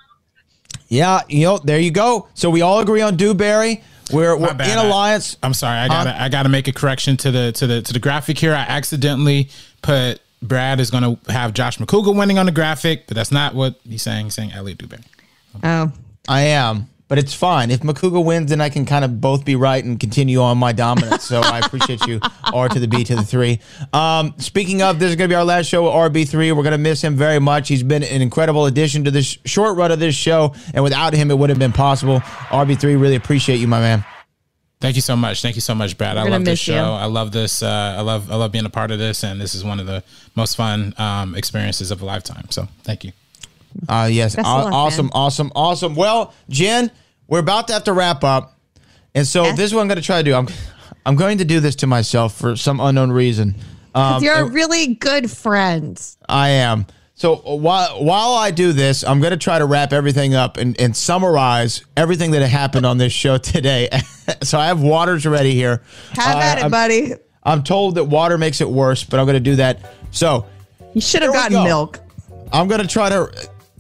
Yeah, 0.89 1.21
you 1.29 1.47
know, 1.47 1.59
there 1.59 1.79
you 1.79 1.91
go. 1.91 2.29
So 2.35 2.51
we 2.51 2.61
all 2.61 2.81
agree 2.81 3.01
on 3.01 3.17
Dewberry. 3.17 3.83
We're, 4.13 4.37
we're 4.37 4.55
bad. 4.55 4.71
in 4.71 4.85
alliance. 4.85 5.37
I'm 5.43 5.55
sorry. 5.55 5.79
I 5.79 5.89
gotta 5.89 6.23
I 6.23 6.29
gotta 6.29 6.49
make 6.49 6.69
a 6.69 6.73
correction 6.73 7.17
to 7.19 7.31
the 7.31 7.53
to 7.53 7.67
the 7.67 7.83
to 7.83 7.93
the 7.93 7.99
graphic 7.99 8.39
here. 8.39 8.53
I 8.53 8.63
accidentally 8.63 9.49
put 9.81 10.21
Brad 10.43 10.81
is 10.81 10.91
gonna 10.91 11.19
have 11.29 11.55
Josh 11.55 11.79
Macuga 11.79 12.15
winning 12.17 12.39
on 12.39 12.47
the 12.47 12.53
graphic, 12.53 13.07
but 13.07 13.15
that's 13.15 13.33
not 13.33 13.55
what 13.55 13.77
he's 13.89 14.03
saying. 14.03 14.27
He's 14.27 14.35
saying 14.35 14.53
Elliot 14.53 14.79
Dewberry. 14.79 15.03
Oh, 15.63 15.93
I 16.29 16.43
am, 16.43 16.89
but 17.09 17.19
it's 17.19 17.35
fine. 17.35 17.71
If 17.71 17.81
Macuga 17.81 18.25
wins, 18.25 18.51
then 18.51 18.61
I 18.61 18.69
can 18.69 18.85
kind 18.87 19.05
of 19.05 19.21
both 19.21 19.45
be 19.45 19.55
right 19.55 19.85
and 19.85 20.01
continue 20.01 20.41
on 20.41 20.59
my 20.59 20.73
dominance. 20.73 21.25
So 21.25 21.41
I 21.41 21.61
appreciate 21.61 22.07
you. 22.07 22.21
R 22.53 22.69
to 22.69 22.79
the 22.79 22.89
B 22.89 23.05
to 23.05 23.15
the 23.17 23.23
three. 23.23 23.61
Um, 23.93 24.35
speaking 24.39 24.83
of, 24.83 24.99
this 24.99 25.11
is 25.11 25.17
going 25.17 25.29
to 25.29 25.33
be 25.33 25.37
our 25.37 25.45
last 25.45 25.67
show 25.67 25.85
with 25.85 25.93
RB3. 25.93 26.55
We're 26.57 26.63
going 26.63 26.73
to 26.73 26.79
miss 26.79 27.03
him 27.03 27.17
very 27.17 27.39
much. 27.39 27.69
He's 27.69 27.83
been 27.83 28.03
an 28.03 28.23
incredible 28.23 28.67
addition 28.67 29.05
to 29.05 29.11
this 29.11 29.39
short 29.45 29.77
run 29.77 29.91
of 29.93 29.99
this 29.99 30.15
show, 30.15 30.55
and 30.75 30.83
without 30.85 31.15
him, 31.15 31.31
it 31.31 31.39
wouldn't 31.39 31.59
have 31.59 31.71
been 31.71 31.77
possible. 31.77 32.21
RB3, 32.21 33.01
really 33.01 33.17
appreciate 33.17 33.57
you, 33.57 33.69
my 33.69 33.81
man. 33.81 34.05
Thank 34.81 34.97
you 34.97 35.03
so 35.03 35.15
much. 35.15 35.43
Thank 35.43 35.55
you 35.55 35.61
so 35.61 35.77
much, 35.77 35.97
Brad. 35.97 36.17
We're 36.17 36.23
I 36.23 36.29
love 36.29 36.41
this 36.41 36.49
miss 36.55 36.69
you. 36.69 36.75
show. 36.75 36.93
I 36.95 37.05
love 37.05 37.31
this. 37.31 37.63
Uh, 37.63 37.95
I 37.99 38.01
love 38.01 38.33
I 38.33 38.35
love 38.35 38.51
being 38.51 38.65
a 38.65 38.71
part 38.71 38.91
of 38.91 38.99
this, 38.99 39.23
and 39.23 39.41
this 39.41 39.55
is 39.55 39.63
one 39.63 39.79
of 39.79 39.87
the 39.87 40.03
most 40.35 40.57
fun 40.57 40.93
um, 40.99 41.37
experiences 41.37 41.93
of 41.93 42.03
a 42.03 42.05
lifetime. 42.05 42.47
So 42.51 42.67
thank 42.83 43.05
you. 43.05 43.13
Uh, 43.89 44.09
yes, 44.11 44.35
Best 44.35 44.47
of 44.49 44.65
luck, 44.65 44.73
awesome, 44.73 45.07
man. 45.07 45.13
awesome, 45.15 45.53
awesome. 45.55 45.95
Well, 45.95 46.35
Jen, 46.49 46.91
we're 47.29 47.39
about 47.39 47.69
to 47.69 47.75
have 47.75 47.85
to 47.85 47.93
wrap 47.93 48.25
up, 48.25 48.59
and 49.15 49.25
so 49.25 49.45
this 49.53 49.67
is 49.67 49.75
what 49.75 49.83
I'm 49.83 49.89
going 49.89 50.01
to 50.01 50.05
try 50.05 50.19
to 50.19 50.25
do. 50.25 50.35
I'm, 50.35 50.49
I'm 51.05 51.17
going 51.17 51.39
to 51.39 51.45
do 51.45 51.61
this 51.61 51.77
to 51.77 51.87
myself 51.87 52.37
for 52.37 52.57
some 52.57 52.81
unknown 52.81 53.11
reason. 53.13 53.55
Um, 53.95 54.23
you're 54.23 54.35
a 54.35 54.45
and 54.47 54.55
really 54.55 54.95
good 54.95 55.31
friend. 55.31 56.01
I 56.29 56.51
am. 56.51 56.87
So 57.15 57.35
uh, 57.47 57.55
while 57.57 58.03
while 58.03 58.33
I 58.35 58.51
do 58.51 58.73
this, 58.73 59.05
I'm 59.05 59.21
going 59.21 59.33
to 59.33 59.37
try 59.37 59.59
to 59.59 59.67
wrap 59.67 59.93
everything 59.93 60.35
up 60.35 60.57
and, 60.57 60.79
and 60.81 60.97
summarize 60.97 61.85
everything 61.97 62.31
that 62.33 62.47
happened 62.49 62.87
on 62.87 62.99
this 62.99 63.13
show 63.13 63.37
today. 63.55 63.89
so 64.43 64.59
I 64.59 64.67
have 64.67 64.81
waters 64.83 65.27
ready 65.27 65.53
here. 65.55 65.83
Have 66.15 66.37
Uh, 66.37 66.41
at 66.41 66.59
it, 66.59 66.63
I'm- 66.63 66.71
buddy. 66.71 67.13
I'm 67.45 67.65
told 67.65 67.97
that 67.97 68.05
water 68.05 68.39
makes 68.39 68.61
it 68.61 68.71
worse, 68.71 69.03
but 69.03 69.19
I'm 69.19 69.27
going 69.27 69.35
to 69.35 69.41
do 69.41 69.57
that. 69.57 69.81
So 70.13 70.47
You 70.95 71.01
should 71.01 71.23
have 71.23 71.33
gotten 71.33 71.55
go. 71.55 71.65
milk. 71.65 71.99
I'm 72.53 72.69
gonna 72.69 72.87
try 72.87 73.09
to. 73.09 73.33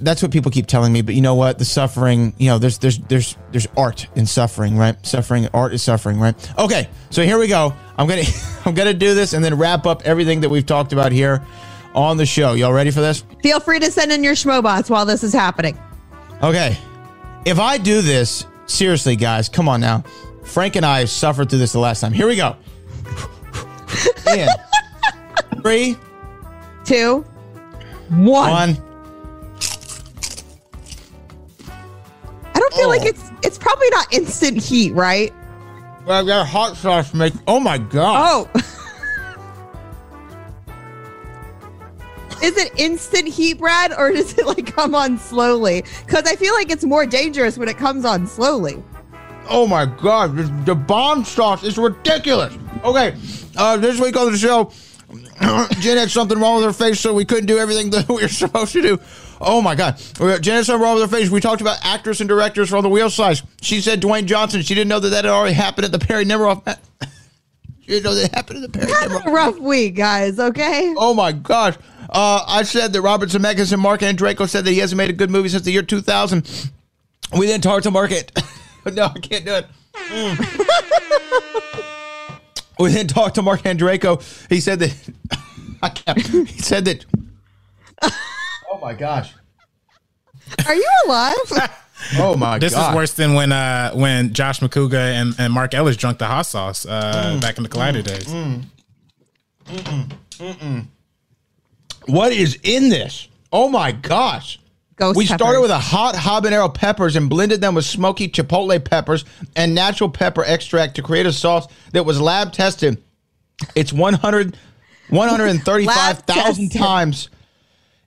That's 0.02 0.22
what 0.22 0.30
people 0.32 0.50
keep 0.50 0.66
telling 0.66 0.92
me, 0.92 1.02
but 1.02 1.14
you 1.14 1.20
know 1.20 1.34
what? 1.34 1.58
The 1.58 1.64
suffering, 1.64 2.34
you 2.38 2.48
know, 2.48 2.58
there's 2.58 2.78
there's 2.78 2.98
there's 2.98 3.36
there's 3.50 3.68
art 3.76 4.06
in 4.16 4.26
suffering, 4.26 4.76
right? 4.76 4.96
Suffering, 5.06 5.48
art 5.54 5.72
is 5.72 5.82
suffering, 5.82 6.18
right? 6.18 6.34
Okay, 6.58 6.88
so 7.10 7.22
here 7.22 7.38
we 7.38 7.46
go. 7.46 7.72
I'm 7.96 8.08
gonna 8.08 8.24
I'm 8.64 8.74
gonna 8.74 8.94
do 8.94 9.14
this 9.14 9.32
and 9.32 9.44
then 9.44 9.56
wrap 9.56 9.86
up 9.86 10.02
everything 10.04 10.40
that 10.40 10.48
we've 10.48 10.66
talked 10.66 10.92
about 10.92 11.12
here 11.12 11.44
on 11.94 12.16
the 12.16 12.26
show. 12.26 12.54
Y'all 12.54 12.72
ready 12.72 12.90
for 12.90 13.00
this? 13.00 13.24
Feel 13.42 13.60
free 13.60 13.78
to 13.78 13.90
send 13.90 14.12
in 14.12 14.24
your 14.24 14.34
schmobots 14.34 14.90
while 14.90 15.06
this 15.06 15.22
is 15.22 15.32
happening. 15.32 15.78
Okay, 16.42 16.76
if 17.44 17.60
I 17.60 17.78
do 17.78 18.02
this 18.02 18.44
seriously, 18.66 19.16
guys, 19.16 19.48
come 19.48 19.68
on 19.68 19.80
now. 19.80 20.04
Frank 20.44 20.76
and 20.76 20.84
I 20.84 21.04
suffered 21.04 21.48
through 21.48 21.60
this 21.60 21.72
the 21.72 21.78
last 21.78 22.00
time. 22.00 22.12
Here 22.12 22.26
we 22.26 22.36
go. 22.36 22.56
Three, 25.62 25.96
two, 26.84 27.24
one. 28.08 28.50
one. 28.50 28.91
Don't 32.62 32.74
feel 32.74 32.88
like 32.88 33.04
it's 33.04 33.30
it's 33.42 33.58
probably 33.58 33.88
not 33.90 34.12
instant 34.12 34.62
heat, 34.62 34.92
right? 34.92 35.32
Well, 36.06 36.24
that 36.24 36.46
hot 36.46 36.76
sauce 36.76 37.14
make. 37.14 37.32
Oh 37.46 37.60
my 37.60 37.78
god. 37.78 38.48
Oh. 38.54 38.62
Is 42.42 42.56
it 42.56 42.72
instant 42.76 43.28
heat, 43.28 43.58
Brad, 43.58 43.92
or 43.96 44.10
does 44.10 44.36
it 44.36 44.44
like 44.46 44.74
come 44.74 44.96
on 44.96 45.16
slowly? 45.16 45.84
Because 46.04 46.24
I 46.24 46.34
feel 46.34 46.54
like 46.54 46.72
it's 46.72 46.84
more 46.84 47.06
dangerous 47.06 47.56
when 47.56 47.68
it 47.68 47.76
comes 47.76 48.04
on 48.04 48.26
slowly. 48.26 48.82
Oh 49.48 49.66
my 49.66 49.86
god, 49.86 50.36
this, 50.36 50.50
the 50.64 50.74
bomb 50.74 51.24
sauce 51.24 51.62
is 51.62 51.78
ridiculous. 51.78 52.52
Okay, 52.82 53.14
uh, 53.56 53.76
this 53.76 54.00
week 54.00 54.16
on 54.16 54.32
the 54.32 54.38
show, 54.38 54.72
Jen 55.80 55.98
had 55.98 56.10
something 56.10 56.38
wrong 56.38 56.56
with 56.56 56.64
her 56.64 56.72
face, 56.72 56.98
so 56.98 57.14
we 57.14 57.24
couldn't 57.24 57.46
do 57.46 57.58
everything 57.58 57.90
that 57.90 58.08
we 58.08 58.22
were 58.22 58.28
supposed 58.28 58.72
to 58.72 58.82
do. 58.82 58.98
Oh 59.44 59.60
my 59.60 59.74
god, 59.74 60.00
We- 60.20 60.38
Jen 60.38 60.56
had 60.56 60.66
something 60.66 60.82
wrong 60.82 60.94
with 61.00 61.10
her 61.10 61.16
face. 61.16 61.28
We 61.28 61.40
talked 61.40 61.60
about 61.60 61.78
actors 61.84 62.20
and 62.20 62.28
directors 62.28 62.68
from 62.70 62.82
the 62.82 62.88
wheel 62.88 63.10
size. 63.10 63.42
She 63.60 63.80
said 63.80 64.00
Dwayne 64.00 64.26
Johnson. 64.26 64.62
She 64.62 64.74
didn't 64.74 64.88
know 64.88 65.00
that 65.00 65.08
that 65.08 65.24
had 65.24 65.32
already 65.32 65.54
happened 65.54 65.84
at 65.84 65.92
the 65.92 65.98
Perry 65.98 66.24
Nemiroff. 66.24 66.62
she 67.80 67.86
didn't 67.88 68.04
know 68.04 68.14
that 68.14 68.32
happened 68.34 68.62
at 68.64 68.72
the 68.72 68.78
Perry 68.78 68.92
a 69.26 69.30
rough 69.30 69.58
week, 69.58 69.96
guys. 69.96 70.38
Okay. 70.38 70.94
Oh 70.96 71.12
my 71.12 71.32
gosh. 71.32 71.74
Uh, 72.08 72.44
I 72.46 72.62
said 72.62 72.92
that 72.92 73.00
Robert 73.00 73.30
Zemeckis 73.30 73.72
and 73.72 73.80
Mark 73.82 74.02
Andreyko 74.02 74.48
said 74.48 74.64
that 74.64 74.70
he 74.70 74.78
hasn't 74.78 74.98
made 74.98 75.10
a 75.10 75.14
good 75.14 75.30
movie 75.30 75.48
since 75.48 75.62
the 75.64 75.72
year 75.72 75.82
2000. 75.82 76.70
We 77.36 77.46
then 77.46 77.60
talked 77.62 77.84
to 77.84 77.90
Mark. 77.90 78.12
An- 78.12 78.24
no, 78.94 79.06
I 79.06 79.18
can't 79.18 79.44
do 79.44 79.54
it. 79.54 79.66
Mm. 79.94 80.38
we 82.78 82.92
then 82.92 83.06
talked 83.06 83.36
to 83.36 83.42
Mark 83.42 83.62
Andreyko. 83.62 84.22
He 84.50 84.60
said 84.60 84.78
that. 84.80 84.94
I 85.82 85.88
can't, 85.88 86.20
he 86.48 86.58
said 86.60 86.84
that. 86.84 87.04
Oh 88.72 88.78
my 88.78 88.94
gosh. 88.94 89.34
Are 90.66 90.74
you 90.74 90.88
alive? 91.06 91.36
Oh 92.18 92.34
my 92.36 92.58
This 92.58 92.74
god. 92.74 92.90
is 92.90 92.96
worse 92.96 93.12
than 93.14 93.34
when 93.34 93.52
uh 93.52 93.92
when 93.92 94.32
Josh 94.32 94.58
Macuga 94.58 94.98
and, 94.98 95.34
and 95.38 95.52
Mark 95.52 95.72
Ellis 95.72 95.96
drunk 95.96 96.18
the 96.18 96.26
hot 96.26 96.46
sauce 96.46 96.84
uh 96.84 97.34
Mm, 97.36 97.40
back 97.40 97.58
in 97.58 97.62
the 97.62 97.68
Collider 97.68 98.02
mm, 98.02 98.04
days. 98.04 98.26
mm. 98.26 98.62
Mm-mm, 99.66 100.10
mm-mm. 100.32 100.86
What 102.06 102.32
is 102.32 102.58
in 102.64 102.88
this? 102.88 103.28
Oh 103.52 103.68
my 103.68 103.92
gosh. 103.92 104.58
Ghost 104.96 105.16
we 105.16 105.26
started 105.26 105.60
with 105.60 105.70
a 105.70 105.78
hot 105.78 106.16
habanero 106.16 106.74
peppers 106.74 107.14
and 107.14 107.30
blended 107.30 107.60
them 107.60 107.76
with 107.76 107.84
smoky 107.84 108.28
chipotle 108.28 108.84
peppers 108.84 109.24
and 109.54 109.72
natural 109.72 110.10
pepper 110.10 110.42
extract 110.44 110.96
to 110.96 111.02
create 111.02 111.26
a 111.26 111.32
sauce 111.32 111.68
that 111.92 112.04
was 112.04 112.20
lab 112.20 112.52
tested. 112.52 113.00
It's 113.76 113.92
100 113.92 114.56
135,000 115.10 116.70
times. 116.72 117.28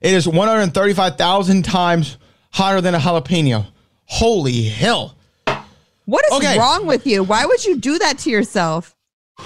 It 0.00 0.12
is 0.12 0.28
135,000 0.28 1.64
times 1.64 2.18
hotter 2.52 2.80
than 2.80 2.94
a 2.94 2.98
jalapeno. 2.98 3.66
Holy 4.04 4.62
hell. 4.64 5.16
What 6.04 6.24
is 6.26 6.32
Okay. 6.34 6.58
wrong 6.58 6.86
with 6.86 7.06
you? 7.06 7.24
Why 7.24 7.44
would 7.46 7.64
you 7.64 7.76
do 7.76 7.98
that 7.98 8.18
to 8.18 8.30
yourself? 8.30 8.94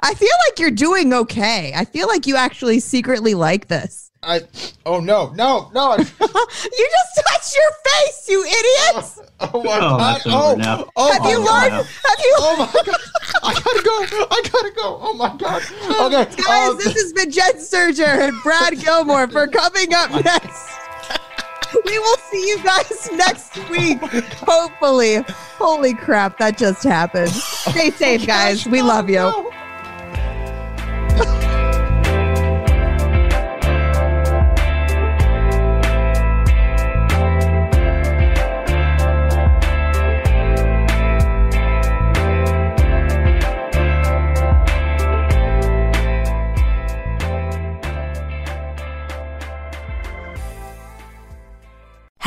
I 0.00 0.14
feel 0.14 0.28
like 0.48 0.58
you're 0.58 0.70
doing 0.70 1.12
okay. 1.12 1.72
I 1.76 1.84
feel 1.84 2.08
like 2.08 2.26
you 2.26 2.36
actually 2.36 2.80
secretly 2.80 3.34
like 3.34 3.68
this. 3.68 4.07
I 4.22 4.40
oh 4.84 4.98
no, 5.00 5.32
no, 5.36 5.70
no. 5.72 5.96
you 5.98 6.04
just 6.04 6.18
touched 6.20 7.56
your 7.56 7.72
face, 7.86 8.28
you 8.28 8.44
idiots. 8.44 9.20
Oh 9.40 9.62
my 9.62 9.76
Oh, 9.78 9.98
god. 9.98 10.20
Oh, 10.26 10.54
now. 10.58 10.90
oh 10.96 11.12
have 11.12 11.22
my 11.22 11.30
you 11.30 11.36
God. 11.44 11.70
learned? 11.72 11.86
Have 11.86 12.18
you 12.18 12.34
Oh 12.38 12.56
my 12.58 12.82
god. 12.84 12.96
I 13.44 13.54
gotta 13.54 13.82
go. 13.84 14.26
I 14.32 14.42
gotta 14.52 14.70
go. 14.74 14.98
Oh 15.00 15.14
my 15.14 15.36
god. 15.36 15.62
Okay. 15.62 16.42
Guys, 16.42 16.70
um, 16.70 16.76
this 16.78 16.94
has 17.00 17.12
been 17.12 17.30
Jen 17.30 17.54
Sturger 17.54 18.28
and 18.28 18.36
Brad 18.42 18.80
Gilmore 18.80 19.28
for 19.28 19.46
coming 19.46 19.94
up 19.94 20.10
next. 20.24 20.68
We 21.84 21.98
will 22.00 22.16
see 22.32 22.48
you 22.48 22.60
guys 22.64 23.10
next 23.12 23.56
week, 23.70 24.00
hopefully. 24.44 25.18
Holy 25.56 25.94
crap, 25.94 26.38
that 26.38 26.58
just 26.58 26.82
happened. 26.82 27.30
Stay 27.30 27.90
safe, 27.92 28.26
guys. 28.26 28.66
We 28.66 28.82
love 28.82 29.08
you. 29.08 29.47